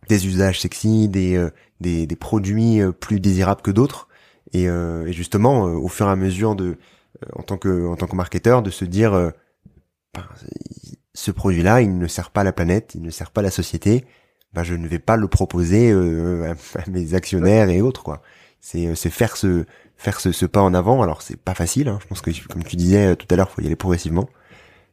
des 0.07 0.28
usages 0.28 0.62
sexy, 0.62 1.07
des 1.10 1.49
des, 1.82 2.07
des, 2.07 2.16
produits 2.16 2.82
plus 2.99 3.20
désirables 3.20 3.62
que 3.62 3.72
d'autres, 3.72 4.07
et, 4.53 4.64
et, 4.64 5.14
justement 5.14 5.64
au 5.64 5.88
fur 5.88 6.07
et 6.07 6.12
à 6.12 6.16
mesure 6.16 6.55
de 6.55 6.78
en 7.36 7.43
tant 7.43 7.57
que 7.57 7.88
en 7.88 7.95
tant 7.95 8.07
que 8.07 8.16
marketeur 8.16 8.64
de 8.64 8.72
se 8.72 8.86
dire 8.86 9.32
ben, 10.14 10.26
ce 11.14 11.32
produit-là, 11.32 11.82
il 11.82 11.97
ne 11.97 12.07
sert 12.07 12.32
pas 12.32 12.43
la 12.43 12.53
planète, 12.53 12.93
il 12.95 13.01
ne 13.01 13.12
sert 13.12 13.32
pas 13.32 13.41
la 13.41 13.51
société, 13.51 14.05
bah, 14.53 14.64
je 14.64 14.74
ne 14.74 14.88
vais 14.88 14.99
pas 14.99 15.18
le 15.18 15.28
proposer 15.28 15.91
euh, 15.91 16.53
à, 16.76 16.89
mes 16.89 17.14
actionnaires 17.14 17.70
et 17.70 17.82
autres 17.82 18.03
quoi. 18.03 18.22
C'est 18.62 18.88
euh, 18.88 18.95
c'est 18.95 19.10
faire 19.10 19.38
ce 19.38 19.66
faire 19.97 20.20
ce, 20.20 20.32
ce, 20.32 20.45
pas 20.45 20.62
en 20.62 20.74
avant. 20.74 21.01
Alors 21.01 21.22
c'est 21.22 21.39
pas 21.39 21.53
facile. 21.53 21.89
Hein. 21.89 21.99
Je 22.01 22.07
pense 22.07 22.22
que 22.22 22.32
comme 22.47 22.64
tu 22.64 22.76
disais 22.76 23.07
euh, 23.07 23.16
tout 23.16 23.28
à 23.30 23.36
l'heure, 23.36 23.49
faut 23.49 23.62
y 23.62 23.66
aller 23.66 23.76
progressivement. 23.76 24.30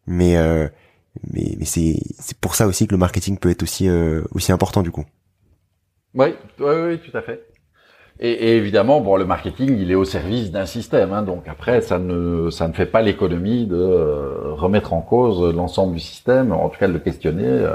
Mais 0.07 0.37
mais, 1.33 1.57
mais 1.59 1.65
c'est 1.65 1.97
c'est 2.19 2.39
pour 2.39 2.55
ça 2.55 2.67
aussi 2.67 2.87
que 2.87 2.93
le 2.93 2.99
marketing 2.99 3.39
peut 3.39 3.51
être 3.51 3.63
aussi 3.63 3.89
aussi 4.31 4.53
important 4.53 4.83
du 4.83 4.91
coup. 4.91 5.05
Oui, 6.15 6.29
oui, 6.61 6.75
oui, 6.85 6.99
tout 7.01 7.17
à 7.17 7.23
fait. 7.23 7.43
Et, 8.19 8.31
et, 8.31 8.57
évidemment, 8.57 9.03
bon, 9.03 9.17
le 9.17 9.27
marketing, 9.27 9.77
il 9.77 9.91
est 9.91 9.97
au 9.97 10.07
service 10.07 10.51
d'un 10.51 10.65
système. 10.65 11.13
Hein, 11.13 11.23
donc 11.23 11.49
après, 11.49 11.83
ça 11.83 11.99
ne 11.99 12.49
ça 12.51 12.69
ne 12.69 12.73
fait 12.73 12.87
pas 12.87 13.03
l'économie 13.03 13.67
de 13.67 14.53
remettre 14.53 14.93
en 14.93 15.03
cause 15.03 15.55
l'ensemble 15.55 15.95
du 15.95 16.01
système, 16.01 16.53
en 16.53 16.69
tout 16.69 16.79
cas 16.79 16.89
de 16.89 16.93
le 16.93 17.01
questionner. 17.01 17.67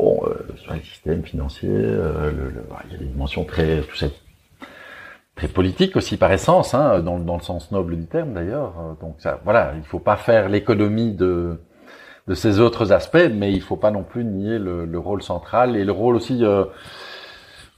Bon, 0.00 0.18
euh, 0.24 0.34
sur 0.56 0.72
les 0.72 0.80
systèmes 0.80 1.22
financiers, 1.22 1.68
euh, 1.70 2.30
le, 2.30 2.50
le, 2.50 2.64
il 2.86 2.92
y 2.92 2.94
a 2.94 2.98
des 2.98 3.04
dimensions 3.04 3.44
très, 3.44 3.82
tout 3.82 3.96
ça, 3.96 4.06
très 5.34 5.48
politiques 5.48 5.96
aussi 5.96 6.16
par 6.16 6.32
essence, 6.32 6.74
hein, 6.74 7.00
dans, 7.00 7.18
dans, 7.18 7.36
le 7.36 7.42
sens 7.42 7.70
noble 7.72 7.96
du 7.96 8.06
terme 8.06 8.34
d'ailleurs. 8.34 8.96
Donc 9.00 9.16
ça, 9.18 9.40
voilà, 9.44 9.74
il 9.76 9.84
faut 9.84 9.98
pas 9.98 10.16
faire 10.16 10.48
l'économie 10.48 11.12
de 11.12 11.58
de 12.30 12.34
ces 12.34 12.60
autres 12.60 12.92
aspects, 12.92 13.28
mais 13.34 13.52
il 13.52 13.60
faut 13.60 13.76
pas 13.76 13.90
non 13.90 14.04
plus 14.04 14.24
nier 14.24 14.58
le, 14.58 14.84
le 14.84 14.98
rôle 14.98 15.20
central 15.20 15.76
et 15.76 15.84
le 15.84 15.90
rôle 15.90 16.14
aussi 16.14 16.44
euh, 16.44 16.64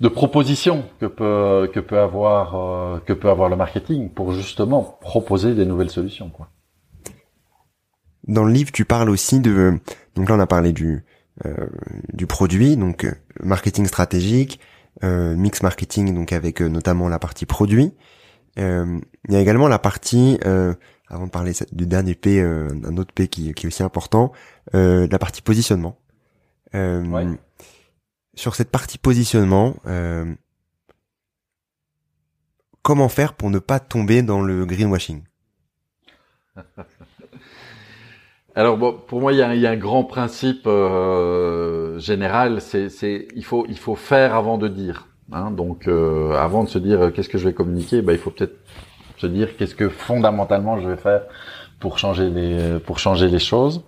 de 0.01 0.09
proposition 0.09 0.85
que 1.01 1.07
peut 1.07 1.71
que 1.73 1.81
peut 1.81 1.99
avoir 1.99 2.55
euh, 2.55 2.99
que 3.07 3.15
peut 3.15 3.31
avoir 3.31 3.49
le 3.49 3.57
marketing 3.57 4.11
pour 4.11 4.33
justement 4.33 4.99
proposer 5.01 5.55
des 5.55 5.65
nouvelles 5.65 5.91
solutions. 5.91 6.29
Quoi. 6.29 6.49
Dans 8.29 8.45
le 8.45 8.53
livre, 8.53 8.73
tu 8.73 8.85
parles 8.85 9.09
aussi 9.09 9.41
de 9.41 9.79
donc 10.17 10.29
là 10.29 10.35
on 10.35 10.41
a 10.41 10.47
parlé 10.47 10.73
du 10.73 11.05
euh, 11.47 11.67
du 12.13 12.27
produit, 12.27 12.77
donc 12.77 13.05
euh, 13.05 13.13
marketing 13.43 13.87
stratégique, 13.87 14.61
euh, 14.61 14.72
mix 15.03 15.63
marketing, 15.63 16.15
donc 16.15 16.33
avec 16.33 16.61
notamment 16.61 17.09
la 17.09 17.19
partie 17.19 17.47
produit. 17.47 17.93
il 18.57 19.01
y 19.29 19.37
a 19.37 19.41
également 19.41 19.69
la 19.69 19.79
partie, 19.79 20.39
avant 21.09 21.27
de 21.27 21.31
parler 21.31 21.53
du 21.73 21.87
dernier 21.87 22.15
P, 22.15 22.41
un 22.41 22.97
autre 22.97 23.13
P 23.13 23.29
qui, 23.29 23.53
qui 23.55 23.67
est 23.67 23.69
aussi 23.69 23.83
important, 23.83 24.33
la 24.73 25.19
partie 25.19 25.43
positionnement. 25.43 25.99
Sur 28.35 28.55
cette 28.55 28.71
partie 28.71 28.99
positionnement, 28.99 29.77
comment 32.83 33.09
faire 33.09 33.35
pour 33.35 33.51
ne 33.51 33.59
pas 33.59 33.81
tomber 33.81 34.23
dans 34.23 34.43
le 34.43 34.67
greenwashing? 34.67 35.25
Alors 38.55 38.77
bon, 38.77 38.95
pour 39.07 39.21
moi, 39.21 39.33
il 39.33 39.39
y 39.39 39.43
a, 39.43 39.55
y 39.55 39.67
a 39.67 39.71
un 39.71 39.77
grand 39.77 40.05
principe 40.05 40.67
euh, 40.67 41.99
général, 41.99 42.61
c'est 42.61 43.27
il 43.35 43.45
faut 43.45 43.65
il 43.69 43.79
faut 43.79 43.95
faire 43.95 44.35
avant 44.35 44.59
de 44.59 44.69
dire. 44.69 45.09
Hein, 45.33 45.51
donc 45.51 45.89
euh, 45.89 46.35
avant 46.35 46.65
de 46.65 46.69
se 46.69 46.79
dire 46.79 47.01
euh, 47.01 47.11
qu'est-ce 47.11 47.31
que 47.31 47.39
je 47.39 47.49
vais 47.49 47.55
communiquer, 47.55 48.03
ben, 48.03 48.13
il 48.13 48.19
faut 48.19 48.31
peut-être 48.31 48.57
se 49.17 49.27
dire 49.27 49.57
qu'est-ce 49.57 49.75
que 49.75 49.89
fondamentalement 49.89 50.79
je 50.81 50.89
vais 50.89 50.97
faire 50.97 51.23
pour 51.81 51.99
changer 51.99 52.29
les 52.29 52.79
pour 52.81 52.99
changer 52.99 53.29
les 53.29 53.39
choses. 53.39 53.83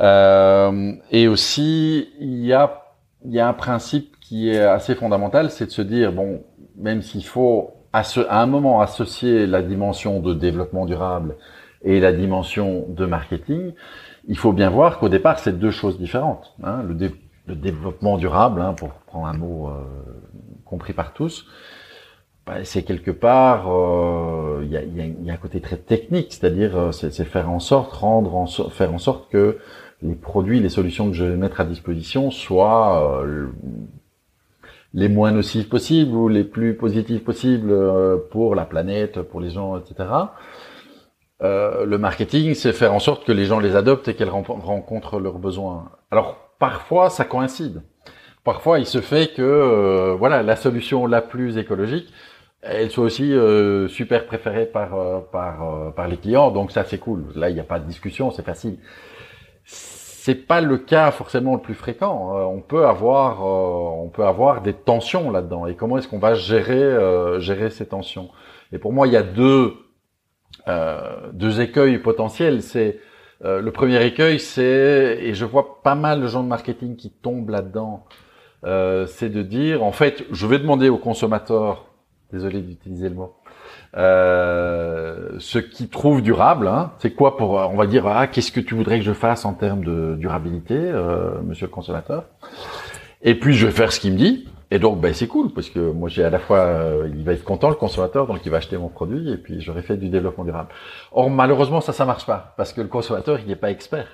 Euh, 0.00 0.92
et 1.10 1.28
aussi 1.28 2.08
il 2.20 2.44
y 2.46 2.54
a 2.54 2.94
il 3.26 3.32
y 3.32 3.40
a 3.40 3.48
un 3.48 3.52
principe 3.52 4.18
qui 4.20 4.48
est 4.48 4.60
assez 4.60 4.94
fondamental, 4.94 5.50
c'est 5.50 5.66
de 5.66 5.70
se 5.70 5.82
dire 5.82 6.12
bon 6.12 6.42
même 6.76 7.02
s'il 7.02 7.24
faut 7.24 7.72
à, 7.92 8.02
à 8.30 8.42
un 8.42 8.46
moment 8.46 8.80
associer 8.80 9.46
la 9.46 9.60
dimension 9.60 10.20
de 10.20 10.32
développement 10.32 10.86
durable 10.86 11.36
et 11.84 12.00
la 12.00 12.12
dimension 12.12 12.86
de 12.88 13.06
marketing, 13.06 13.72
il 14.26 14.38
faut 14.38 14.52
bien 14.52 14.70
voir 14.70 14.98
qu'au 14.98 15.08
départ, 15.08 15.38
c'est 15.38 15.58
deux 15.58 15.70
choses 15.70 15.98
différentes. 15.98 16.54
Hein. 16.62 16.82
Le, 16.82 17.10
le, 17.46 17.54
développement 17.54 18.16
durable, 18.16 18.60
hein, 18.60 18.72
pour 18.72 18.90
prendre 19.06 19.26
un 19.26 19.34
mot 19.34 19.68
euh, 19.68 19.72
compris 20.64 20.94
par 20.94 21.12
tous, 21.12 21.46
bah, 22.46 22.64
c'est 22.64 22.82
quelque 22.82 23.10
part, 23.10 23.72
euh, 23.72 24.60
il 24.64 24.70
y, 24.70 24.76
a, 24.76 24.82
y, 24.82 25.30
a, 25.30 25.32
un 25.32 25.36
côté 25.36 25.60
très 25.60 25.76
technique, 25.76 26.32
c'est-à-dire 26.32 26.76
euh, 26.76 26.92
c'est 26.92 27.24
faire 27.24 27.50
en 27.50 27.60
sorte, 27.60 27.92
rendre, 27.92 28.34
en 28.34 28.46
faire 28.46 28.92
en 28.92 28.98
sorte 28.98 29.30
que 29.30 29.58
les 30.02 30.14
produits, 30.14 30.60
les 30.60 30.68
solutions 30.68 31.08
que 31.08 31.14
je 31.14 31.24
vais 31.24 31.36
mettre 31.36 31.60
à 31.60 31.64
disposition 31.64 32.30
soient 32.30 33.22
euh, 33.22 33.48
les 34.92 35.08
moins 35.08 35.32
nocives 35.32 35.68
possibles 35.68 36.14
ou 36.14 36.28
les 36.28 36.44
plus 36.44 36.74
positives 36.76 37.20
possibles 37.20 37.70
euh, 37.70 38.18
pour 38.30 38.54
la 38.54 38.66
planète, 38.66 39.22
pour 39.22 39.40
les 39.40 39.50
gens, 39.50 39.78
etc. 39.78 40.08
Euh, 41.44 41.84
le 41.84 41.98
marketing, 41.98 42.54
c'est 42.54 42.72
faire 42.72 42.94
en 42.94 43.00
sorte 43.00 43.24
que 43.26 43.32
les 43.32 43.44
gens 43.44 43.60
les 43.60 43.76
adoptent 43.76 44.08
et 44.08 44.14
qu'elles 44.14 44.30
rencontrent 44.30 45.20
leurs 45.20 45.38
besoins. 45.38 45.90
Alors 46.10 46.36
parfois, 46.58 47.10
ça 47.10 47.24
coïncide. 47.24 47.82
Parfois, 48.44 48.78
il 48.78 48.86
se 48.86 49.00
fait 49.00 49.34
que 49.34 49.42
euh, 49.42 50.14
voilà 50.18 50.42
la 50.42 50.56
solution 50.56 51.06
la 51.06 51.20
plus 51.20 51.58
écologique, 51.58 52.08
elle 52.62 52.90
soit 52.90 53.04
aussi 53.04 53.32
euh, 53.32 53.88
super 53.88 54.26
préférée 54.26 54.64
par 54.64 54.90
par 55.30 55.92
par 55.94 56.08
les 56.08 56.16
clients. 56.16 56.50
Donc 56.50 56.70
ça, 56.72 56.84
c'est 56.84 56.98
cool. 56.98 57.24
Là, 57.34 57.50
il 57.50 57.54
n'y 57.54 57.60
a 57.60 57.64
pas 57.64 57.78
de 57.78 57.86
discussion, 57.86 58.30
c'est 58.30 58.44
facile. 58.44 58.78
C'est 59.64 60.46
pas 60.46 60.62
le 60.62 60.78
cas 60.78 61.10
forcément 61.10 61.54
le 61.54 61.60
plus 61.60 61.74
fréquent. 61.74 62.32
on 62.48 62.60
peut 62.62 62.86
avoir 62.86 63.44
on 63.44 64.08
peut 64.08 64.24
avoir 64.24 64.62
des 64.62 64.72
tensions 64.72 65.30
là-dedans. 65.30 65.66
Et 65.66 65.74
comment 65.74 65.98
est-ce 65.98 66.08
qu'on 66.08 66.18
va 66.18 66.32
gérer 66.34 67.40
gérer 67.40 67.68
ces 67.68 67.86
tensions? 67.86 68.30
Et 68.72 68.78
pour 68.78 68.92
moi, 68.94 69.06
il 69.06 69.12
y 69.12 69.16
a 69.18 69.22
deux 69.22 69.74
euh, 70.68 71.30
deux 71.32 71.60
écueils 71.60 71.98
potentiels. 71.98 72.62
C'est 72.62 72.98
euh, 73.44 73.60
le 73.60 73.70
premier 73.72 74.04
écueil, 74.04 74.38
c'est 74.38 75.18
et 75.20 75.34
je 75.34 75.44
vois 75.44 75.82
pas 75.82 75.94
mal 75.94 76.20
de 76.20 76.26
gens 76.26 76.42
de 76.42 76.48
marketing 76.48 76.96
qui 76.96 77.10
tombent 77.10 77.50
là-dedans. 77.50 78.04
Euh, 78.64 79.06
c'est 79.06 79.28
de 79.28 79.42
dire, 79.42 79.82
en 79.82 79.92
fait, 79.92 80.24
je 80.32 80.46
vais 80.46 80.58
demander 80.58 80.88
aux 80.88 80.98
consommateurs, 80.98 81.84
désolé 82.32 82.60
d'utiliser 82.60 83.10
le 83.10 83.14
mot, 83.14 83.34
euh, 83.96 85.36
ce 85.38 85.58
qu'ils 85.58 85.88
trouvent 85.88 86.22
durable. 86.22 86.66
Hein. 86.68 86.92
C'est 86.98 87.10
quoi 87.10 87.36
pour, 87.36 87.52
on 87.52 87.76
va 87.76 87.86
dire, 87.86 88.06
ah, 88.06 88.26
qu'est-ce 88.26 88.52
que 88.52 88.60
tu 88.60 88.74
voudrais 88.74 88.98
que 88.98 89.04
je 89.04 89.12
fasse 89.12 89.44
en 89.44 89.52
termes 89.52 89.84
de 89.84 90.16
durabilité, 90.18 90.76
euh, 90.76 91.42
monsieur 91.42 91.66
le 91.66 91.72
consommateur? 91.72 92.24
Et 93.22 93.38
puis 93.38 93.54
je 93.54 93.66
vais 93.66 93.72
faire 93.72 93.92
ce 93.92 94.00
qu'il 94.00 94.12
me 94.12 94.18
dit. 94.18 94.48
Et 94.70 94.78
donc, 94.78 95.00
ben, 95.00 95.12
c'est 95.14 95.28
cool 95.28 95.52
parce 95.52 95.70
que 95.70 95.78
moi, 95.78 96.08
j'ai 96.08 96.24
à 96.24 96.30
la 96.30 96.38
fois, 96.38 96.58
euh, 96.58 97.08
il 97.14 97.24
va 97.24 97.32
être 97.32 97.44
content 97.44 97.68
le 97.68 97.74
consommateur, 97.74 98.26
donc 98.26 98.40
il 98.44 98.50
va 98.50 98.58
acheter 98.58 98.76
mon 98.76 98.88
produit 98.88 99.30
et 99.30 99.36
puis 99.36 99.60
j'aurais 99.60 99.82
fait 99.82 99.96
du 99.96 100.08
développement 100.08 100.44
durable. 100.44 100.68
Or, 101.12 101.30
malheureusement, 101.30 101.80
ça, 101.80 101.92
ça 101.92 102.04
marche 102.04 102.26
pas 102.26 102.54
parce 102.56 102.72
que 102.72 102.80
le 102.80 102.88
consommateur, 102.88 103.38
il 103.40 103.46
n'est 103.46 103.56
pas 103.56 103.70
expert. 103.70 104.06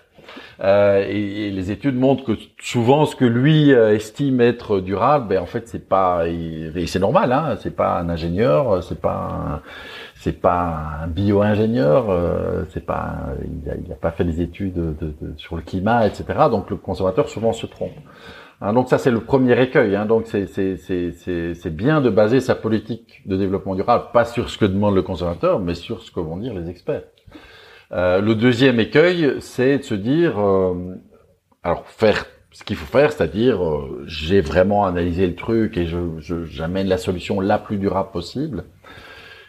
Euh, 0.63 1.05
et, 1.09 1.51
les 1.51 1.71
études 1.71 1.97
montrent 1.97 2.25
que 2.25 2.33
souvent, 2.61 3.07
ce 3.07 3.17
que 3.17 3.25
lui 3.25 3.73
euh, 3.73 3.95
estime 3.95 4.41
être 4.41 4.81
durable, 4.81 5.29
ben 5.29 5.43
en 5.43 5.47
fait, 5.47 5.69
c'est 5.69 5.89
pas, 5.89 6.27
et 6.29 6.87
c'est 6.87 6.99
normal, 6.99 7.33
hein, 7.33 7.57
c'est 7.61 7.75
pas 7.75 7.99
un 7.99 8.09
ingénieur, 8.09 8.83
c'est 8.83 9.01
pas, 9.01 9.63
c'est 10.17 10.41
pas 10.41 11.01
un 11.03 11.07
bio-ingénieur, 11.07 12.11
euh, 12.11 12.65
c'est 12.71 12.85
pas, 12.85 13.15
il 13.45 13.71
a, 13.71 13.75
il 13.85 13.93
a, 13.93 13.97
pas 13.97 14.11
fait 14.11 14.25
des 14.25 14.41
études 14.41 14.75
de, 14.75 14.95
de, 15.01 15.35
sur 15.39 15.57
le 15.57 15.63
climat, 15.63 16.07
etc. 16.07 16.25
Donc, 16.51 16.71
le 16.71 16.77
consommateur 16.77 17.29
souvent 17.29 17.53
se 17.53 17.67
trompe. 17.67 17.97
Hein, 18.63 18.75
donc 18.75 18.89
ça 18.89 18.99
c'est 18.99 19.11
le 19.11 19.21
premier 19.21 19.61
écueil. 19.61 19.97
Hein, 19.97 20.07
donc 20.07 20.27
c'est 20.27 21.77
bien 21.77 22.01
de 22.01 22.11
baser 22.11 22.41
sa 22.41 22.55
politique 22.55 23.23
de 23.27 23.37
développement 23.37 23.75
durable 23.75 24.07
pas 24.13 24.25
sur 24.25 24.51
ce 24.51 24.59
que 24.59 24.67
demande 24.67 24.95
le 24.95 25.03
consommateur, 25.03 25.61
mais 25.61 25.75
sur 25.75 26.03
ce 26.03 26.11
que 26.11 26.21
vont 26.21 26.37
dire 26.37 26.53
les 26.55 26.69
experts. 26.69 27.05
Euh, 27.93 28.21
le 28.21 28.35
deuxième 28.35 28.79
écueil, 28.79 29.37
c'est 29.41 29.79
de 29.79 29.83
se 29.83 29.95
dire, 29.95 30.39
euh, 30.39 30.97
alors 31.63 31.87
faire 31.87 32.27
ce 32.53 32.63
qu'il 32.63 32.77
faut 32.77 32.87
faire, 32.87 33.13
c'est-à-dire 33.13 33.65
euh, 33.65 34.05
j'ai 34.07 34.41
vraiment 34.41 34.85
analysé 34.85 35.27
le 35.27 35.35
truc 35.35 35.77
et 35.77 35.87
je 35.87 36.45
j'amène 36.45 36.87
la 36.87 36.99
solution 36.99 37.41
la 37.41 37.59
plus 37.59 37.79
durable 37.79 38.11
possible. 38.13 38.65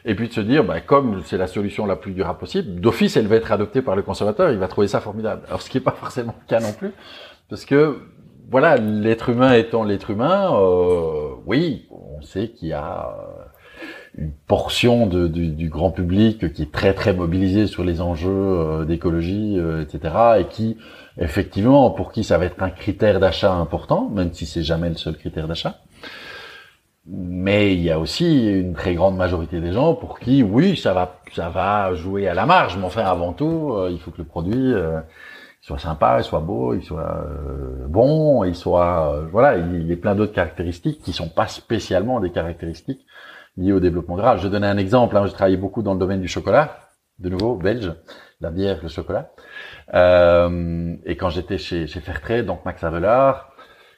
Et 0.05 0.15
puis 0.15 0.29
de 0.29 0.33
se 0.33 0.41
dire, 0.41 0.63
bah, 0.63 0.81
comme 0.81 1.21
c'est 1.25 1.37
la 1.37 1.45
solution 1.45 1.85
la 1.85 1.95
plus 1.95 2.13
durable 2.13 2.39
possible, 2.39 2.79
d'office 2.79 3.17
elle 3.17 3.27
va 3.27 3.35
être 3.35 3.51
adoptée 3.51 3.83
par 3.83 3.95
le 3.95 4.01
consommateur, 4.01 4.49
il 4.51 4.57
va 4.57 4.67
trouver 4.67 4.87
ça 4.87 4.99
formidable. 4.99 5.43
Alors 5.47 5.61
ce 5.61 5.69
qui 5.69 5.77
n'est 5.77 5.83
pas 5.83 5.91
forcément 5.91 6.33
le 6.41 6.47
cas 6.47 6.59
non 6.59 6.73
plus, 6.73 6.91
parce 7.49 7.65
que 7.65 7.99
voilà, 8.51 8.75
l'être 8.75 9.29
humain 9.29 9.53
étant 9.53 9.85
l'être 9.85 10.11
humain, 10.11 10.53
euh, 10.53 11.29
oui, 11.45 11.87
on 11.89 12.21
sait 12.21 12.49
qu'il 12.49 12.67
y 12.67 12.73
a 12.73 13.15
euh, 13.17 14.23
une 14.23 14.33
portion 14.45 15.07
du, 15.07 15.69
grand 15.69 15.91
public 15.91 16.51
qui 16.51 16.63
est 16.63 16.71
très 16.71 16.93
très 16.93 17.13
mobilisé 17.13 17.65
sur 17.65 17.85
les 17.85 18.01
enjeux 18.01 18.29
euh, 18.29 18.83
d'écologie, 18.83 19.57
etc., 19.81 20.15
et 20.39 20.45
qui, 20.45 20.77
effectivement, 21.17 21.91
pour 21.91 22.11
qui 22.11 22.25
ça 22.25 22.37
va 22.37 22.43
être 22.45 22.61
un 22.61 22.71
critère 22.71 23.21
d'achat 23.21 23.53
important, 23.53 24.09
même 24.09 24.33
si 24.33 24.45
c'est 24.45 24.63
jamais 24.63 24.89
le 24.89 24.97
seul 24.97 25.15
critère 25.15 25.47
d'achat. 25.47 25.79
Mais 27.07 27.73
il 27.73 27.81
y 27.81 27.89
a 27.89 27.99
aussi 27.99 28.51
une 28.51 28.73
très 28.73 28.95
grande 28.95 29.15
majorité 29.15 29.61
des 29.61 29.71
gens 29.71 29.93
pour 29.93 30.19
qui, 30.19 30.43
oui, 30.43 30.75
ça 30.75 30.93
va, 30.93 31.21
ça 31.33 31.49
va 31.49 31.93
jouer 31.95 32.27
à 32.27 32.33
la 32.33 32.45
marge, 32.45 32.77
mais 32.77 32.85
enfin, 32.85 33.05
avant 33.05 33.31
tout, 33.31 33.77
il 33.89 33.97
faut 33.97 34.11
que 34.11 34.17
le 34.19 34.25
produit 34.25 34.73
soit 35.61 35.77
sympa, 35.77 36.17
il 36.19 36.23
soit 36.23 36.39
beau, 36.39 36.73
il 36.73 36.83
soit 36.83 37.23
euh, 37.25 37.87
bon, 37.87 38.43
il 38.43 38.55
soit 38.55 39.15
euh, 39.15 39.27
voilà, 39.31 39.57
il, 39.57 39.87
y 39.87 39.93
a 39.93 39.95
plein 39.95 40.15
d'autres 40.15 40.33
caractéristiques 40.33 41.01
qui 41.01 41.13
sont 41.13 41.29
pas 41.29 41.47
spécialement 41.47 42.19
des 42.19 42.31
caractéristiques 42.31 43.05
liées 43.57 43.71
au 43.71 43.79
développement 43.79 44.15
durable. 44.15 44.41
Je 44.41 44.47
donne 44.47 44.63
un 44.63 44.77
exemple. 44.77 45.15
Hein, 45.15 45.27
je 45.27 45.33
travaillé 45.33 45.57
beaucoup 45.57 45.83
dans 45.83 45.93
le 45.93 45.99
domaine 45.99 46.21
du 46.21 46.27
chocolat, 46.27 46.79
de 47.19 47.29
nouveau 47.29 47.55
belge, 47.55 47.93
la 48.39 48.49
bière, 48.49 48.79
le 48.81 48.89
chocolat. 48.89 49.31
Euh, 49.93 50.95
et 51.05 51.15
quand 51.15 51.29
j'étais 51.29 51.59
chez, 51.59 51.85
chez 51.85 52.43
donc 52.43 52.65
Max 52.65 52.83
Avelar, 52.83 53.51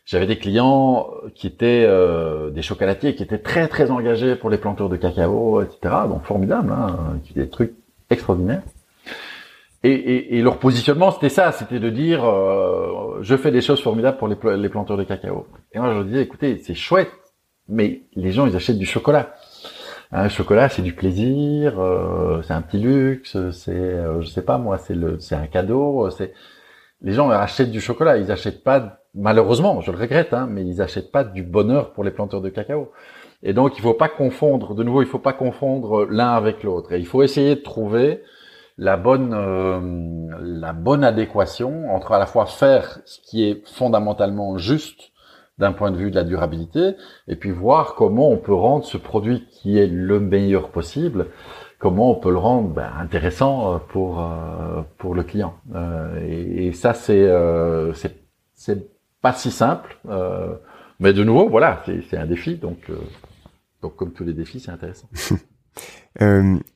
j'avais 0.06 0.28
des 0.28 0.38
clients 0.38 1.08
qui 1.34 1.48
étaient 1.48 1.86
euh, 1.88 2.50
des 2.50 2.62
chocolatiers 2.62 3.16
qui 3.16 3.24
étaient 3.24 3.38
très 3.38 3.70
très 3.70 3.90
engagés 3.90 4.36
pour 4.36 4.50
les 4.50 4.58
planteurs 4.58 4.90
de 4.90 4.98
cacao, 4.98 5.62
etc. 5.62 5.96
Donc 6.10 6.24
formidable, 6.26 6.74
hein, 6.74 7.20
des 7.36 7.50
trucs 7.50 7.74
extraordinaires. 8.10 8.64
Et, 9.84 9.92
et, 9.92 10.38
et, 10.38 10.42
leur 10.42 10.60
positionnement, 10.60 11.12
c'était 11.12 11.28
ça, 11.28 11.52
c'était 11.52 11.80
de 11.80 11.90
dire, 11.90 12.24
euh, 12.24 13.18
je 13.22 13.36
fais 13.36 13.52
des 13.52 13.60
choses 13.60 13.82
formidables 13.82 14.18
pour 14.18 14.30
les, 14.30 14.38
les, 14.58 14.70
planteurs 14.70 14.96
de 14.96 15.04
cacao. 15.04 15.46
Et 15.74 15.80
moi, 15.80 15.90
je 15.90 15.96
leur 15.96 16.06
disais, 16.06 16.22
écoutez, 16.22 16.58
c'est 16.58 16.74
chouette, 16.74 17.12
mais 17.68 18.04
les 18.16 18.32
gens, 18.32 18.48
ils 18.48 18.56
achètent 18.56 18.78
du 18.78 18.86
chocolat. 18.86 19.36
Un 20.14 20.30
chocolat, 20.30 20.70
c'est 20.70 20.84
du 20.84 20.94
plaisir, 20.94 21.80
euh, 21.80 22.42
c'est 22.44 22.54
un 22.54 22.62
petit 22.62 22.78
luxe, 22.78 23.36
c'est, 23.52 23.72
euh, 23.72 24.22
je 24.22 24.28
sais 24.28 24.44
pas 24.44 24.58
moi, 24.58 24.78
c'est 24.78 24.96
le, 24.96 25.20
c'est 25.20 25.36
un 25.36 25.48
cadeau. 25.48 26.10
C'est 26.12 26.34
les 27.02 27.12
gens 27.12 27.30
achètent 27.30 27.72
du 27.72 27.82
chocolat, 27.82 28.18
ils 28.18 28.32
achètent 28.32 28.64
pas, 28.64 29.00
malheureusement, 29.14 29.82
je 29.82 29.92
le 29.92 29.98
regrette, 29.98 30.34
hein, 30.34 30.48
mais 30.50 30.66
ils 30.66 30.82
achètent 30.82 31.12
pas 31.12 31.26
du 31.26 31.44
bonheur 31.44 31.92
pour 31.92 32.06
les 32.06 32.12
planteurs 32.12 32.42
de 32.42 32.50
cacao. 32.50 32.92
Et 33.42 33.52
donc, 33.52 33.78
il 33.78 33.82
faut 33.82 33.94
pas 33.94 34.08
confondre, 34.08 34.74
de 34.74 34.84
nouveau, 34.84 35.02
il 35.02 35.08
faut 35.08 35.20
pas 35.20 35.34
confondre 35.34 36.06
l'un 36.06 36.30
avec 36.30 36.64
l'autre. 36.64 36.94
Et 36.94 37.00
il 37.00 37.06
faut 37.06 37.22
essayer 37.22 37.56
de 37.56 37.62
trouver 37.62 38.22
la 38.78 38.98
bonne 38.98 39.34
euh, 39.34 39.80
la 40.40 40.74
bonne 40.74 41.04
adéquation 41.04 41.94
entre 41.94 42.14
à 42.14 42.20
la 42.20 42.26
fois 42.26 42.46
faire 42.46 43.00
ce 43.06 43.20
qui 43.22 43.44
est 43.44 43.68
fondamentalement 43.68 44.58
juste 44.58 45.12
d'un 45.60 45.72
point 45.72 45.92
de 45.92 45.98
vue 45.98 46.10
de 46.10 46.16
la 46.16 46.24
durabilité 46.24 46.96
et 47.28 47.36
puis 47.36 47.52
voir 47.52 47.94
comment 47.96 48.30
on 48.30 48.38
peut 48.38 48.54
rendre 48.54 48.86
ce 48.86 48.98
produit 48.98 49.46
qui 49.52 49.78
est 49.78 49.88
le 49.88 50.20
meilleur 50.20 50.70
possible 50.70 51.28
comment 51.78 52.12
on 52.12 52.16
peut 52.16 52.32
le 52.32 52.38
rendre 52.38 52.70
ben, 52.70 52.92
intéressant 53.00 53.76
euh, 53.76 53.78
pour 53.78 54.22
euh, 54.22 54.82
pour 54.98 55.14
le 55.14 55.24
client. 55.24 55.56
Et, 56.22 56.68
et, 56.68 56.74
ça 56.74 56.94
c'est 56.94 57.30
c'est 57.94 58.16
c'est 58.56 58.88
pas 59.22 59.34
si 59.34 59.52
simple 59.52 60.00
mais 61.00 61.14
de 61.14 61.24
nouveau 61.24 61.48
voilà 61.48 61.82
c'est 61.86 62.02
c'est 62.10 62.18
un 62.18 62.26
défi 62.26 62.56
donc 62.56 62.90
donc 63.82 63.96
comme 63.96 64.14
tous 64.14 64.24
les 64.24 64.34
défis 64.34 64.60
c'est 64.60 64.72
intéressant 64.72 65.10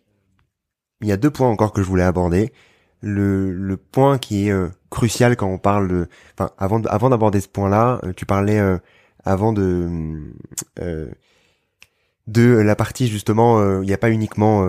il 1.02 1.08
y 1.08 1.12
a 1.12 1.18
deux 1.18 1.30
points 1.30 1.50
encore 1.50 1.74
que 1.74 1.82
je 1.82 1.88
voulais 1.88 2.04
aborder. 2.04 2.52
Le, 3.02 3.54
le 3.54 3.78
point 3.78 4.18
qui 4.18 4.48
est 4.48 4.52
euh, 4.52 4.70
crucial 4.90 5.36
quand 5.36 5.48
on 5.48 5.60
parle 5.60 5.88
de, 5.88 6.08
enfin 6.34 6.50
avant 6.58 6.82
avant 6.84 7.10
d'aborder 7.12 7.42
ce 7.42 7.48
point-là, 7.48 8.00
euh, 8.04 8.14
tu 8.16 8.26
parlais 8.26 8.60
euh, 8.60 8.78
avant 9.24 9.54
de 9.54 10.34
de 12.28 12.42
la 12.42 12.76
partie 12.76 13.08
justement, 13.08 13.82
il 13.82 13.86
n'y 13.86 13.94
a 13.94 13.98
pas 13.98 14.10
uniquement 14.10 14.62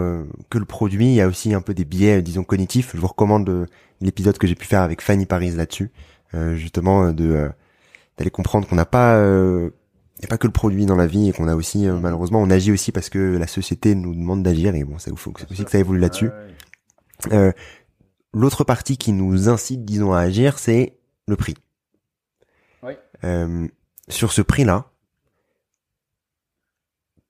que 0.50 0.58
le 0.58 0.64
produit, 0.64 1.06
il 1.06 1.14
y 1.14 1.20
a 1.20 1.26
aussi 1.26 1.54
un 1.54 1.60
peu 1.60 1.74
des 1.74 1.84
biais, 1.84 2.22
disons 2.22 2.44
cognitifs. 2.44 2.92
Je 2.94 3.00
vous 3.00 3.06
recommande 3.08 3.66
l'épisode 4.00 4.38
que 4.38 4.46
j'ai 4.46 4.54
pu 4.54 4.66
faire 4.66 4.82
avec 4.82 5.02
Fanny 5.02 5.26
Paris 5.26 5.50
là-dessus, 5.50 5.90
justement 6.54 7.12
de 7.12 7.50
d'aller 8.16 8.30
comprendre 8.30 8.68
qu'on 8.68 8.76
n'a 8.76 8.84
pas 8.84 9.20
n'y 10.20 10.26
a 10.26 10.28
pas 10.28 10.38
que 10.38 10.46
le 10.46 10.52
produit 10.52 10.86
dans 10.86 10.96
la 10.96 11.06
vie 11.06 11.28
et 11.28 11.32
qu'on 11.32 11.48
a 11.48 11.54
aussi 11.54 11.86
euh, 11.86 11.98
malheureusement 11.98 12.40
on 12.40 12.50
agit 12.50 12.72
aussi 12.72 12.92
parce 12.92 13.08
que 13.08 13.36
la 13.36 13.46
société 13.46 13.94
nous 13.94 14.14
demande 14.14 14.42
d'agir 14.42 14.74
et 14.74 14.84
bon 14.84 14.98
ça 14.98 15.10
faut 15.14 15.32
aussi 15.50 15.64
que 15.64 15.70
ça 15.70 15.78
évolue 15.78 16.00
là-dessus. 16.00 16.30
Euh, 17.32 17.52
L'autre 18.34 18.62
partie 18.62 18.98
qui 18.98 19.12
nous 19.12 19.48
incite 19.48 19.84
disons 19.84 20.12
à 20.12 20.20
agir 20.20 20.58
c'est 20.58 20.98
le 21.26 21.36
prix. 21.36 21.54
Oui. 22.82 22.92
Euh, 23.24 23.66
sur 24.08 24.32
ce 24.32 24.42
prix 24.42 24.64
là, 24.64 24.90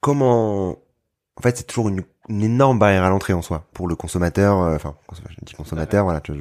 comment 0.01 0.71
en 0.71 1.43
fait 1.43 1.57
c'est 1.57 1.67
toujours 1.67 1.89
une, 1.89 2.03
énorme 2.31 2.79
barrière 2.79 3.05
à 3.05 3.09
l'entrée 3.09 3.33
en 3.33 3.41
soi 3.41 3.67
pour 3.73 3.89
le 3.89 3.97
consommateur 3.97 4.61
euh, 4.61 4.77
enfin 4.77 4.95
je 5.31 5.45
dis 5.47 5.55
consommateur 5.55 6.05
voilà 6.05 6.21
je, 6.29 6.35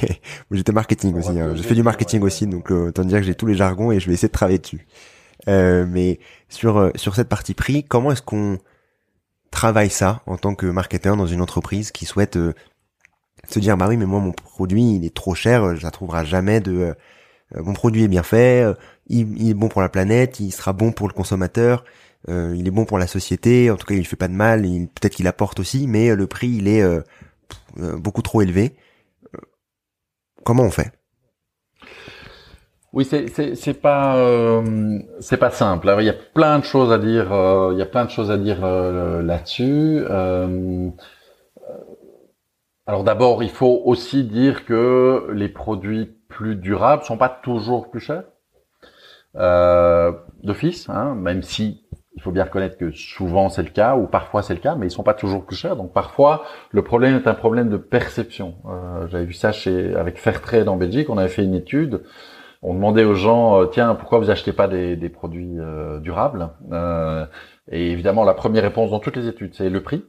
j'étais 0.52 0.70
marketing 0.70 1.16
aussi 1.16 1.30
hein. 1.30 1.56
je 1.56 1.62
fais 1.62 1.74
du 1.74 1.82
marketing 1.82 2.22
aussi 2.22 2.46
donc 2.46 2.70
euh, 2.70 2.88
autant 2.88 3.02
dire 3.02 3.18
que 3.18 3.24
j'ai 3.24 3.34
tous 3.34 3.46
les 3.46 3.56
jargons 3.56 3.90
et 3.90 3.98
je 3.98 4.06
vais 4.06 4.12
essayer 4.12 4.28
de 4.28 4.32
travailler 4.32 4.60
dessus 4.60 4.86
euh, 5.48 5.86
mais 5.88 6.18
sur 6.48 6.78
euh, 6.78 6.90
sur 6.94 7.14
cette 7.14 7.28
partie 7.28 7.54
prix 7.54 7.84
comment 7.84 8.12
est-ce 8.12 8.22
qu'on 8.22 8.58
travaille 9.50 9.90
ça 9.90 10.22
en 10.26 10.36
tant 10.36 10.54
que 10.54 10.66
marketeur 10.66 11.16
dans 11.16 11.26
une 11.26 11.40
entreprise 11.40 11.90
qui 11.90 12.06
souhaite 12.06 12.38
se 13.48 13.58
dire 13.58 13.76
bah 13.76 13.86
oui 13.88 13.96
mais 13.96 14.06
moi 14.06 14.20
mon 14.20 14.32
produit 14.32 14.96
il 14.96 15.04
est 15.04 15.14
trop 15.14 15.34
cher 15.34 15.76
je 15.76 15.82
la 15.82 15.90
trouverai 15.90 16.24
jamais 16.24 16.60
de 16.60 16.94
mon 17.54 17.74
produit 17.74 18.04
est 18.04 18.08
bien 18.08 18.22
fait 18.22 18.64
il, 19.08 19.36
il, 19.40 19.50
est 19.50 19.54
bon 19.54 19.68
pour 19.68 19.82
la 19.82 19.88
planète 19.88 20.40
il 20.40 20.52
sera 20.52 20.72
bon 20.72 20.92
pour 20.92 21.08
le 21.08 21.12
consommateur 21.12 21.84
euh, 22.28 22.54
il 22.56 22.66
est 22.68 22.70
bon 22.70 22.84
pour 22.84 22.98
la 22.98 23.06
société, 23.06 23.70
en 23.70 23.76
tout 23.76 23.86
cas 23.86 23.94
il 23.94 24.06
fait 24.06 24.16
pas 24.16 24.28
de 24.28 24.34
mal, 24.34 24.62
peut-être 24.62 25.14
qu'il 25.14 25.26
apporte 25.26 25.58
aussi, 25.60 25.86
mais 25.86 26.10
euh, 26.10 26.16
le 26.16 26.26
prix 26.26 26.48
il 26.48 26.68
est 26.68 26.82
euh, 26.82 27.02
beaucoup 27.76 28.22
trop 28.22 28.42
élevé. 28.42 28.76
Comment 30.44 30.64
on 30.64 30.70
fait? 30.70 30.92
Oui, 32.92 33.04
c'est 33.04 33.28
c'est 33.54 33.74
pas 33.74 34.62
c'est 35.20 35.36
pas 35.38 35.50
simple. 35.50 35.94
Il 35.98 36.04
y 36.04 36.10
a 36.10 36.14
plein 36.34 36.58
de 36.58 36.64
choses 36.64 36.92
à 36.92 36.98
dire. 36.98 37.26
il 37.72 37.78
y 37.78 37.82
a 37.82 37.86
plein 37.86 38.04
de 38.04 38.10
choses 38.10 38.30
à 38.30 38.36
dire 38.36 38.60
là-dessus. 38.66 40.04
alors 42.86 43.04
d'abord, 43.04 43.42
il 43.42 43.50
faut 43.50 43.82
aussi 43.84 44.24
dire 44.24 44.64
que 44.66 45.30
les 45.32 45.48
produits 45.48 46.10
plus 46.28 46.56
durables 46.56 47.04
sont 47.04 47.16
pas 47.16 47.28
toujours 47.30 47.90
plus 47.90 48.00
chers 48.00 48.24
d'office, 50.42 50.88
hein, 50.90 51.14
même 51.14 51.42
si 51.42 51.82
il 52.14 52.22
faut 52.22 52.30
bien 52.30 52.44
reconnaître 52.44 52.76
que 52.76 52.90
souvent 52.92 53.48
c'est 53.48 53.62
le 53.62 53.70
cas, 53.70 53.96
ou 53.96 54.06
parfois 54.06 54.42
c'est 54.42 54.54
le 54.54 54.60
cas, 54.60 54.74
mais 54.74 54.86
ils 54.86 54.90
sont 54.90 55.02
pas 55.02 55.14
toujours 55.14 55.44
plus 55.44 55.56
chers. 55.56 55.76
Donc 55.76 55.92
parfois, 55.92 56.44
le 56.70 56.82
problème 56.82 57.16
est 57.16 57.26
un 57.26 57.34
problème 57.34 57.68
de 57.70 57.76
perception. 57.76 58.56
Euh, 58.66 59.08
J'avais 59.08 59.24
vu 59.24 59.32
ça 59.32 59.52
chez 59.52 59.94
avec 59.94 60.18
Fairtrade 60.18 60.68
en 60.68 60.76
Belgique. 60.76 61.08
On 61.10 61.18
avait 61.18 61.28
fait 61.28 61.44
une 61.44 61.54
étude. 61.54 62.02
On 62.64 62.74
demandait 62.74 63.02
aux 63.04 63.14
gens, 63.14 63.60
euh, 63.60 63.66
tiens, 63.66 63.96
pourquoi 63.96 64.18
vous 64.18 64.30
achetez 64.30 64.52
pas 64.52 64.68
des, 64.68 65.08
produits 65.08 65.58
euh, 65.58 65.98
durables 65.98 66.50
euh, 66.70 67.26
Et 67.70 67.90
évidemment, 67.90 68.22
la 68.22 68.34
première 68.34 68.62
réponse 68.62 68.92
dans 68.92 69.00
toutes 69.00 69.16
les 69.16 69.26
études, 69.26 69.54
c'est 69.54 69.68
le 69.68 69.82
prix. 69.82 70.04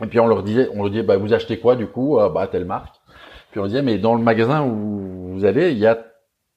Et 0.00 0.06
puis 0.06 0.20
on 0.20 0.28
leur 0.28 0.44
disait, 0.44 0.68
on 0.74 0.82
leur 0.82 0.90
disait, 0.90 1.02
bah 1.02 1.16
vous 1.16 1.34
achetez 1.34 1.58
quoi 1.58 1.74
du 1.74 1.86
coup 1.86 2.18
Bah 2.32 2.46
telle 2.46 2.66
marque. 2.66 2.94
Puis 3.50 3.60
on 3.60 3.66
disait, 3.66 3.82
mais 3.82 3.98
dans 3.98 4.14
le 4.14 4.22
magasin 4.22 4.62
où 4.62 5.32
vous 5.32 5.44
allez, 5.44 5.72
il 5.72 5.78
y 5.78 5.86
a 5.86 5.98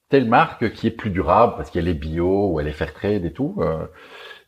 telle 0.10 0.26
marque 0.26 0.74
qui 0.74 0.88
est 0.88 0.92
plus 0.92 1.10
durable 1.10 1.54
parce 1.56 1.72
qu'elle 1.72 1.88
est 1.88 1.94
bio 1.94 2.52
ou 2.52 2.60
elle 2.60 2.68
est 2.68 2.74
Fairtrade 2.74 3.24
et 3.24 3.32
tout. 3.32 3.56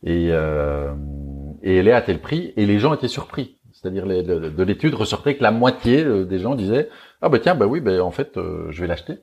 Et, 0.04 0.26
et 0.26 1.76
elle 1.76 1.88
est 1.88 1.92
à 1.92 2.02
tel 2.02 2.20
prix. 2.20 2.52
Et 2.58 2.66
les 2.66 2.78
gens 2.78 2.92
étaient 2.92 3.08
surpris. 3.08 3.58
C'est-à-dire 3.72 4.06
de, 4.06 4.62
l'étude 4.62 4.94
ressortait 4.94 5.36
que 5.36 5.42
la 5.42 5.52
moitié 5.52 6.04
des 6.26 6.38
gens 6.38 6.54
disaient 6.54 6.90
ah 7.22 7.30
bah 7.30 7.38
tiens 7.38 7.54
bah 7.54 7.66
oui 7.66 7.80
bah 7.80 8.04
en 8.04 8.10
fait 8.10 8.32
je 8.36 8.80
vais 8.80 8.86
l'acheter 8.86 9.14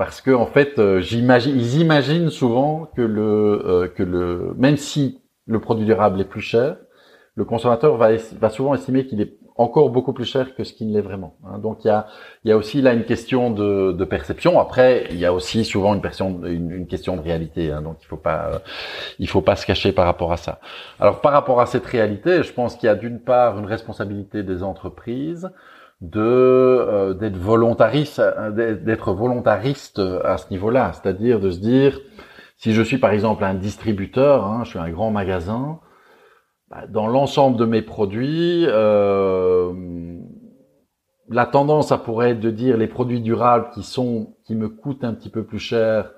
parce 0.00 0.22
que 0.22 0.30
en 0.30 0.46
fait 0.46 0.78
euh, 0.78 1.02
j'imagine 1.02 1.54
ils 1.60 1.78
imaginent 1.78 2.30
souvent 2.30 2.88
que 2.96 3.02
le 3.02 3.92
que 3.94 4.02
le 4.02 4.54
même 4.56 4.78
si 4.78 5.20
le 5.46 5.60
produit 5.60 5.84
durable 5.84 6.18
est 6.22 6.24
plus 6.24 6.40
cher 6.40 6.76
le 7.34 7.44
consommateur 7.44 7.98
va 7.98 8.08
va 8.40 8.48
souvent 8.48 8.72
estimer 8.72 9.04
qu'il 9.06 9.20
est 9.20 9.34
encore 9.56 9.90
beaucoup 9.90 10.14
plus 10.14 10.24
cher 10.24 10.54
que 10.54 10.64
ce 10.64 10.72
qu'il 10.72 10.90
l'est 10.94 11.02
vraiment. 11.02 11.34
Hein. 11.44 11.58
Donc 11.58 11.84
il 11.84 11.88
y 11.88 11.90
a, 11.90 12.06
il 12.44 12.48
y 12.48 12.52
a 12.52 12.56
aussi 12.56 12.80
là 12.80 12.94
une 12.94 13.04
question 13.04 13.50
de, 13.50 13.92
de, 13.92 14.04
perception. 14.06 14.58
Après, 14.58 15.06
il 15.10 15.18
y 15.18 15.26
a 15.26 15.34
aussi 15.34 15.66
souvent 15.66 15.92
une, 15.92 16.00
question, 16.00 16.40
une, 16.46 16.86
question 16.86 17.14
de 17.14 17.20
réalité. 17.20 17.70
Hein. 17.70 17.82
Donc 17.82 17.98
il 18.00 18.06
faut 18.06 18.16
pas, 18.16 18.62
il 19.18 19.28
faut 19.28 19.42
pas 19.42 19.56
se 19.56 19.66
cacher 19.66 19.92
par 19.92 20.06
rapport 20.06 20.32
à 20.32 20.38
ça. 20.38 20.60
Alors 20.98 21.20
par 21.20 21.32
rapport 21.32 21.60
à 21.60 21.66
cette 21.66 21.84
réalité, 21.84 22.42
je 22.42 22.52
pense 22.54 22.74
qu'il 22.76 22.86
y 22.86 22.90
a 22.90 22.94
d'une 22.94 23.20
part 23.20 23.58
une 23.58 23.66
responsabilité 23.66 24.42
des 24.42 24.62
entreprises 24.62 25.50
euh, 26.02 27.14
d'être 27.14 27.36
volontariste, 27.36 28.22
d'être 28.52 29.12
volontariste 29.12 30.00
à 30.24 30.38
ce 30.38 30.50
niveau-là, 30.50 30.92
c'est-à-dire 30.92 31.40
de 31.40 31.50
se 31.50 31.58
dire 31.58 32.00
si 32.56 32.72
je 32.72 32.82
suis 32.82 32.98
par 32.98 33.10
exemple 33.10 33.44
un 33.44 33.54
distributeur, 33.54 34.46
hein, 34.46 34.64
je 34.64 34.70
suis 34.70 34.78
un 34.78 34.90
grand 34.90 35.10
magasin 35.10 35.80
bah, 36.70 36.86
dans 36.88 37.06
l'ensemble 37.06 37.56
de 37.56 37.64
mes 37.64 37.82
produits, 37.82 38.64
euh, 38.66 39.72
la 41.28 41.46
tendance, 41.46 41.88
ça 41.88 41.98
pourrait 41.98 42.30
être 42.30 42.40
de 42.40 42.50
dire 42.50 42.76
les 42.76 42.86
produits 42.86 43.20
durables 43.20 43.70
qui 43.74 43.82
sont, 43.82 44.36
qui 44.44 44.54
me 44.54 44.68
coûtent 44.68 45.04
un 45.04 45.12
petit 45.14 45.30
peu 45.30 45.42
plus 45.44 45.58
cher, 45.58 46.12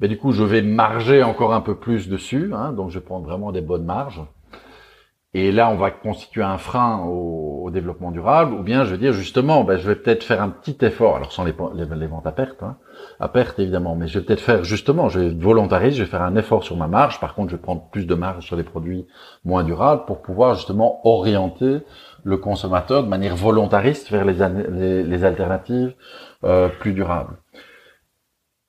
mais 0.00 0.08
du 0.08 0.18
coup, 0.18 0.32
je 0.32 0.42
vais 0.42 0.62
marger 0.62 1.22
encore 1.22 1.54
un 1.54 1.60
peu 1.60 1.76
plus 1.76 2.08
dessus, 2.08 2.52
hein, 2.52 2.72
donc 2.72 2.90
je 2.90 2.98
prends 2.98 3.20
vraiment 3.20 3.52
des 3.52 3.60
bonnes 3.60 3.84
marges. 3.84 4.22
Et 5.38 5.52
là, 5.52 5.68
on 5.68 5.74
va 5.74 5.90
constituer 5.90 6.42
un 6.42 6.56
frein 6.56 7.04
au, 7.04 7.70
développement 7.70 8.10
durable, 8.10 8.54
ou 8.54 8.62
bien 8.62 8.84
je 8.84 8.92
vais 8.92 8.96
dire 8.96 9.12
justement, 9.12 9.64
ben, 9.64 9.76
je 9.76 9.86
vais 9.86 9.96
peut-être 9.96 10.24
faire 10.24 10.40
un 10.40 10.48
petit 10.48 10.78
effort, 10.82 11.16
alors 11.16 11.30
sans 11.30 11.44
les, 11.44 11.52
les, 11.74 12.06
ventes 12.06 12.26
à 12.26 12.32
perte, 12.32 12.62
hein, 12.62 12.78
à 13.20 13.28
perte 13.28 13.58
évidemment, 13.58 13.96
mais 13.96 14.06
je 14.06 14.18
vais 14.18 14.24
peut-être 14.24 14.40
faire 14.40 14.64
justement, 14.64 15.10
je 15.10 15.20
vais 15.20 15.28
volontariste, 15.28 15.98
je 15.98 16.04
vais 16.04 16.08
faire 16.08 16.22
un 16.22 16.36
effort 16.36 16.64
sur 16.64 16.78
ma 16.78 16.86
marge. 16.86 17.20
Par 17.20 17.34
contre, 17.34 17.50
je 17.50 17.56
vais 17.56 17.60
prendre 17.60 17.82
plus 17.90 18.06
de 18.06 18.14
marge 18.14 18.46
sur 18.46 18.56
les 18.56 18.62
produits 18.62 19.06
moins 19.44 19.62
durables 19.62 20.06
pour 20.06 20.22
pouvoir 20.22 20.54
justement 20.54 21.06
orienter 21.06 21.80
le 22.24 22.36
consommateur 22.38 23.02
de 23.02 23.08
manière 23.08 23.36
volontariste 23.36 24.10
vers 24.10 24.24
les, 24.24 25.02
les, 25.02 25.24
alternatives 25.24 25.92
euh, 26.44 26.68
plus 26.68 26.94
durables. 26.94 27.36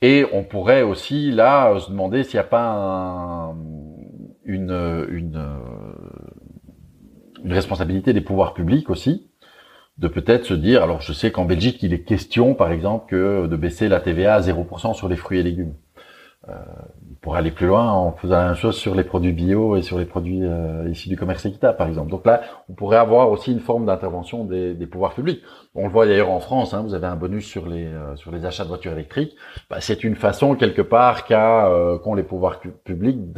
Et 0.02 0.26
on 0.34 0.44
pourrait 0.44 0.82
aussi 0.82 1.32
là 1.32 1.80
se 1.80 1.90
demander 1.92 2.24
s'il 2.24 2.36
n'y 2.36 2.46
a 2.46 2.50
pas 2.50 3.54
une, 4.44 5.08
une 5.10 5.38
une 7.44 7.54
responsabilité 7.54 8.14
des 8.14 8.22
pouvoirs 8.22 8.54
publics 8.54 8.90
aussi, 8.90 9.28
de 9.98 10.08
peut-être 10.08 10.46
se 10.46 10.54
dire, 10.54 10.84
alors 10.84 11.02
je 11.02 11.14
sais 11.14 11.32
qu'en 11.32 11.46
Belgique, 11.46 11.82
il 11.82 11.94
est 11.94 12.04
question, 12.04 12.54
par 12.54 12.72
exemple, 12.72 13.10
que 13.10 13.48
de 13.48 13.56
baisser 13.56 13.88
la 13.88 14.00
TVA 14.00 14.36
à 14.36 14.42
0% 14.42 14.94
sur 14.94 15.08
les 15.08 15.16
fruits 15.16 15.40
et 15.40 15.44
légumes. 15.44 15.74
Euh, 16.50 16.54
pour 17.22 17.36
aller 17.36 17.52
plus 17.52 17.68
loin, 17.68 17.94
on 17.94 18.12
faisait 18.14 18.36
la 18.36 18.46
même 18.46 18.56
chose 18.56 18.78
sur 18.78 18.96
les 18.96 19.04
produits 19.04 19.34
bio 19.34 19.76
et 19.76 19.82
sur 19.82 19.98
les 19.98 20.06
produits 20.06 20.44
euh, 20.44 20.88
issus 20.90 21.10
du 21.10 21.18
commerce 21.18 21.46
équitable, 21.46 21.78
par 21.78 21.88
exemple. 21.88 22.10
Donc 22.10 22.26
là, 22.26 22.42
on 22.70 22.74
pourrait 22.74 22.98
avoir 22.98 23.30
aussi 23.32 23.52
une 23.52 23.60
forme 23.60 23.86
d'intervention 23.86 24.46
des, 24.46 24.74
pouvoirs 24.86 25.14
publics. 25.14 25.42
On 25.76 25.88
le 25.88 25.92
voit 25.92 26.06
d'ailleurs 26.06 26.30
en 26.30 26.40
France, 26.40 26.74
hein, 26.74 26.84
vous 26.84 26.94
avez 26.94 27.08
un 27.08 27.16
bonus 27.16 27.46
sur 27.46 27.68
les 27.68 27.86
euh, 27.86 28.16
sur 28.16 28.32
les 28.32 28.46
achats 28.46 28.64
de 28.64 28.70
voitures 28.70 28.94
électriques. 28.94 29.36
Bah, 29.70 29.78
c'est 29.82 30.04
une 30.04 30.16
façon 30.16 30.56
quelque 30.56 30.82
part 30.82 31.26
qu'a 31.26 31.68
euh, 31.68 31.98
qu'ont 31.98 32.16
les 32.16 32.24
pouvoirs 32.24 32.62
publics 32.86 33.34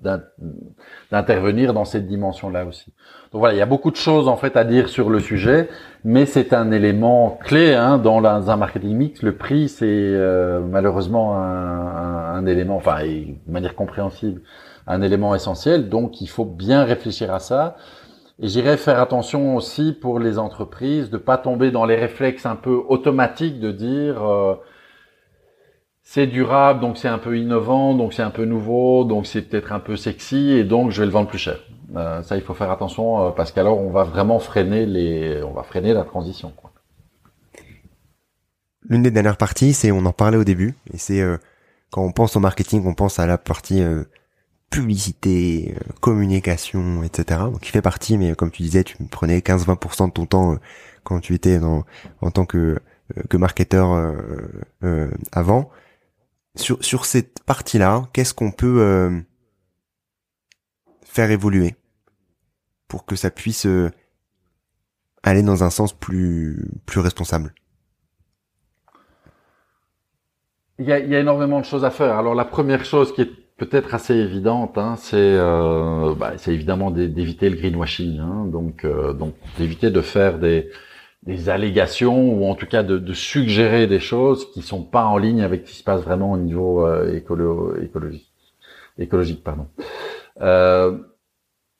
d'intervenir 0.00 1.72
dans 1.72 1.84
cette 1.84 2.06
dimension-là 2.06 2.64
aussi. 2.64 2.92
Donc 3.32 3.40
voilà, 3.40 3.54
il 3.54 3.58
y 3.58 3.62
a 3.62 3.66
beaucoup 3.66 3.90
de 3.90 3.96
choses 3.96 4.28
en 4.28 4.36
fait 4.36 4.56
à 4.56 4.64
dire 4.64 4.88
sur 4.88 5.10
le 5.10 5.20
sujet, 5.20 5.68
mais 6.04 6.26
c'est 6.26 6.52
un 6.52 6.72
élément 6.72 7.38
clé 7.44 7.74
hein, 7.74 7.98
dans, 7.98 8.24
un 8.24 8.56
marketing 8.56 8.96
mix. 8.96 9.22
Le 9.22 9.36
prix, 9.36 9.68
c'est 9.68 9.86
euh, 9.86 10.60
malheureusement 10.60 11.36
un, 11.36 12.34
un, 12.34 12.46
élément, 12.46 12.76
enfin, 12.76 13.04
de 13.04 13.52
manière 13.52 13.74
compréhensible, 13.74 14.40
un 14.86 15.02
élément 15.02 15.34
essentiel. 15.34 15.88
Donc 15.88 16.20
il 16.20 16.28
faut 16.28 16.44
bien 16.44 16.84
réfléchir 16.84 17.32
à 17.32 17.38
ça. 17.38 17.76
Et 18.42 18.48
j'irais 18.48 18.78
faire 18.78 18.98
attention 19.00 19.54
aussi 19.54 19.92
pour 19.92 20.18
les 20.18 20.38
entreprises 20.38 21.10
de 21.10 21.18
pas 21.18 21.36
tomber 21.36 21.70
dans 21.70 21.84
les 21.84 21.96
réflexes 21.96 22.46
un 22.46 22.56
peu 22.56 22.80
automatiques 22.88 23.60
de 23.60 23.70
dire 23.70 24.24
euh, 24.24 24.54
c'est 26.12 26.26
durable, 26.26 26.80
donc 26.80 26.98
c'est 26.98 27.06
un 27.06 27.18
peu 27.18 27.38
innovant, 27.38 27.94
donc 27.94 28.14
c'est 28.14 28.22
un 28.22 28.32
peu 28.32 28.44
nouveau, 28.44 29.04
donc 29.04 29.28
c'est 29.28 29.42
peut-être 29.42 29.70
un 29.70 29.78
peu 29.78 29.94
sexy, 29.94 30.50
et 30.50 30.64
donc 30.64 30.90
je 30.90 30.98
vais 30.98 31.06
le 31.06 31.12
vendre 31.12 31.28
plus 31.28 31.38
cher. 31.38 31.60
Euh, 31.94 32.20
ça, 32.24 32.36
il 32.36 32.42
faut 32.42 32.52
faire 32.52 32.72
attention 32.72 33.28
euh, 33.28 33.30
parce 33.30 33.52
qu'alors 33.52 33.78
on 33.78 33.90
va 33.90 34.02
vraiment 34.02 34.40
freiner 34.40 34.86
les, 34.86 35.40
on 35.44 35.52
va 35.52 35.62
freiner 35.62 35.94
la 35.94 36.02
transition. 36.02 36.52
L'une 38.88 39.04
des 39.04 39.12
dernières 39.12 39.36
parties, 39.36 39.72
c'est 39.72 39.92
on 39.92 40.04
en 40.04 40.12
parlait 40.12 40.36
au 40.36 40.42
début, 40.42 40.74
et 40.92 40.98
c'est 40.98 41.20
euh, 41.20 41.36
quand 41.92 42.02
on 42.02 42.10
pense 42.10 42.34
au 42.34 42.40
marketing, 42.40 42.84
on 42.86 42.94
pense 42.94 43.20
à 43.20 43.26
la 43.28 43.38
partie 43.38 43.80
publicité, 44.68 45.76
communication, 46.00 47.04
etc. 47.04 47.42
Donc 47.42 47.60
qui 47.60 47.70
fait 47.70 47.82
partie, 47.82 48.18
mais 48.18 48.34
comme 48.34 48.50
tu 48.50 48.62
disais, 48.62 48.82
tu 48.82 48.96
prenais 49.04 49.38
15-20% 49.38 50.08
de 50.08 50.12
ton 50.12 50.26
temps 50.26 50.56
quand 51.04 51.20
tu 51.20 51.34
étais 51.34 51.60
en 51.62 52.30
tant 52.32 52.46
que 52.46 52.80
que 53.28 53.36
marketeur 53.36 54.12
avant 55.30 55.70
sur, 56.56 56.82
sur 56.84 57.04
cette 57.04 57.42
partie-là, 57.44 58.08
qu'est-ce 58.12 58.34
qu'on 58.34 58.52
peut 58.52 58.80
euh, 58.80 59.20
faire 61.04 61.30
évoluer 61.30 61.76
pour 62.88 63.04
que 63.06 63.16
ça 63.16 63.30
puisse 63.30 63.66
euh, 63.66 63.90
aller 65.22 65.42
dans 65.42 65.62
un 65.64 65.70
sens 65.70 65.92
plus, 65.92 66.68
plus 66.86 67.00
responsable? 67.00 67.54
Il 70.78 70.86
y, 70.86 70.92
a, 70.92 70.98
il 70.98 71.10
y 71.10 71.14
a 71.14 71.20
énormément 71.20 71.60
de 71.60 71.64
choses 71.64 71.84
à 71.84 71.90
faire. 71.90 72.18
Alors 72.18 72.34
la 72.34 72.46
première 72.46 72.84
chose 72.84 73.12
qui 73.12 73.22
est 73.22 73.30
peut-être 73.58 73.94
assez 73.94 74.14
évidente, 74.14 74.78
hein, 74.78 74.96
c'est 74.96 75.16
euh, 75.18 76.14
bah, 76.14 76.32
évidemment 76.46 76.90
d'éviter 76.90 77.50
le 77.50 77.56
greenwashing, 77.56 78.18
hein, 78.18 78.46
donc 78.46 78.86
donc 78.86 79.34
d'éviter 79.58 79.90
de 79.90 80.00
faire 80.00 80.38
des 80.38 80.70
des 81.22 81.48
allégations 81.48 82.32
ou 82.32 82.46
en 82.46 82.54
tout 82.54 82.66
cas 82.66 82.82
de, 82.82 83.12
suggérer 83.12 83.86
des 83.86 84.00
choses 84.00 84.50
qui 84.52 84.62
sont 84.62 84.82
pas 84.82 85.04
en 85.04 85.18
ligne 85.18 85.42
avec 85.42 85.66
ce 85.66 85.72
qui 85.72 85.78
se 85.78 85.84
passe 85.84 86.02
vraiment 86.02 86.32
au 86.32 86.38
niveau 86.38 86.86
euh, 86.86 87.14
écolo 87.14 87.76
écologique. 88.98 89.44
Pardon. 89.44 89.66
Euh, 90.40 90.98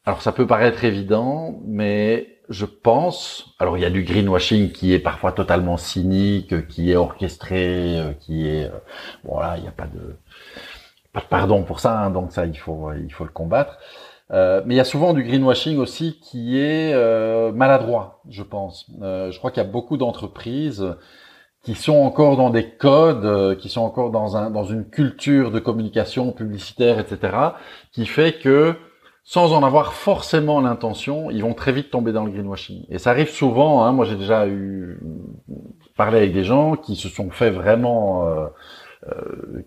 alors 0.05 0.23
ça 0.23 0.33
peut 0.33 0.47
paraître 0.47 0.85
évident, 0.85 1.61
mais 1.67 2.41
je 2.49 2.67
pense, 2.67 3.55
alors 3.59 3.79
il 3.79 3.83
y 3.83 3.85
a 3.85 3.91
du 3.91 4.03
greenwashing 4.03 4.73
qui 4.73 4.93
est 4.93 4.99
parfois 4.99 5.33
totalement 5.33 5.77
cynique, 5.77 6.67
qui 6.69 6.91
est 6.91 6.97
orchestré, 6.97 7.99
euh, 7.99 8.13
qui 8.15 8.49
est, 8.49 8.65
euh, 8.65 8.79
voilà, 9.25 9.57
il 9.57 9.63
n'y 9.63 9.69
a 9.69 9.73
pas 9.73 9.87
de, 9.87 10.17
pas 11.13 11.21
de 11.21 11.27
pardon 11.27 11.63
pour 11.63 11.81
ça, 11.81 12.01
hein, 12.01 12.11
donc 12.11 12.33
ça 12.33 12.47
il 12.47 12.59
faut, 12.59 12.93
il 12.93 13.13
faut 13.13 13.25
le 13.25 13.31
combattre. 13.31 13.79
Euh, 14.33 14.63
mais 14.65 14.75
il 14.75 14.77
y 14.77 14.81
a 14.81 14.85
souvent 14.85 15.13
du 15.13 15.25
greenwashing 15.25 15.79
aussi 15.79 16.19
qui 16.21 16.59
est 16.59 16.95
maladroit, 17.53 18.23
je 18.29 18.43
pense. 18.43 18.91
je 19.01 19.37
crois 19.39 19.51
qu'il 19.51 19.63
y 19.63 19.67
a 19.67 19.69
beaucoup 19.69 19.97
d'entreprises 19.97 20.87
qui 21.63 21.75
sont 21.75 21.99
encore 21.99 22.37
dans 22.37 22.51
des 22.51 22.71
codes, 22.71 23.59
qui 23.59 23.69
sont 23.69 23.83
encore 23.83 24.11
dans 24.11 24.37
un 24.37 24.51
dans 24.51 24.65
une 24.65 24.89
culture 24.89 25.51
de 25.51 25.59
communication 25.59 26.33
publicitaire, 26.33 26.99
etc., 26.99 27.37
qui 27.93 28.07
fait 28.07 28.39
que 28.39 28.77
sans 29.31 29.53
en 29.53 29.63
avoir 29.63 29.93
forcément 29.93 30.61
l'intention, 30.61 31.31
ils 31.31 31.43
vont 31.43 31.55
très 31.55 31.71
vite 31.71 31.91
tomber 31.91 32.13
dans 32.13 32.25
le 32.25 32.33
greenwashing. 32.33 32.85
Et 32.89 32.99
ça 32.99 33.11
arrive 33.11 33.31
souvent. 33.31 33.85
Hein, 33.85 33.93
moi, 33.93 34.05
j'ai 34.05 34.17
déjà 34.17 34.49
eu 34.49 35.01
parlé 35.97 36.19
avec 36.19 36.33
des 36.33 36.45
gens 36.45 36.77
qui 36.77 36.97
se 36.97 37.09
sont 37.09 37.31
fait 37.31 37.51
vraiment, 37.51 38.27
euh, 38.27 38.31
euh, 38.31 38.49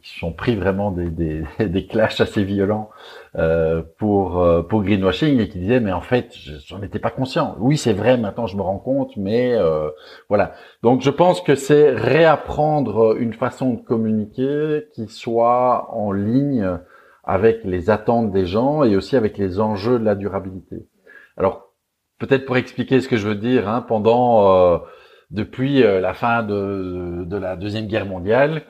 qui 0.02 0.12
se 0.12 0.20
sont 0.20 0.32
pris 0.32 0.56
vraiment 0.56 0.92
des, 0.92 1.10
des, 1.10 1.44
des 1.60 1.88
clashs 1.88 2.22
assez 2.22 2.44
violents 2.44 2.90
euh, 3.36 3.82
pour 3.98 4.42
euh, 4.42 4.62
pour 4.62 4.84
greenwashing 4.84 5.40
et 5.40 5.50
qui 5.50 5.60
disaient 5.60 5.80
mais 5.80 5.92
en 5.92 6.02
fait, 6.02 6.32
j'en 6.68 6.82
étais 6.84 7.00
pas 7.00 7.10
conscient. 7.10 7.56
Oui, 7.60 7.78
c'est 7.78 7.94
vrai. 7.94 8.18
Maintenant, 8.18 8.46
je 8.46 8.56
me 8.56 8.62
rends 8.62 8.78
compte, 8.78 9.18
mais 9.18 9.54
euh, 9.54 9.90
voilà. 10.30 10.54
Donc, 10.84 11.02
je 11.02 11.10
pense 11.10 11.42
que 11.42 11.56
c'est 11.56 11.92
réapprendre 11.92 13.18
une 13.18 13.34
façon 13.34 13.74
de 13.74 13.82
communiquer 13.82 14.88
qui 14.94 15.08
soit 15.08 15.90
en 15.92 16.12
ligne 16.12 16.80
avec 17.24 17.64
les 17.64 17.90
attentes 17.90 18.32
des 18.32 18.46
gens 18.46 18.84
et 18.84 18.96
aussi 18.96 19.16
avec 19.16 19.38
les 19.38 19.60
enjeux 19.60 19.98
de 19.98 20.06
la 20.06 20.16
durabilité. 20.16 20.88
Alors, 21.38 21.74
peut-être 22.20 22.46
pour 22.46 22.58
expliquer 22.58 23.02
ce 23.02 23.08
que 23.08 23.18
je 23.18 23.28
veux 23.28 23.36
dire, 23.36 23.68
hein, 23.68 23.82
pendant 23.82 24.74
euh, 24.74 24.78
depuis 25.32 25.84
euh, 25.84 26.00
la 26.00 26.14
fin 26.14 26.44
de, 26.44 27.24
de, 27.26 27.38
la 27.38 27.56
deuxième 27.56 27.88
guerre 27.88 28.06
mondiale, 28.06 28.64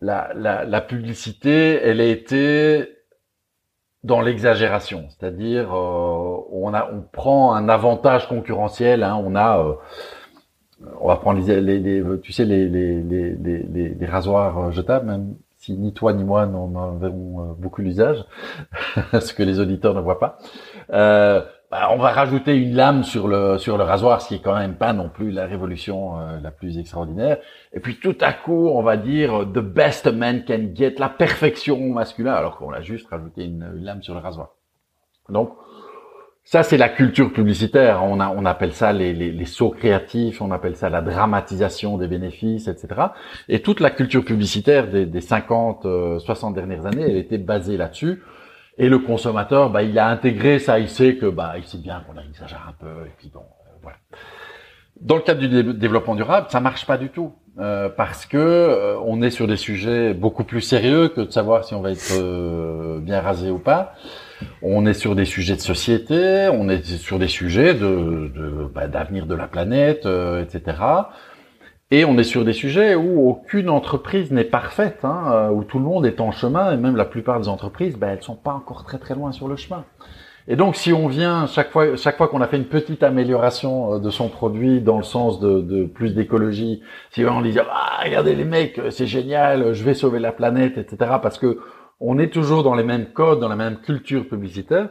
la, 0.00 0.80
publicité, 0.80 1.80
elle 1.82 2.00
a 2.00 2.06
été 2.06 2.88
dans 4.02 4.20
l'exagération, 4.20 5.08
c'est-à-dire 5.10 5.74
euh, 5.74 6.36
on 6.52 6.72
prend 7.12 7.54
un 7.54 7.68
avantage 7.68 8.28
concurrentiel, 8.28 9.02
hein, 9.02 9.18
on 9.24 9.34
a 9.34 9.78
on 11.00 11.08
va 11.08 11.16
prendre 11.16 11.40
les, 11.40 11.78
les, 11.78 12.04
tu 12.22 12.32
sais 12.32 12.44
les 12.44 14.06
rasoirs 14.06 14.72
jetables 14.72 15.06
même 15.06 15.36
si 15.64 15.72
ni 15.72 15.94
toi 15.94 16.12
ni 16.12 16.24
moi 16.24 16.44
n'en 16.44 16.76
avons 16.76 17.40
euh, 17.40 17.54
beaucoup 17.58 17.80
l'usage, 17.80 18.22
ce 19.18 19.32
que 19.32 19.42
les 19.42 19.60
auditeurs 19.60 19.94
ne 19.94 20.00
voient 20.00 20.18
pas. 20.18 20.38
Euh, 20.92 21.42
bah, 21.74 21.88
on 21.90 21.96
va 21.96 22.12
rajouter 22.12 22.54
une 22.56 22.76
lame 22.76 23.02
sur 23.02 23.26
le 23.26 23.58
sur 23.58 23.76
le 23.76 23.82
rasoir, 23.82 24.22
ce 24.22 24.28
qui 24.28 24.36
est 24.36 24.38
quand 24.38 24.54
même 24.54 24.76
pas 24.76 24.92
non 24.92 25.08
plus 25.08 25.32
la 25.32 25.44
révolution 25.44 26.20
euh, 26.20 26.38
la 26.40 26.52
plus 26.52 26.78
extraordinaire. 26.78 27.38
Et 27.72 27.80
puis 27.80 27.98
tout 27.98 28.14
à 28.20 28.32
coup, 28.32 28.68
on 28.68 28.80
va 28.80 28.96
dire 28.96 29.40
the 29.40 29.58
best 29.58 30.06
man 30.06 30.44
can 30.44 30.68
get, 30.72 30.94
la 30.98 31.08
perfection 31.08 31.80
masculin, 31.80 32.32
alors 32.32 32.58
qu'on 32.58 32.70
a 32.70 32.80
juste 32.80 33.08
rajouté 33.08 33.42
une, 33.42 33.68
une 33.76 33.84
lame 33.84 34.04
sur 34.04 34.14
le 34.14 34.20
rasoir. 34.20 34.50
Donc 35.30 35.50
ça, 36.44 36.62
c'est 36.62 36.76
la 36.76 36.88
culture 36.88 37.32
publicitaire. 37.32 38.04
On, 38.04 38.20
a, 38.20 38.28
on 38.28 38.44
appelle 38.44 38.72
ça 38.72 38.92
les, 38.92 39.12
les, 39.12 39.32
les, 39.32 39.44
sauts 39.44 39.70
créatifs, 39.70 40.40
on 40.40 40.52
appelle 40.52 40.76
ça 40.76 40.88
la 40.90 41.02
dramatisation 41.02 41.98
des 41.98 42.06
bénéfices, 42.06 42.68
etc. 42.68 42.86
Et 43.48 43.62
toute 43.62 43.80
la 43.80 43.90
culture 43.90 44.24
publicitaire 44.24 44.88
des, 44.88 45.06
des 45.06 45.20
50, 45.20 45.88
60 46.20 46.52
euh, 46.52 46.54
dernières 46.54 46.86
années, 46.86 47.02
elle 47.02 47.16
était 47.16 47.38
basée 47.38 47.76
là-dessus. 47.76 48.22
Et 48.78 48.88
le 48.88 48.98
consommateur, 48.98 49.70
bah, 49.70 49.82
il 49.82 49.98
a 49.98 50.08
intégré 50.08 50.58
ça. 50.58 50.78
Il 50.78 50.88
sait 50.88 51.16
que, 51.16 51.26
bah, 51.26 51.54
il 51.56 51.64
sait 51.64 51.78
bien 51.78 52.02
qu'on 52.06 52.20
exagère 52.20 52.66
un 52.68 52.72
peu. 52.72 53.06
Et 53.06 53.12
puis 53.16 53.30
bon, 53.32 53.40
euh, 53.40 53.70
voilà. 53.82 53.96
Dans 55.00 55.16
le 55.16 55.22
cadre 55.22 55.40
du 55.40 55.74
développement 55.74 56.14
durable, 56.14 56.46
ça 56.50 56.60
marche 56.60 56.86
pas 56.86 56.98
du 56.98 57.10
tout. 57.10 57.32
Euh, 57.60 57.88
parce 57.88 58.26
que 58.26 58.36
euh, 58.36 58.96
on 59.04 59.22
est 59.22 59.30
sur 59.30 59.46
des 59.46 59.56
sujets 59.56 60.12
beaucoup 60.12 60.42
plus 60.42 60.60
sérieux 60.60 61.06
que 61.06 61.20
de 61.20 61.30
savoir 61.30 61.64
si 61.64 61.72
on 61.74 61.80
va 61.82 61.92
être 61.92 62.98
bien 63.00 63.20
rasé 63.20 63.50
ou 63.50 63.58
pas. 63.58 63.94
On 64.62 64.86
est 64.86 64.94
sur 64.94 65.14
des 65.14 65.24
sujets 65.24 65.56
de 65.56 65.60
société, 65.60 66.48
on 66.52 66.68
est 66.68 66.84
sur 66.84 67.18
des 67.18 67.28
sujets 67.28 67.74
de, 67.74 68.30
bah, 68.74 68.88
d'avenir 68.88 69.26
de 69.26 69.34
la 69.34 69.46
planète, 69.46 70.06
euh, 70.06 70.42
etc. 70.42 70.78
Et 71.94 72.04
on 72.04 72.18
est 72.18 72.24
sur 72.24 72.44
des 72.44 72.54
sujets 72.54 72.96
où 72.96 73.30
aucune 73.30 73.70
entreprise 73.70 74.32
n'est 74.32 74.42
parfaite, 74.42 75.04
hein, 75.04 75.30
euh, 75.30 75.50
où 75.50 75.62
tout 75.62 75.78
le 75.78 75.84
monde 75.84 76.04
est 76.04 76.20
en 76.20 76.32
chemin, 76.32 76.72
et 76.72 76.76
même 76.76 76.96
la 76.96 77.04
plupart 77.04 77.38
des 77.38 77.48
entreprises, 77.48 77.96
bah, 77.96 78.08
elles 78.08 78.22
sont 78.24 78.34
pas 78.34 78.50
encore 78.50 78.82
très 78.82 78.98
très 78.98 79.14
loin 79.14 79.30
sur 79.30 79.46
le 79.46 79.54
chemin. 79.54 79.84
Et 80.48 80.56
donc, 80.56 80.74
si 80.74 80.92
on 80.92 81.06
vient 81.06 81.46
chaque 81.46 81.70
fois, 81.70 81.94
chaque 81.94 82.16
fois 82.16 82.26
qu'on 82.26 82.40
a 82.40 82.48
fait 82.48 82.56
une 82.56 82.64
petite 82.64 83.04
amélioration 83.04 83.94
euh, 83.94 83.98
de 84.00 84.10
son 84.10 84.28
produit 84.28 84.80
dans 84.80 84.96
le 84.96 85.04
sens 85.04 85.38
de, 85.38 85.84
plus 85.84 86.16
d'écologie, 86.16 86.82
si 87.12 87.24
on 87.24 87.40
dit 87.42 87.56
ah 87.60 88.00
regardez 88.02 88.34
les 88.34 88.44
mecs, 88.44 88.80
c'est 88.90 89.06
génial, 89.06 89.72
je 89.72 89.84
vais 89.84 89.94
sauver 89.94 90.18
la 90.18 90.32
planète, 90.32 90.76
etc. 90.76 91.12
Parce 91.22 91.38
que 91.38 91.60
on 92.00 92.18
est 92.18 92.32
toujours 92.32 92.64
dans 92.64 92.74
les 92.74 92.82
mêmes 92.82 93.12
codes, 93.12 93.38
dans 93.38 93.48
la 93.48 93.54
même 93.54 93.76
culture 93.76 94.26
publicitaire, 94.28 94.88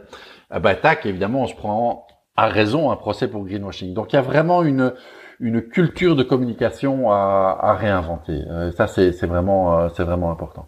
eh 0.55 0.59
ben, 0.61 0.73
tac, 0.73 1.05
évidemment, 1.05 1.41
on 1.41 1.47
se 1.47 1.55
prend 1.55 2.07
à 2.37 2.47
raison 2.47 2.91
un 2.91 2.95
procès 2.95 3.27
pour 3.27 3.43
greenwashing. 3.43 3.93
Donc 3.93 4.13
il 4.13 4.15
y 4.15 4.19
a 4.19 4.21
vraiment 4.21 4.63
une, 4.63 4.93
une 5.39 5.61
culture 5.61 6.15
de 6.15 6.23
communication 6.23 7.11
à, 7.11 7.57
à 7.59 7.73
réinventer. 7.75 8.41
Euh, 8.47 8.71
ça, 8.71 8.87
c'est 8.87 9.25
vraiment, 9.25 9.79
euh, 9.79 9.89
c'est 9.95 10.03
vraiment 10.03 10.31
important. 10.31 10.67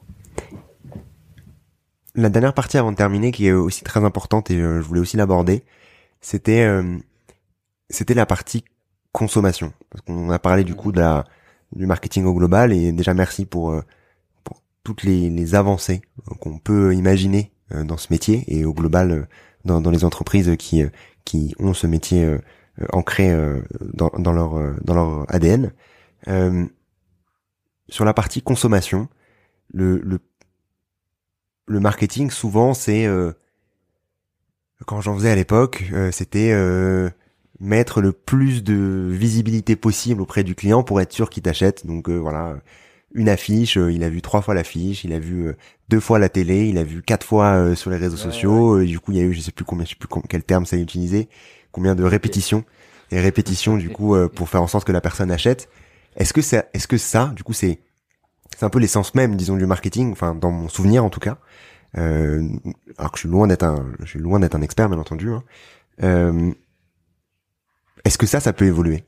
La 2.16 2.30
dernière 2.30 2.53
partie 2.53 2.78
avant 2.78 2.91
de 2.91 2.97
terminer, 2.97 3.32
qui 3.32 3.47
est 3.47 3.51
aussi 3.51 3.84
très 3.84 4.03
importante 4.03 4.49
et 4.51 4.59
euh, 4.59 4.82
je 4.82 4.88
voulais 4.88 5.01
aussi 5.01 5.18
l'aborder, 5.18 5.63
c'était 6.22 6.68
c'était 7.89 8.16
la 8.16 8.26
partie 8.26 8.63
consommation. 9.11 9.74
Parce 9.89 10.01
qu'on 10.01 10.30
a 10.30 10.39
parlé 10.39 10.63
du 10.63 10.74
coup 10.74 10.91
de 10.91 10.99
la, 10.99 11.26
du 11.76 11.86
marketing 11.86 12.26
au 12.26 12.34
global 12.34 12.74
et 12.74 12.91
déjà 12.91 13.13
merci 13.13 13.45
pour 13.45 13.80
toutes 14.86 15.03
les, 15.03 15.55
avancées 15.55 16.01
qu'on 16.39 16.59
peut 16.59 16.93
imaginer 16.95 17.51
euh, 17.74 17.84
dans 17.84 17.97
ce 17.97 18.07
métier 18.11 18.45
et 18.47 18.63
au 18.63 18.74
global 18.74 19.11
euh, 19.11 19.26
dans, 19.66 19.82
dans 19.82 19.89
les 19.89 20.05
entreprises 20.05 20.55
qui 20.57 20.84
euh, 20.84 20.89
qui 21.26 21.55
ont 21.57 21.74
ce 21.74 21.88
métier 21.88 22.38
ancré 22.91 23.34
dans, 23.82 24.11
dans 24.17 24.34
leur 24.34 24.76
dans 24.84 24.93
leur 24.93 25.26
ADN. 25.34 25.71
sur 27.89 28.05
la 28.05 28.13
partie 28.13 28.41
consommation, 28.41 29.07
le 29.73 29.99
le, 29.99 30.19
le 31.67 31.80
marketing 31.80 32.30
souvent 32.30 32.73
c'est 32.73 33.07
quand 34.86 35.01
j'en 35.01 35.15
faisais 35.15 35.32
à 35.32 35.36
l'époque, 35.36 35.86
c'était 36.11 36.53
mettre 37.59 38.01
le 38.01 38.11
plus 38.11 38.63
de 38.63 39.07
visibilité 39.09 39.76
possible 39.76 40.21
auprès 40.21 40.43
du 40.43 40.55
client 40.55 40.84
pour 40.84 40.99
être 40.99 41.13
sûr 41.13 41.30
qu'il 41.30 41.43
t'achète. 41.43 41.86
Donc 41.86 42.09
voilà, 42.09 42.57
une 43.15 43.30
affiche, 43.30 43.78
euh, 43.78 43.91
il 43.91 44.03
a 44.03 44.09
vu 44.09 44.21
trois 44.21 44.41
fois 44.41 44.53
l'affiche, 44.53 45.05
il 45.05 45.13
a 45.13 45.19
vu 45.19 45.47
euh, 45.47 45.53
deux 45.89 46.01
fois 46.01 46.19
la 46.19 46.30
télé, 46.30 46.67
il 46.67 46.78
a 46.78 46.84
vu 46.84 47.01
quatre 47.01 47.26
fois 47.26 47.53
euh, 47.53 47.76
sur 47.76 47.89
les 47.89 47.97
réseaux 47.97 48.17
sociaux. 48.17 48.84
du 48.84 48.99
coup, 48.99 49.13
il 49.13 49.17
y 49.17 49.21
a 49.21 49.23
eu, 49.23 49.34
je 49.34 49.39
sais 49.39 49.51
plus 49.51 49.65
combien, 49.65 49.86
je 49.86 49.91
sais 49.91 49.95
plus 49.95 50.09
quel 50.30 50.43
terme 50.43 50.65
ça 50.65 50.76
a 50.76 50.80
utilisé, 50.80 51.30
combien 51.76 51.93
de 51.93 52.05
répétitions 52.05 52.63
et 53.11 53.19
répétitions 53.19 53.76
du 53.76 53.89
coup 53.89 54.15
pour 54.30 54.47
faire 54.47 54.63
en 54.63 54.67
sorte 54.67 54.88
que 54.88 54.93
la 54.93 55.01
personne 55.01 55.30
achète. 55.30 55.69
Est-ce 56.15 56.32
que 56.32 56.41
ça, 56.41 56.63
est-ce 56.73 56.88
que 56.88 56.97
ça, 56.97 57.34
du 57.36 57.43
coup, 57.43 57.53
c'est 57.53 57.80
c'est 58.55 58.65
un 58.65 58.69
peu 58.69 58.80
l'essence 58.80 59.13
même, 59.15 59.36
disons, 59.36 59.57
du 59.57 59.65
marketing, 59.65 60.13
enfin 60.13 60.34
dans 60.34 60.51
mon 60.51 60.69
souvenir 60.69 61.03
en 61.03 61.09
tout 61.09 61.19
cas. 61.19 61.38
Euh, 61.97 62.41
alors 62.97 63.11
que 63.11 63.17
je 63.17 63.21
suis 63.21 63.30
loin 63.30 63.47
d'être 63.47 63.63
un, 63.63 63.86
je 63.99 64.05
suis 64.05 64.19
loin 64.19 64.39
d'être 64.39 64.55
un 64.55 64.61
expert, 64.61 64.88
bien 64.88 64.97
entendu. 64.97 65.30
Hein. 65.30 65.43
Euh, 66.03 66.51
est-ce 68.05 68.17
que 68.17 68.26
ça, 68.26 68.39
ça 68.39 68.53
peut 68.53 68.65
évoluer? 68.65 69.03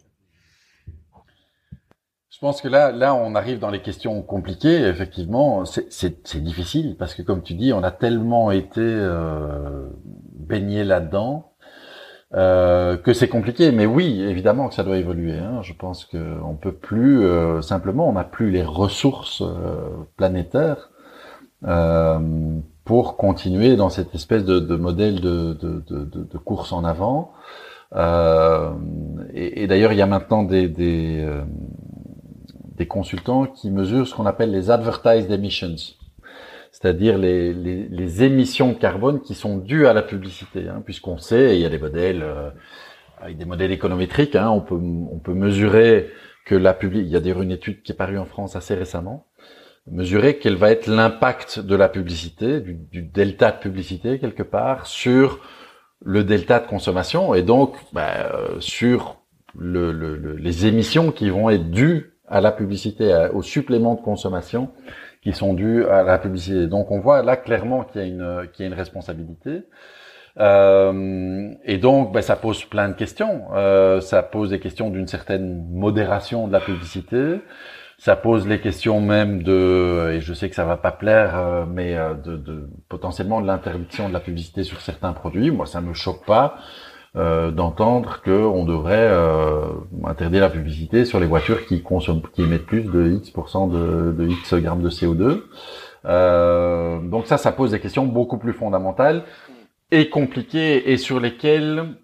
Je 2.29 2.39
pense 2.39 2.61
que 2.61 2.67
là, 2.67 2.91
là, 2.91 3.15
on 3.15 3.33
arrive 3.35 3.59
dans 3.59 3.71
les 3.71 3.81
questions 3.81 4.21
compliquées. 4.21 4.87
Effectivement, 4.87 5.65
c'est 5.65 6.43
difficile 6.43 6.95
parce 6.99 7.15
que, 7.15 7.23
comme 7.23 7.41
tu 7.41 7.55
dis, 7.55 7.73
on 7.73 7.83
a 7.83 7.91
tellement 7.91 8.51
été 8.51 8.81
euh, 8.81 9.87
baigné 10.35 10.83
là-dedans 10.83 11.53
euh, 12.33 12.97
que 12.97 13.13
c'est 13.13 13.27
compliqué. 13.27 13.71
Mais 13.71 13.85
oui, 13.85 14.21
évidemment 14.21 14.67
que 14.67 14.75
ça 14.75 14.83
doit 14.83 14.97
évoluer. 14.97 15.37
Hein. 15.37 15.61
Je 15.61 15.73
pense 15.73 16.05
qu'on 16.05 16.55
peut 16.55 16.73
plus 16.73 17.23
euh, 17.23 17.61
simplement, 17.61 18.09
on 18.09 18.13
n'a 18.13 18.23
plus 18.23 18.51
les 18.51 18.63
ressources 18.63 19.41
euh, 19.41 19.89
planétaires 20.17 20.89
euh, 21.65 22.19
pour 22.85 23.17
continuer 23.17 23.75
dans 23.75 23.89
cette 23.89 24.13
espèce 24.15 24.45
de, 24.45 24.59
de 24.59 24.75
modèle 24.75 25.21
de, 25.21 25.53
de, 25.53 25.83
de, 25.89 26.37
course 26.37 26.71
en 26.71 26.83
avant. 26.83 27.33
et, 29.33 29.63
et 29.63 29.67
d'ailleurs, 29.67 29.91
il 29.91 29.97
y 29.97 30.01
a 30.01 30.05
maintenant 30.05 30.43
des, 30.43 30.67
des 30.67 31.25
des 32.77 32.87
consultants 32.87 33.45
qui 33.47 33.71
mesurent 33.71 34.07
ce 34.07 34.15
qu'on 34.15 34.25
appelle 34.25 34.51
les 34.51 34.69
advertised 34.69 35.31
emissions, 35.31 35.75
c'est-à-dire 36.71 37.17
les, 37.17 37.53
les, 37.53 37.87
les, 37.87 38.23
émissions 38.23 38.71
de 38.71 38.77
carbone 38.77 39.21
qui 39.21 39.33
sont 39.33 39.57
dues 39.57 39.87
à 39.87 39.93
la 39.93 40.01
publicité, 40.01 40.67
hein, 40.67 40.81
puisqu'on 40.83 41.17
sait, 41.17 41.55
il 41.55 41.61
y 41.61 41.65
a 41.65 41.69
des 41.69 41.79
modèles, 41.79 42.21
euh, 42.23 42.49
avec 43.19 43.37
des 43.37 43.45
modèles 43.45 43.71
économétriques, 43.71 44.35
hein, 44.35 44.49
on 44.49 44.61
peut 44.61 44.75
on 44.75 45.19
peut 45.19 45.33
mesurer 45.33 46.09
que 46.45 46.55
la 46.55 46.73
publi 46.73 46.99
il 46.99 47.07
y 47.07 47.15
a 47.15 47.19
d'ailleurs 47.19 47.41
une 47.41 47.51
étude 47.51 47.81
qui 47.81 47.91
est 47.91 47.95
parue 47.95 48.17
en 48.17 48.25
France 48.25 48.55
assez 48.55 48.75
récemment, 48.75 49.27
mesurer 49.89 50.37
quel 50.37 50.55
va 50.55 50.71
être 50.71 50.87
l'impact 50.87 51.59
de 51.59 51.75
la 51.75 51.89
publicité, 51.89 52.59
du, 52.61 52.75
du, 52.75 53.01
delta 53.01 53.51
de 53.51 53.59
publicité 53.59 54.19
quelque 54.19 54.43
part, 54.43 54.85
sur 54.85 55.39
le 56.03 56.23
delta 56.23 56.59
de 56.59 56.67
consommation 56.67 57.33
et 57.33 57.41
donc 57.41 57.75
bah, 57.91 58.31
sur 58.59 59.17
le, 59.57 59.91
le, 59.91 60.35
les 60.35 60.67
émissions 60.67 61.11
qui 61.11 61.29
vont 61.29 61.49
être 61.49 61.71
dues 61.71 62.13
à 62.27 62.41
la 62.41 62.51
publicité, 62.51 63.29
au 63.33 63.41
supplément 63.41 63.95
de 63.95 64.01
consommation 64.01 64.69
qui 65.27 65.37
sont 65.37 65.53
dus 65.53 65.85
à 65.87 66.03
la 66.03 66.17
publicité. 66.19 66.67
Donc 66.67 66.89
on 66.89 66.99
voit 66.99 67.21
là 67.21 67.35
clairement 67.35 67.83
qu'il 67.83 68.01
y 68.01 68.03
a 68.05 68.07
une, 68.07 68.47
qu'il 68.53 68.63
y 68.63 68.67
a 68.67 68.71
une 68.71 68.77
responsabilité. 68.77 69.63
Euh, 70.39 71.49
et 71.65 71.77
donc, 71.77 72.13
ben, 72.13 72.21
ça 72.21 72.37
pose 72.37 72.63
plein 72.63 72.87
de 72.87 72.93
questions. 72.93 73.47
Euh, 73.53 73.99
ça 73.99 74.23
pose 74.23 74.51
des 74.51 74.59
questions 74.59 74.89
d'une 74.89 75.07
certaine 75.07 75.67
modération 75.69 76.47
de 76.47 76.53
la 76.53 76.61
publicité. 76.61 77.41
Ça 77.97 78.15
pose 78.15 78.47
les 78.47 78.61
questions 78.61 79.01
même 79.01 79.41
de, 79.41 80.11
et 80.13 80.21
je 80.21 80.33
sais 80.33 80.49
que 80.49 80.55
ça 80.55 80.65
va 80.65 80.77
pas 80.77 80.91
plaire, 80.91 81.35
euh, 81.35 81.65
mais 81.67 81.97
euh, 81.97 82.13
de, 82.13 82.37
de, 82.37 82.69
potentiellement 82.87 83.41
de 83.41 83.47
l'interdiction 83.47 84.07
de 84.07 84.13
la 84.13 84.19
publicité 84.19 84.63
sur 84.63 84.79
certains 84.79 85.13
produits. 85.13 85.49
Moi, 85.51 85.65
ça 85.65 85.81
me 85.81 85.93
choque 85.93 86.23
pas 86.25 86.57
euh, 87.15 87.51
d'entendre 87.51 88.21
qu'on 88.23 88.65
devrait 88.65 89.11
interdire 90.05 90.41
la 90.41 90.49
publicité 90.49 91.05
sur 91.05 91.19
les 91.19 91.25
voitures 91.25 91.65
qui 91.65 91.81
consomment, 91.81 92.21
qui 92.33 92.43
émettent 92.43 92.65
plus 92.65 92.83
de 92.83 93.11
X 93.11 93.31
de, 93.33 94.11
de 94.11 94.27
X 94.27 94.53
grammes 94.55 94.81
de 94.81 94.89
CO2. 94.89 95.41
donc 97.09 97.27
ça, 97.27 97.37
ça 97.37 97.51
pose 97.51 97.71
des 97.71 97.79
questions 97.79 98.05
beaucoup 98.05 98.37
plus 98.37 98.53
fondamentales 98.53 99.23
et 99.91 100.09
compliquées 100.09 100.91
et 100.91 100.97
sur 100.97 101.19
lesquelles 101.19 101.95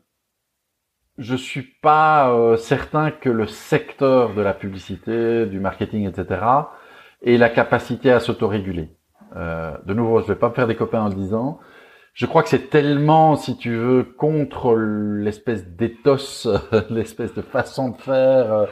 je 1.18 1.36
suis 1.36 1.62
pas 1.62 2.32
euh, 2.32 2.58
certain 2.58 3.12
que 3.12 3.30
le 3.30 3.45
secteur 3.45 4.34
de 4.34 4.41
la 4.41 4.54
publicité, 4.54 5.45
du 5.45 5.60
marketing, 5.60 6.10
etc. 6.10 6.41
ait 7.24 7.38
la 7.38 7.49
capacité 7.49 8.12
à 8.12 8.20
s'autoréguler. 8.20 8.89
Euh, 9.36 9.76
de 9.86 9.93
nouveau, 9.93 10.22
je 10.22 10.28
vais 10.28 10.36
pas 10.36 10.49
me 10.49 10.54
faire 10.54 10.68
des 10.68 10.76
copains 10.76 11.01
en 11.01 11.10
le 11.10 11.16
disant. 11.16 11.60
Je 12.14 12.28
crois 12.28 12.43
que 12.43 12.49
c'est 12.49 12.70
tellement, 12.70 13.36
si 13.36 13.57
tu 13.57 13.76
veux, 13.76 14.03
contre 14.03 14.76
l'espèce 14.76 15.68
d'éthos, 15.68 16.47
l'espèce 16.91 17.34
de 17.34 17.41
façon 17.41 17.89
de 17.89 17.97
faire 17.97 18.53
euh, 18.53 18.66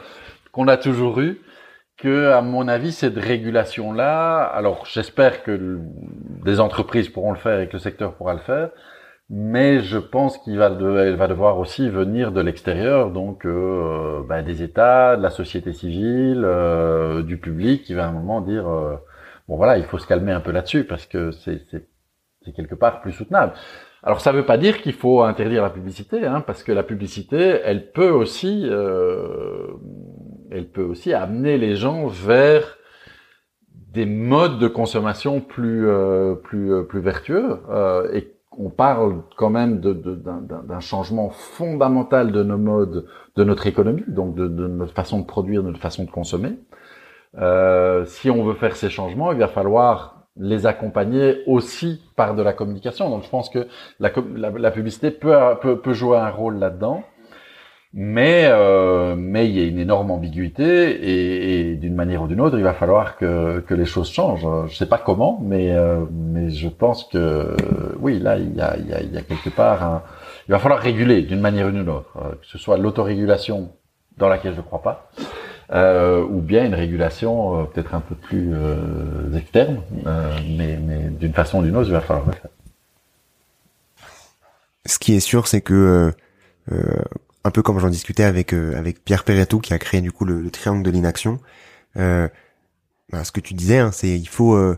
qu'on 0.52 0.68
a 0.68 0.76
toujours 0.76 1.20
eu, 1.20 1.40
que, 1.96 2.30
à 2.30 2.40
mon 2.40 2.68
avis, 2.68 2.92
cette 2.92 3.18
régulation-là, 3.18 4.42
alors 4.44 4.86
j'espère 4.86 5.42
que 5.42 5.80
des 6.44 6.60
entreprises 6.60 7.08
pourront 7.08 7.32
le 7.32 7.38
faire 7.38 7.60
et 7.60 7.68
que 7.68 7.74
le 7.74 7.78
secteur 7.80 8.14
pourra 8.14 8.34
le 8.34 8.40
faire, 8.40 8.70
mais 9.28 9.80
je 9.80 9.98
pense 9.98 10.38
qu'il 10.38 10.58
va, 10.58 10.70
devoir 10.70 11.58
aussi 11.58 11.88
venir 11.88 12.32
de 12.32 12.40
l'extérieur, 12.40 13.10
donc 13.10 13.46
bah, 14.28 14.42
des 14.42 14.62
États, 14.62 15.16
de 15.16 15.22
la 15.22 15.30
société 15.30 15.72
civile, 15.72 16.42
euh, 16.44 17.22
du 17.22 17.38
public, 17.38 17.84
qui 17.84 17.94
va 17.94 18.04
à 18.04 18.08
un 18.08 18.12
moment 18.12 18.40
dire 18.40 18.64
bon 19.48 19.56
voilà, 19.56 19.78
il 19.78 19.84
faut 19.84 19.98
se 19.98 20.06
calmer 20.06 20.32
un 20.32 20.40
peu 20.40 20.52
là-dessus 20.52 20.84
parce 20.84 21.06
que 21.06 21.32
c'est 21.32 21.86
quelque 22.50 22.74
part 22.74 23.00
plus 23.00 23.12
soutenable. 23.12 23.52
Alors 24.02 24.20
ça 24.20 24.32
ne 24.32 24.38
veut 24.38 24.46
pas 24.46 24.58
dire 24.58 24.82
qu'il 24.82 24.94
faut 24.94 25.22
interdire 25.22 25.62
la 25.62 25.70
publicité, 25.70 26.26
hein, 26.26 26.42
parce 26.44 26.64
que 26.64 26.72
la 26.72 26.82
publicité, 26.82 27.60
elle 27.64 27.92
peut 27.92 28.10
aussi, 28.10 28.68
elle 30.50 30.68
peut 30.72 30.82
aussi 30.82 31.12
amener 31.12 31.56
les 31.56 31.76
gens 31.76 32.08
vers 32.08 32.78
des 33.92 34.06
modes 34.06 34.58
de 34.58 34.66
consommation 34.66 35.40
plus 35.40 35.86
plus 36.42 36.84
plus 36.88 37.00
vertueux 37.00 37.60
et 38.12 38.32
on 38.58 38.70
parle 38.70 39.22
quand 39.36 39.50
même 39.50 39.80
d'un 39.80 40.80
changement 40.80 41.30
fondamental 41.30 42.32
de 42.32 42.42
nos 42.42 42.58
modes, 42.58 43.06
de 43.36 43.44
notre 43.44 43.66
économie, 43.66 44.04
donc 44.08 44.34
de, 44.34 44.46
notre 44.48 44.92
façon 44.92 45.20
de 45.20 45.26
produire, 45.26 45.62
de 45.62 45.68
notre 45.68 45.80
façon 45.80 46.04
de 46.04 46.10
consommer. 46.10 46.58
Euh, 47.38 48.04
si 48.04 48.30
on 48.30 48.44
veut 48.44 48.54
faire 48.54 48.76
ces 48.76 48.90
changements, 48.90 49.32
il 49.32 49.38
va 49.38 49.48
falloir 49.48 50.11
les 50.36 50.66
accompagner 50.66 51.42
aussi 51.46 52.02
par 52.16 52.34
de 52.34 52.42
la 52.42 52.52
communication. 52.52 53.10
Donc 53.10 53.24
je 53.24 53.28
pense 53.28 53.50
que 53.50 53.66
la, 54.00 54.10
publicité 54.70 55.10
peut, 55.10 55.36
peut, 55.60 55.92
jouer 55.92 56.18
un 56.18 56.30
rôle 56.30 56.58
là-dedans. 56.58 57.04
Mais 57.94 58.44
euh, 58.46 59.16
mais 59.18 59.46
il 59.50 59.58
y 59.58 59.62
a 59.62 59.66
une 59.66 59.78
énorme 59.78 60.10
ambiguïté 60.10 60.64
et, 60.64 61.72
et 61.72 61.74
d'une 61.76 61.94
manière 61.94 62.22
ou 62.22 62.26
d'une 62.26 62.40
autre, 62.40 62.56
il 62.56 62.64
va 62.64 62.72
falloir 62.72 63.18
que, 63.18 63.60
que 63.60 63.74
les 63.74 63.84
choses 63.84 64.10
changent. 64.10 64.46
Je 64.68 64.74
sais 64.74 64.86
pas 64.86 64.96
comment, 64.96 65.38
mais 65.44 65.72
euh, 65.72 66.06
mais 66.10 66.48
je 66.48 66.68
pense 66.68 67.04
que 67.04 67.54
oui, 68.00 68.18
là 68.18 68.38
il 68.38 68.56
y 68.56 68.62
a, 68.62 68.78
il 68.78 68.88
y 68.88 68.94
a, 68.94 69.02
il 69.02 69.12
y 69.12 69.18
a 69.18 69.20
quelque 69.20 69.50
part 69.50 69.82
un, 69.82 70.02
il 70.48 70.52
va 70.52 70.58
falloir 70.58 70.80
réguler 70.80 71.22
d'une 71.22 71.40
manière 71.40 71.68
ou 71.68 71.70
d'une 71.70 71.88
autre, 71.88 72.16
euh, 72.16 72.30
que 72.32 72.46
ce 72.46 72.58
soit 72.58 72.76
l'autorégulation 72.76 73.72
dans 74.16 74.28
laquelle 74.28 74.54
je 74.54 74.60
crois 74.60 74.82
pas, 74.82 75.10
euh, 75.72 76.24
ou 76.24 76.40
bien 76.40 76.64
une 76.64 76.74
régulation 76.74 77.60
euh, 77.60 77.64
peut-être 77.64 77.94
un 77.94 78.00
peu 78.00 78.14
plus 78.14 78.52
euh, 78.52 79.36
externe, 79.36 79.80
mais 80.56 80.76
mais 80.76 81.08
d'une 81.08 81.32
façon 81.32 81.60
ou 81.60 81.62
d'une 81.62 81.76
autre, 81.76 81.88
il 81.88 81.92
va 81.92 82.00
falloir 82.00 82.26
le 82.26 82.32
faire. 82.32 82.50
Ce 84.86 84.98
qui 84.98 85.14
est 85.14 85.20
sûr, 85.20 85.46
c'est 85.46 85.60
que 85.60 86.12
un 87.44 87.50
peu 87.50 87.62
comme 87.62 87.78
j'en 87.78 87.88
discutais 87.88 88.22
avec 88.22 88.52
euh, 88.52 88.76
avec 88.76 89.04
Pierre 89.04 89.24
Perretto 89.24 89.58
qui 89.60 89.74
a 89.74 89.78
créé 89.78 90.00
du 90.00 90.12
coup 90.12 90.24
le, 90.24 90.50
triangle 90.50 90.82
de 90.82 90.90
l'inaction. 90.90 91.40
Euh, 91.96 92.28
bah, 93.10 93.24
ce 93.24 93.32
que 93.32 93.40
tu 93.40 93.54
disais, 93.54 93.78
hein, 93.78 93.90
c'est 93.92 94.18
il 94.18 94.28
faut 94.28 94.54
euh, 94.54 94.76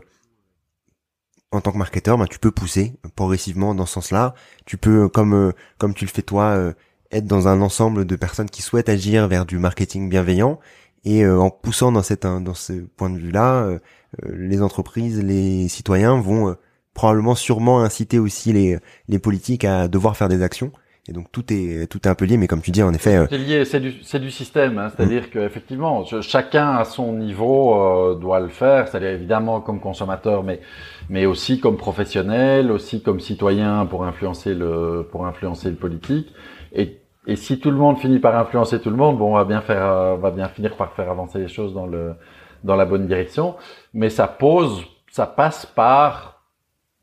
en 1.51 1.61
tant 1.61 1.71
que 1.71 1.77
marketeur, 1.77 2.17
bah, 2.17 2.25
tu 2.29 2.39
peux 2.39 2.51
pousser 2.51 2.93
progressivement 3.15 3.75
dans 3.75 3.85
ce 3.85 3.93
sens-là. 3.93 4.33
Tu 4.65 4.77
peux, 4.77 5.07
comme 5.09 5.53
comme 5.77 5.93
tu 5.93 6.05
le 6.05 6.11
fais 6.11 6.21
toi, 6.21 6.73
être 7.11 7.25
dans 7.25 7.47
un 7.47 7.61
ensemble 7.61 8.05
de 8.05 8.15
personnes 8.15 8.49
qui 8.49 8.61
souhaitent 8.61 8.89
agir 8.89 9.27
vers 9.27 9.45
du 9.45 9.57
marketing 9.59 10.09
bienveillant 10.09 10.59
et 11.05 11.25
en 11.27 11.49
poussant 11.49 11.91
dans 11.91 12.03
cette 12.03 12.23
dans 12.23 12.53
ce 12.53 12.73
point 12.97 13.09
de 13.09 13.17
vue-là, 13.17 13.79
les 14.27 14.61
entreprises, 14.61 15.23
les 15.23 15.67
citoyens 15.67 16.19
vont 16.19 16.55
probablement 16.93 17.35
sûrement 17.35 17.81
inciter 17.81 18.19
aussi 18.19 18.53
les 18.53 18.79
les 19.07 19.19
politiques 19.19 19.65
à 19.65 19.87
devoir 19.87 20.17
faire 20.17 20.29
des 20.29 20.41
actions. 20.41 20.71
Et 21.07 21.13
donc 21.13 21.31
tout 21.31 21.45
est 21.53 21.85
tout 21.85 21.99
est 22.05 22.07
un 22.07 22.15
peu 22.15 22.25
lié, 22.25 22.35
mais 22.37 22.47
comme 22.47 22.61
tu 22.61 22.71
dis, 22.71 22.81
en 22.81 22.91
effet, 22.91 23.15
euh, 23.15 23.27
c'est 23.29 23.37
lié, 23.37 23.63
c'est 23.63 23.79
du 23.79 23.93
c'est 24.01 24.19
du 24.19 24.31
système, 24.31 24.79
hein, 24.79 24.89
c'est-à-dire 24.89 25.29
que 25.29 25.37
effectivement, 25.37 26.03
chacun 26.21 26.71
à 26.71 26.83
son 26.83 27.13
niveau 27.13 27.75
euh, 27.75 28.15
doit 28.15 28.39
le 28.39 28.47
faire, 28.47 28.87
c'est-à-dire 28.87 29.09
évidemment 29.09 29.61
comme 29.61 29.79
consommateur, 29.79 30.41
mais 30.41 30.61
mais 31.09 31.27
aussi 31.27 31.59
comme 31.59 31.77
professionnel, 31.77 32.71
aussi 32.71 33.03
comme 33.03 33.19
citoyen 33.19 33.85
pour 33.85 34.03
influencer 34.03 34.55
le 34.55 35.07
pour 35.11 35.27
influencer 35.27 35.69
le 35.69 35.75
politique. 35.75 36.33
Et 36.73 36.97
et 37.27 37.35
si 37.35 37.59
tout 37.59 37.71
le 37.71 37.77
monde 37.77 37.97
finit 37.97 38.19
par 38.19 38.37
influencer 38.37 38.79
tout 38.79 38.89
le 38.89 38.95
monde, 38.95 39.17
bon, 39.17 39.31
on 39.31 39.35
va 39.35 39.45
bien 39.45 39.61
faire, 39.61 39.85
euh, 39.85 40.15
va 40.15 40.31
bien 40.31 40.47
finir 40.49 40.75
par 40.75 40.93
faire 40.93 41.09
avancer 41.09 41.39
les 41.39 41.47
choses 41.47 41.73
dans 41.73 41.87
le 41.87 42.15
dans 42.65 42.75
la 42.75 42.85
bonne 42.85 43.07
direction. 43.07 43.55
Mais 43.93 44.09
ça 44.09 44.27
pose, 44.27 44.83
ça 45.09 45.25
passe 45.27 45.65
par 45.65 46.41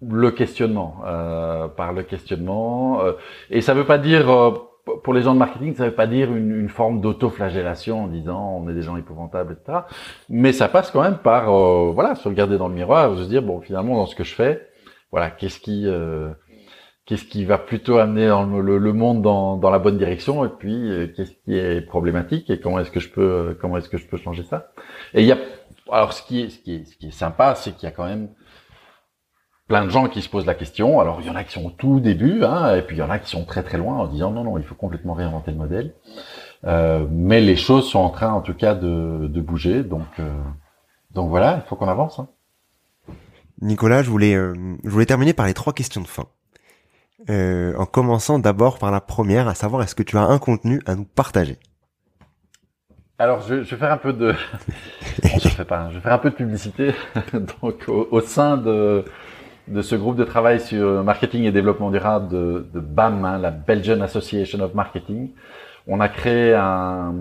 le 0.07 0.31
questionnement, 0.33 0.97
euh, 1.07 1.69
par 1.69 1.93
le 1.93 2.03
questionnement. 2.03 3.01
Euh, 3.03 3.13
et 3.51 3.61
ça 3.61 3.73
veut 3.73 3.87
pas 3.87 3.99
dire, 3.99 4.31
euh, 4.31 4.51
pour 5.05 5.15
les 5.15 5.23
gens 5.23 5.33
de 5.33 5.39
marketing, 5.39 5.75
ça 5.77 5.85
veut 5.85 5.95
pas 5.95 6.09
dire 6.09 6.35
une, 6.35 6.51
une 6.51 6.69
forme 6.69 7.01
d'auto-flagellation 7.01 8.05
en 8.05 8.09
disant 8.09 8.61
on 8.61 8.69
est 8.69 8.75
des 8.75 8.83
gens 8.83 8.97
épouvantables, 8.97 9.53
etc. 9.53 9.79
Mais 10.29 10.53
ça 10.53 10.69
passe 10.69 10.91
quand 10.91 11.03
même 11.03 11.19
par, 11.19 11.55
euh, 11.55 11.93
voilà, 11.95 12.17
se 12.17 12.29
regarder 12.29 12.59
dans 12.59 12.69
le 12.69 12.75
miroir, 12.75 13.17
se 13.17 13.23
dire 13.23 13.43
bon, 13.43 13.61
finalement, 13.61 13.95
dans 13.95 14.07
ce 14.07 14.17
que 14.17 14.25
je 14.25 14.35
fais, 14.35 14.69
voilà, 15.13 15.31
qu'est-ce 15.31 15.61
qui, 15.61 15.87
qu'est-ce 17.13 17.27
qui 17.27 17.45
va 17.45 17.59
plutôt 17.59 17.99
amener 17.99 18.27
le, 18.27 18.93
monde 18.95 19.21
dans, 19.21 19.71
la 19.71 19.79
bonne 19.79 19.99
direction, 19.99 20.47
et 20.47 20.49
puis 20.49 21.13
qu'est-ce 21.15 21.33
qui 21.45 21.59
est 21.59 21.83
problématique 21.83 22.49
et 22.49 22.59
comment 22.59 22.79
est-ce 22.79 22.91
que 22.91 23.01
je 23.01 23.11
peux, 23.11 23.55
comment 23.61 23.77
est-ce 23.77 23.91
que 23.91 23.99
je 23.99 24.07
peux 24.07 24.17
changer 24.17 24.45
ça. 24.45 24.73
Et 25.13 25.21
il 25.21 25.27
y 25.27 25.33
a, 25.33 25.37
alors 25.91 26.15
ce 26.15 26.23
qui 26.23 26.41
est, 26.41 26.49
ce 26.49 26.59
qui 26.59 26.77
est, 26.77 26.85
ce 26.87 26.97
qui 26.97 27.09
est 27.09 27.11
sympa, 27.11 27.55
c'est 27.55 27.73
qu'il 27.73 27.87
y 27.87 27.93
a 27.93 27.95
quand 27.95 28.07
même 28.07 28.31
plein 29.69 29.85
de 29.85 29.91
gens 29.91 30.09
qui 30.09 30.23
se 30.23 30.31
posent 30.31 30.47
la 30.47 30.55
question. 30.55 31.01
Alors 31.01 31.21
il 31.21 31.27
y 31.27 31.31
en 31.31 31.37
a 31.37 31.45
qui 31.45 31.53
sont 31.53 31.67
au 31.67 31.71
tout 31.71 32.01
début, 32.01 32.45
hein, 32.45 32.77
et 32.77 32.83
puis 32.83 32.97
il 32.97 33.01
y 33.01 33.03
en 33.03 33.11
a 33.11 33.19
qui 33.19 33.29
sont 33.29 33.45
très 33.45 33.63
très 33.63 33.77
loin 33.77 33.99
en 33.99 34.07
disant 34.07 34.31
non 34.31 34.43
non, 34.43 34.57
il 34.57 34.65
faut 34.65 34.75
complètement 34.75 35.13
réinventer 35.13 35.51
le 35.51 35.59
modèle. 35.59 35.95
Euh, 36.65 37.07
mais 37.11 37.43
les 37.43 37.57
choses 37.57 37.91
sont 37.91 37.99
en 37.99 38.11
train 38.11 38.33
en 38.33 38.41
tout 38.41 38.55
cas 38.55 38.75
de, 38.75 39.27
de 39.29 39.41
bouger, 39.43 39.83
donc 39.83 40.07
euh, 40.19 40.31
donc 41.11 41.29
voilà, 41.29 41.63
il 41.63 41.69
faut 41.69 41.77
qu'on 41.77 41.89
avance. 41.89 42.21
Hein. 42.21 42.29
Nicolas, 43.61 44.03
je 44.03 44.11
voulais 44.11 44.35
euh, 44.35 44.55
je 44.83 44.89
voulais 44.89 45.07
terminer 45.07 45.35
par 45.35 45.47
les 45.47 45.55
trois 45.55 45.73
questions 45.73 46.01
de 46.01 46.09
fin. 46.09 46.27
Euh, 47.31 47.75
en 47.77 47.87
commençant 47.87 48.39
d'abord 48.39 48.79
par 48.79 48.91
la 48.91 49.01
première, 49.01 49.49
à 49.49 49.55
savoir 49.55 49.83
est-ce 49.83 49.95
que 49.95 50.03
tu 50.03 50.17
as 50.17 50.23
un 50.23 50.39
contenu 50.39 50.81
à 50.87 50.95
nous 50.95 51.05
partager? 51.05 51.59
Alors, 53.19 53.41
je, 53.43 53.63
je, 53.63 53.71
vais 53.71 53.77
faire 53.77 53.93
un 53.93 53.99
peu 53.99 54.13
de, 54.13 54.35
je 55.23 55.49
fais 55.49 55.65
pas, 55.65 55.89
je 55.91 55.97
vais 55.97 56.01
faire 56.01 56.13
un 56.15 56.19
peu 56.19 56.31
de 56.31 56.35
publicité. 56.35 56.93
Donc, 57.33 57.85
au, 57.89 58.09
au 58.11 58.21
sein 58.21 58.57
de 58.57 59.05
de 59.69 59.83
ce 59.83 59.95
groupe 59.95 60.17
de 60.17 60.25
travail 60.25 60.61
sur 60.61 61.05
marketing 61.05 61.45
et 61.45 61.53
développement 61.53 61.91
durable 61.91 62.29
de, 62.29 62.67
de 62.75 62.81
BAM, 62.81 63.25
hein, 63.25 63.39
la 63.39 63.51
Belgian 63.51 64.01
Association 64.01 64.61
of 64.61 64.75
Marketing. 64.75 65.31
On 65.89 66.01
a 66.01 66.09
créé 66.09 66.55
un, 66.55 67.13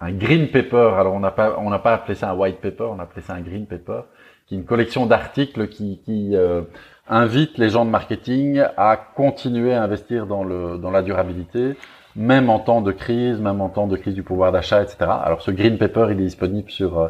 un 0.00 0.12
green 0.12 0.48
paper. 0.48 0.92
Alors 0.98 1.14
on 1.14 1.20
n'a 1.20 1.32
pas 1.32 1.56
on 1.58 1.70
n'a 1.70 1.78
pas 1.80 1.94
appelé 1.94 2.14
ça 2.14 2.30
un 2.30 2.34
white 2.34 2.60
paper, 2.60 2.84
on 2.84 2.98
a 2.98 3.02
appelé 3.02 3.22
ça 3.22 3.34
un 3.34 3.40
green 3.40 3.66
paper, 3.66 4.02
qui 4.46 4.54
est 4.54 4.58
une 4.58 4.64
collection 4.64 5.06
d'articles 5.06 5.68
qui, 5.68 6.00
qui 6.04 6.36
euh, 6.36 6.62
invite 7.08 7.58
les 7.58 7.68
gens 7.68 7.84
de 7.84 7.90
marketing 7.90 8.62
à 8.76 8.96
continuer 8.96 9.74
à 9.74 9.82
investir 9.82 10.26
dans 10.26 10.44
le 10.44 10.78
dans 10.78 10.90
la 10.92 11.02
durabilité, 11.02 11.76
même 12.14 12.48
en 12.48 12.60
temps 12.60 12.80
de 12.80 12.92
crise, 12.92 13.40
même 13.40 13.60
en 13.60 13.68
temps 13.68 13.88
de 13.88 13.96
crise 13.96 14.14
du 14.14 14.22
pouvoir 14.22 14.52
d'achat, 14.52 14.82
etc. 14.82 14.96
Alors 15.24 15.42
ce 15.42 15.50
green 15.50 15.76
paper, 15.76 16.06
il 16.12 16.20
est 16.20 16.24
disponible 16.24 16.70
sur 16.70 16.98
euh, 17.00 17.08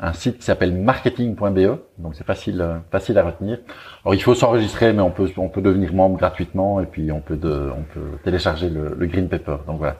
un 0.00 0.12
site 0.14 0.38
qui 0.38 0.44
s'appelle 0.44 0.74
marketing.be, 0.74 1.78
donc 1.98 2.14
c'est 2.14 2.26
facile 2.26 2.66
facile 2.90 3.16
à 3.18 3.22
retenir. 3.22 3.58
Alors 4.04 4.14
il 4.14 4.22
faut 4.22 4.34
s'enregistrer, 4.34 4.92
mais 4.92 5.02
on 5.02 5.10
peut 5.10 5.30
on 5.36 5.48
peut 5.48 5.62
devenir 5.62 5.92
membre 5.94 6.16
gratuitement 6.18 6.80
et 6.80 6.86
puis 6.86 7.12
on 7.12 7.20
peut 7.20 7.36
de, 7.36 7.70
on 7.76 7.82
peut 7.94 8.18
télécharger 8.24 8.70
le, 8.70 8.96
le 8.98 9.06
green 9.06 9.28
paper. 9.28 9.58
Donc 9.68 9.78
voilà. 9.78 9.98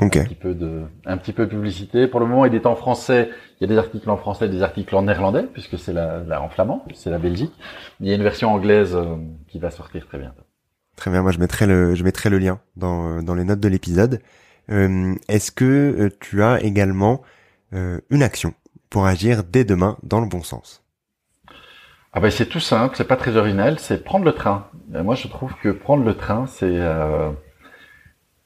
Un 0.00 0.08
petit 0.08 0.34
peu 0.34 0.54
de, 0.54 0.82
un 1.06 1.16
petit 1.16 1.32
peu 1.32 1.46
de 1.46 1.50
publicité. 1.50 2.06
Pour 2.08 2.20
le 2.20 2.26
moment, 2.26 2.44
il 2.44 2.54
est 2.54 2.66
en 2.66 2.74
français. 2.74 3.30
Il 3.60 3.62
y 3.62 3.64
a 3.64 3.72
des 3.72 3.78
articles 3.78 4.08
en 4.10 4.16
français, 4.16 4.48
des 4.48 4.62
articles 4.62 4.94
en 4.94 5.02
néerlandais, 5.02 5.44
puisque 5.52 5.78
c'est 5.78 5.92
la, 5.92 6.42
en 6.42 6.48
flamand, 6.48 6.84
c'est 6.94 7.10
la 7.10 7.18
Belgique. 7.18 7.52
Il 8.00 8.08
y 8.08 8.12
a 8.12 8.14
une 8.14 8.22
version 8.22 8.52
anglaise 8.52 8.94
euh, 8.94 9.16
qui 9.48 9.58
va 9.58 9.70
sortir 9.70 10.06
très 10.06 10.18
bientôt. 10.18 10.42
Très 10.96 11.10
bien. 11.10 11.22
Moi, 11.22 11.32
je 11.32 11.38
mettrai 11.38 11.66
le, 11.66 11.94
je 11.94 12.04
mettrai 12.04 12.28
le 12.30 12.38
lien 12.38 12.60
dans, 12.76 13.22
dans 13.22 13.34
les 13.34 13.44
notes 13.44 13.60
de 13.60 13.68
l'épisode. 13.68 14.20
Euh, 14.70 15.14
Est-ce 15.28 15.52
que 15.52 15.64
euh, 15.64 16.10
tu 16.20 16.42
as 16.42 16.62
également 16.62 17.22
euh, 17.72 18.00
une 18.10 18.22
action 18.22 18.54
pour 18.90 19.06
agir 19.06 19.44
dès 19.44 19.64
demain 19.64 19.96
dans 20.02 20.20
le 20.20 20.26
bon 20.26 20.42
sens? 20.42 20.82
Ah 22.16 22.20
ben 22.20 22.30
c'est 22.30 22.46
tout 22.46 22.60
simple, 22.60 22.94
c'est 22.96 23.08
pas 23.08 23.16
très 23.16 23.36
original, 23.36 23.80
c'est 23.80 24.04
prendre 24.04 24.24
le 24.24 24.32
train. 24.32 24.68
moi, 24.88 25.16
je 25.16 25.26
trouve 25.26 25.52
que 25.60 25.70
prendre 25.70 26.04
le 26.04 26.14
train, 26.14 26.46
c'est 26.46 26.70
euh, 26.70 27.30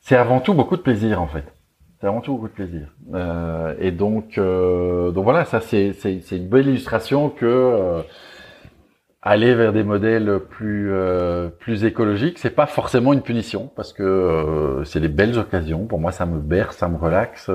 c'est 0.09 0.17
avant 0.17 0.41
tout 0.41 0.55
beaucoup 0.55 0.79
de 0.79 0.81
plaisir 0.81 1.21
en 1.21 1.27
fait. 1.27 1.45
C'est 2.01 2.07
avant 2.07 2.23
tout 2.23 2.33
beaucoup 2.33 2.49
de 2.49 2.53
plaisir. 2.55 2.89
Euh, 3.13 3.75
et 3.79 3.91
donc, 3.91 4.39
euh, 4.39 5.11
donc 5.11 5.25
voilà, 5.25 5.45
ça 5.45 5.61
c'est 5.61 5.93
une 6.33 6.49
belle 6.49 6.67
illustration 6.67 7.29
que 7.29 7.45
euh, 7.45 8.01
aller 9.21 9.55
vers 9.55 9.75
des 9.75 9.83
modèles 9.83 10.41
plus 10.49 10.91
euh, 10.95 11.51
plus 11.51 11.85
écologiques, 11.85 12.39
c'est 12.39 12.55
pas 12.55 12.65
forcément 12.65 13.13
une 13.13 13.21
punition 13.21 13.71
parce 13.77 13.93
que 13.93 14.81
c'est 14.87 15.01
des 15.01 15.09
belles 15.09 15.39
occasions. 15.39 15.85
Pour 15.85 16.01
moi, 16.01 16.11
ça 16.11 16.25
me 16.25 16.39
berce, 16.39 16.79
ça 16.79 16.89
me 16.89 16.97
relaxe, 16.97 17.51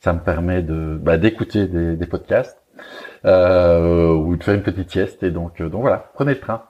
ça 0.00 0.12
me 0.14 0.20
permet 0.20 0.62
de 0.62 0.98
bah, 0.98 1.18
d'écouter 1.18 1.66
des, 1.66 1.94
des 1.96 2.06
podcasts 2.06 2.58
ou 3.24 4.36
de 4.36 4.42
faire 4.42 4.54
une 4.54 4.62
petite 4.62 4.90
sieste. 4.90 5.22
Et 5.22 5.30
donc 5.30 5.60
donc 5.60 5.82
voilà, 5.82 6.10
prenez 6.14 6.32
le 6.32 6.40
train. 6.40 6.62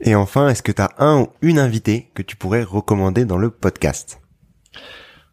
Et 0.00 0.14
enfin, 0.14 0.48
est-ce 0.48 0.62
que 0.62 0.72
tu 0.72 0.82
as 0.82 0.90
un 0.98 1.22
ou 1.22 1.28
une 1.40 1.58
invitée 1.58 2.10
que 2.14 2.22
tu 2.22 2.36
pourrais 2.36 2.62
recommander 2.62 3.24
dans 3.24 3.38
le 3.38 3.50
podcast? 3.50 4.20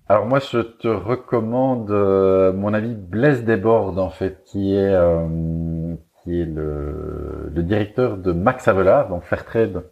Alors 0.07 0.26
moi, 0.26 0.39
je 0.39 0.59
te 0.59 0.88
recommande 0.88 1.89
euh, 1.89 2.51
mon 2.53 2.74
ami 2.74 2.95
Blaise 2.95 3.43
Desbordes, 3.43 3.97
en 3.97 4.09
fait, 4.09 4.43
qui 4.45 4.76
est 4.76 4.93
euh, 4.93 5.95
qui 6.24 6.41
est 6.41 6.45
le, 6.45 7.49
le, 7.53 7.64
directeur 7.64 8.18
de 8.18 8.32
Max 8.34 8.68
Avelar, 8.68 9.09
donc 9.09 9.24
Fairtrade 9.24 9.86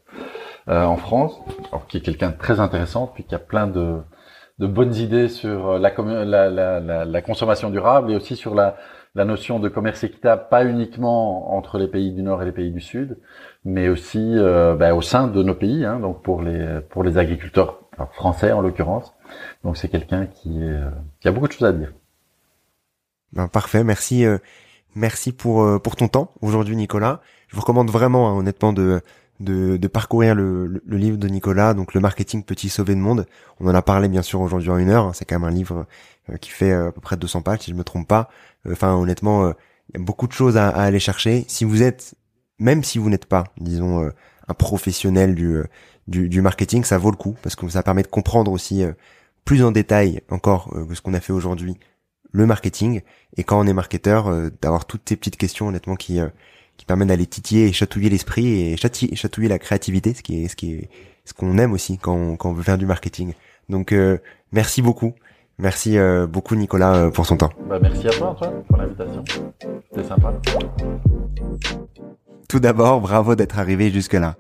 euh, 0.67 0.83
en 0.83 0.97
France, 0.97 1.39
alors, 1.71 1.87
qui 1.87 1.97
est 1.97 2.01
quelqu'un 2.01 2.29
de 2.29 2.37
très 2.37 2.59
intéressant, 2.59 3.07
puis 3.07 3.23
qui 3.23 3.33
a 3.33 3.39
plein 3.39 3.65
de, 3.65 4.01
de 4.59 4.67
bonnes 4.67 4.93
idées 4.93 5.29
sur 5.29 5.79
la, 5.79 5.93
la, 5.97 6.49
la, 6.49 7.05
la, 7.05 7.21
consommation 7.21 7.69
durable 7.69 8.11
et 8.11 8.15
aussi 8.15 8.35
sur 8.35 8.53
la, 8.53 8.75
la 9.15 9.25
notion 9.25 9.59
de 9.59 9.69
commerce 9.69 10.03
équitable, 10.03 10.47
pas 10.49 10.65
uniquement 10.65 11.55
entre 11.55 11.77
les 11.77 11.87
pays 11.87 12.11
du 12.11 12.21
Nord 12.21 12.41
et 12.43 12.45
les 12.45 12.51
pays 12.51 12.71
du 12.71 12.81
Sud, 12.81 13.17
mais 13.65 13.89
aussi 13.89 14.19
euh, 14.19 14.75
bah, 14.75 14.93
au 14.95 15.01
sein 15.01 15.27
de 15.27 15.43
nos 15.43 15.55
pays, 15.55 15.85
hein, 15.85 15.99
donc 15.99 16.21
pour 16.21 16.41
les 16.41 16.79
pour 16.89 17.03
les 17.03 17.17
agriculteurs 17.17 17.81
français 18.13 18.51
en 18.51 18.61
l'occurrence. 18.61 19.13
Donc 19.63 19.77
c'est 19.77 19.89
quelqu'un 19.89 20.25
qui 20.25 20.61
est 20.61 20.67
euh, 20.67 20.89
qui 21.19 21.27
a 21.27 21.31
beaucoup 21.31 21.47
de 21.47 21.53
choses 21.53 21.67
à 21.67 21.73
dire. 21.73 21.93
Ben, 23.33 23.47
parfait, 23.47 23.83
merci 23.83 24.25
euh, 24.25 24.37
merci 24.95 25.31
pour 25.31 25.81
pour 25.81 25.95
ton 25.95 26.07
temps 26.07 26.33
aujourd'hui 26.41 26.75
Nicolas. 26.75 27.21
Je 27.47 27.55
vous 27.55 27.61
recommande 27.61 27.89
vraiment 27.89 28.29
hein, 28.29 28.37
honnêtement 28.37 28.73
de 28.73 29.01
de, 29.39 29.77
de 29.77 29.87
parcourir 29.87 30.35
le, 30.35 30.67
le, 30.67 30.97
livre 30.97 31.17
de 31.17 31.29
Nicolas, 31.29 31.73
donc 31.73 31.93
le 31.93 32.01
marketing 32.01 32.43
petit 32.43 32.67
sauver 32.67 32.93
le 32.93 32.99
monde. 32.99 33.25
On 33.61 33.67
en 33.69 33.73
a 33.73 33.81
parlé 33.81 34.09
bien 34.09 34.21
sûr 34.21 34.41
aujourd'hui 34.41 34.69
en 34.69 34.77
une 34.77 34.89
heure. 34.89 35.05
Hein. 35.05 35.11
c'est 35.13 35.23
quand 35.23 35.39
même 35.39 35.47
un 35.47 35.53
livre 35.53 35.85
qui 36.41 36.49
fait 36.49 36.73
à 36.73 36.91
peu 36.91 36.99
près 36.99 37.15
200 37.15 37.41
pages 37.41 37.59
si 37.59 37.71
je 37.71 37.75
me 37.75 37.85
trompe 37.85 38.05
pas. 38.05 38.29
Enfin 38.69 38.95
honnêtement, 38.95 39.53
il 39.93 39.97
y 39.97 40.01
a 40.01 40.03
beaucoup 40.03 40.27
de 40.27 40.33
choses 40.33 40.57
à, 40.57 40.67
à 40.67 40.81
aller 40.83 40.99
chercher. 40.99 41.45
Si 41.47 41.63
vous 41.63 41.83
êtes 41.83 42.15
même 42.59 42.83
si 42.83 42.97
vous 42.97 43.09
n'êtes 43.09 43.25
pas, 43.25 43.45
disons, 43.57 44.03
euh, 44.03 44.09
un 44.47 44.53
professionnel 44.53 45.35
euh, 45.39 45.65
du, 46.07 46.29
du, 46.29 46.41
marketing, 46.41 46.83
ça 46.83 46.97
vaut 46.97 47.11
le 47.11 47.17
coup 47.17 47.35
parce 47.41 47.55
que 47.55 47.67
ça 47.69 47.83
permet 47.83 48.03
de 48.03 48.07
comprendre 48.07 48.51
aussi 48.51 48.83
euh, 48.83 48.91
plus 49.45 49.63
en 49.63 49.71
détail 49.71 50.21
encore 50.29 50.69
que 50.87 50.93
ce 50.93 51.01
qu'on 51.01 51.13
a 51.13 51.19
fait 51.19 51.33
aujourd'hui 51.33 51.77
le 52.31 52.45
marketing. 52.45 53.01
Et 53.37 53.43
quand 53.43 53.59
on 53.59 53.65
est 53.65 53.73
marketeur 53.73 54.31
d'avoir 54.61 54.85
toutes 54.85 55.09
ces 55.09 55.15
petites 55.15 55.37
questions 55.37 55.69
honnêtement 55.69 55.95
qui 55.95 56.19
qui 56.77 56.85
permettent 56.85 57.07
d'aller 57.07 57.25
titiller 57.25 57.67
et 57.67 57.73
chatouiller 57.73 58.09
l'esprit 58.09 58.61
et 58.61 58.77
chatouiller, 58.77 59.47
la 59.47 59.57
créativité 59.57 60.13
ce 60.13 60.21
qui 60.21 60.43
est 60.43 60.47
ce 60.47 60.55
qui 60.55 60.73
est 60.73 60.89
ce 61.25 61.33
qu'on 61.33 61.57
aime 61.57 61.73
aussi 61.73 61.97
quand 61.97 62.13
on, 62.13 62.37
quand 62.37 62.51
on 62.51 62.53
veut 62.53 62.61
faire 62.61 62.77
du 62.77 62.85
marketing. 62.85 63.33
Donc 63.69 63.95
merci 64.51 64.83
beaucoup. 64.83 65.13
Merci 65.57 65.97
beaucoup 66.29 66.55
Nicolas 66.55 67.09
pour 67.09 67.25
son 67.25 67.37
temps. 67.37 67.49
Bah, 67.67 67.79
merci 67.81 68.07
à 68.07 68.11
toi 68.11 68.29
Antoine 68.29 68.63
pour 68.67 68.77
l'invitation. 68.77 69.23
C'était 69.89 70.07
sympa 70.07 70.31
tout 72.49 72.59
d'abord, 72.59 72.99
bravo 72.99 73.35
d'être 73.35 73.59
arrivé 73.59 73.91
jusque-là. 73.91 74.35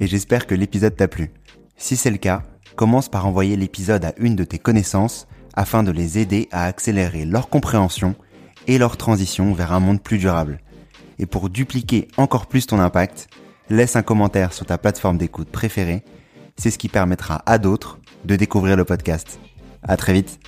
Et 0.00 0.08
j'espère 0.08 0.48
que 0.48 0.54
l'épisode 0.54 0.96
t'a 0.96 1.06
plu. 1.06 1.30
Si 1.76 1.96
c'est 1.96 2.10
le 2.10 2.18
cas, 2.18 2.42
commence 2.74 3.08
par 3.08 3.24
envoyer 3.24 3.56
l'épisode 3.56 4.04
à 4.04 4.12
une 4.18 4.34
de 4.34 4.42
tes 4.42 4.58
connaissances 4.58 5.28
afin 5.54 5.84
de 5.84 5.92
les 5.92 6.18
aider 6.18 6.48
à 6.50 6.64
accélérer 6.64 7.24
leur 7.24 7.48
compréhension 7.48 8.16
et 8.66 8.78
leur 8.78 8.96
transition 8.96 9.52
vers 9.52 9.72
un 9.72 9.78
monde 9.78 10.02
plus 10.02 10.18
durable. 10.18 10.58
Et 11.20 11.26
pour 11.26 11.50
dupliquer 11.50 12.08
encore 12.16 12.46
plus 12.46 12.66
ton 12.66 12.80
impact, 12.80 13.28
laisse 13.70 13.94
un 13.94 14.02
commentaire 14.02 14.52
sur 14.52 14.66
ta 14.66 14.76
plateforme 14.76 15.18
d'écoute 15.18 15.48
préférée. 15.48 16.02
C'est 16.56 16.70
ce 16.70 16.78
qui 16.78 16.88
permettra 16.88 17.42
à 17.46 17.58
d'autres 17.58 18.00
de 18.24 18.34
découvrir 18.34 18.76
le 18.76 18.84
podcast. 18.84 19.38
À 19.84 19.96
très 19.96 20.14
vite. 20.14 20.40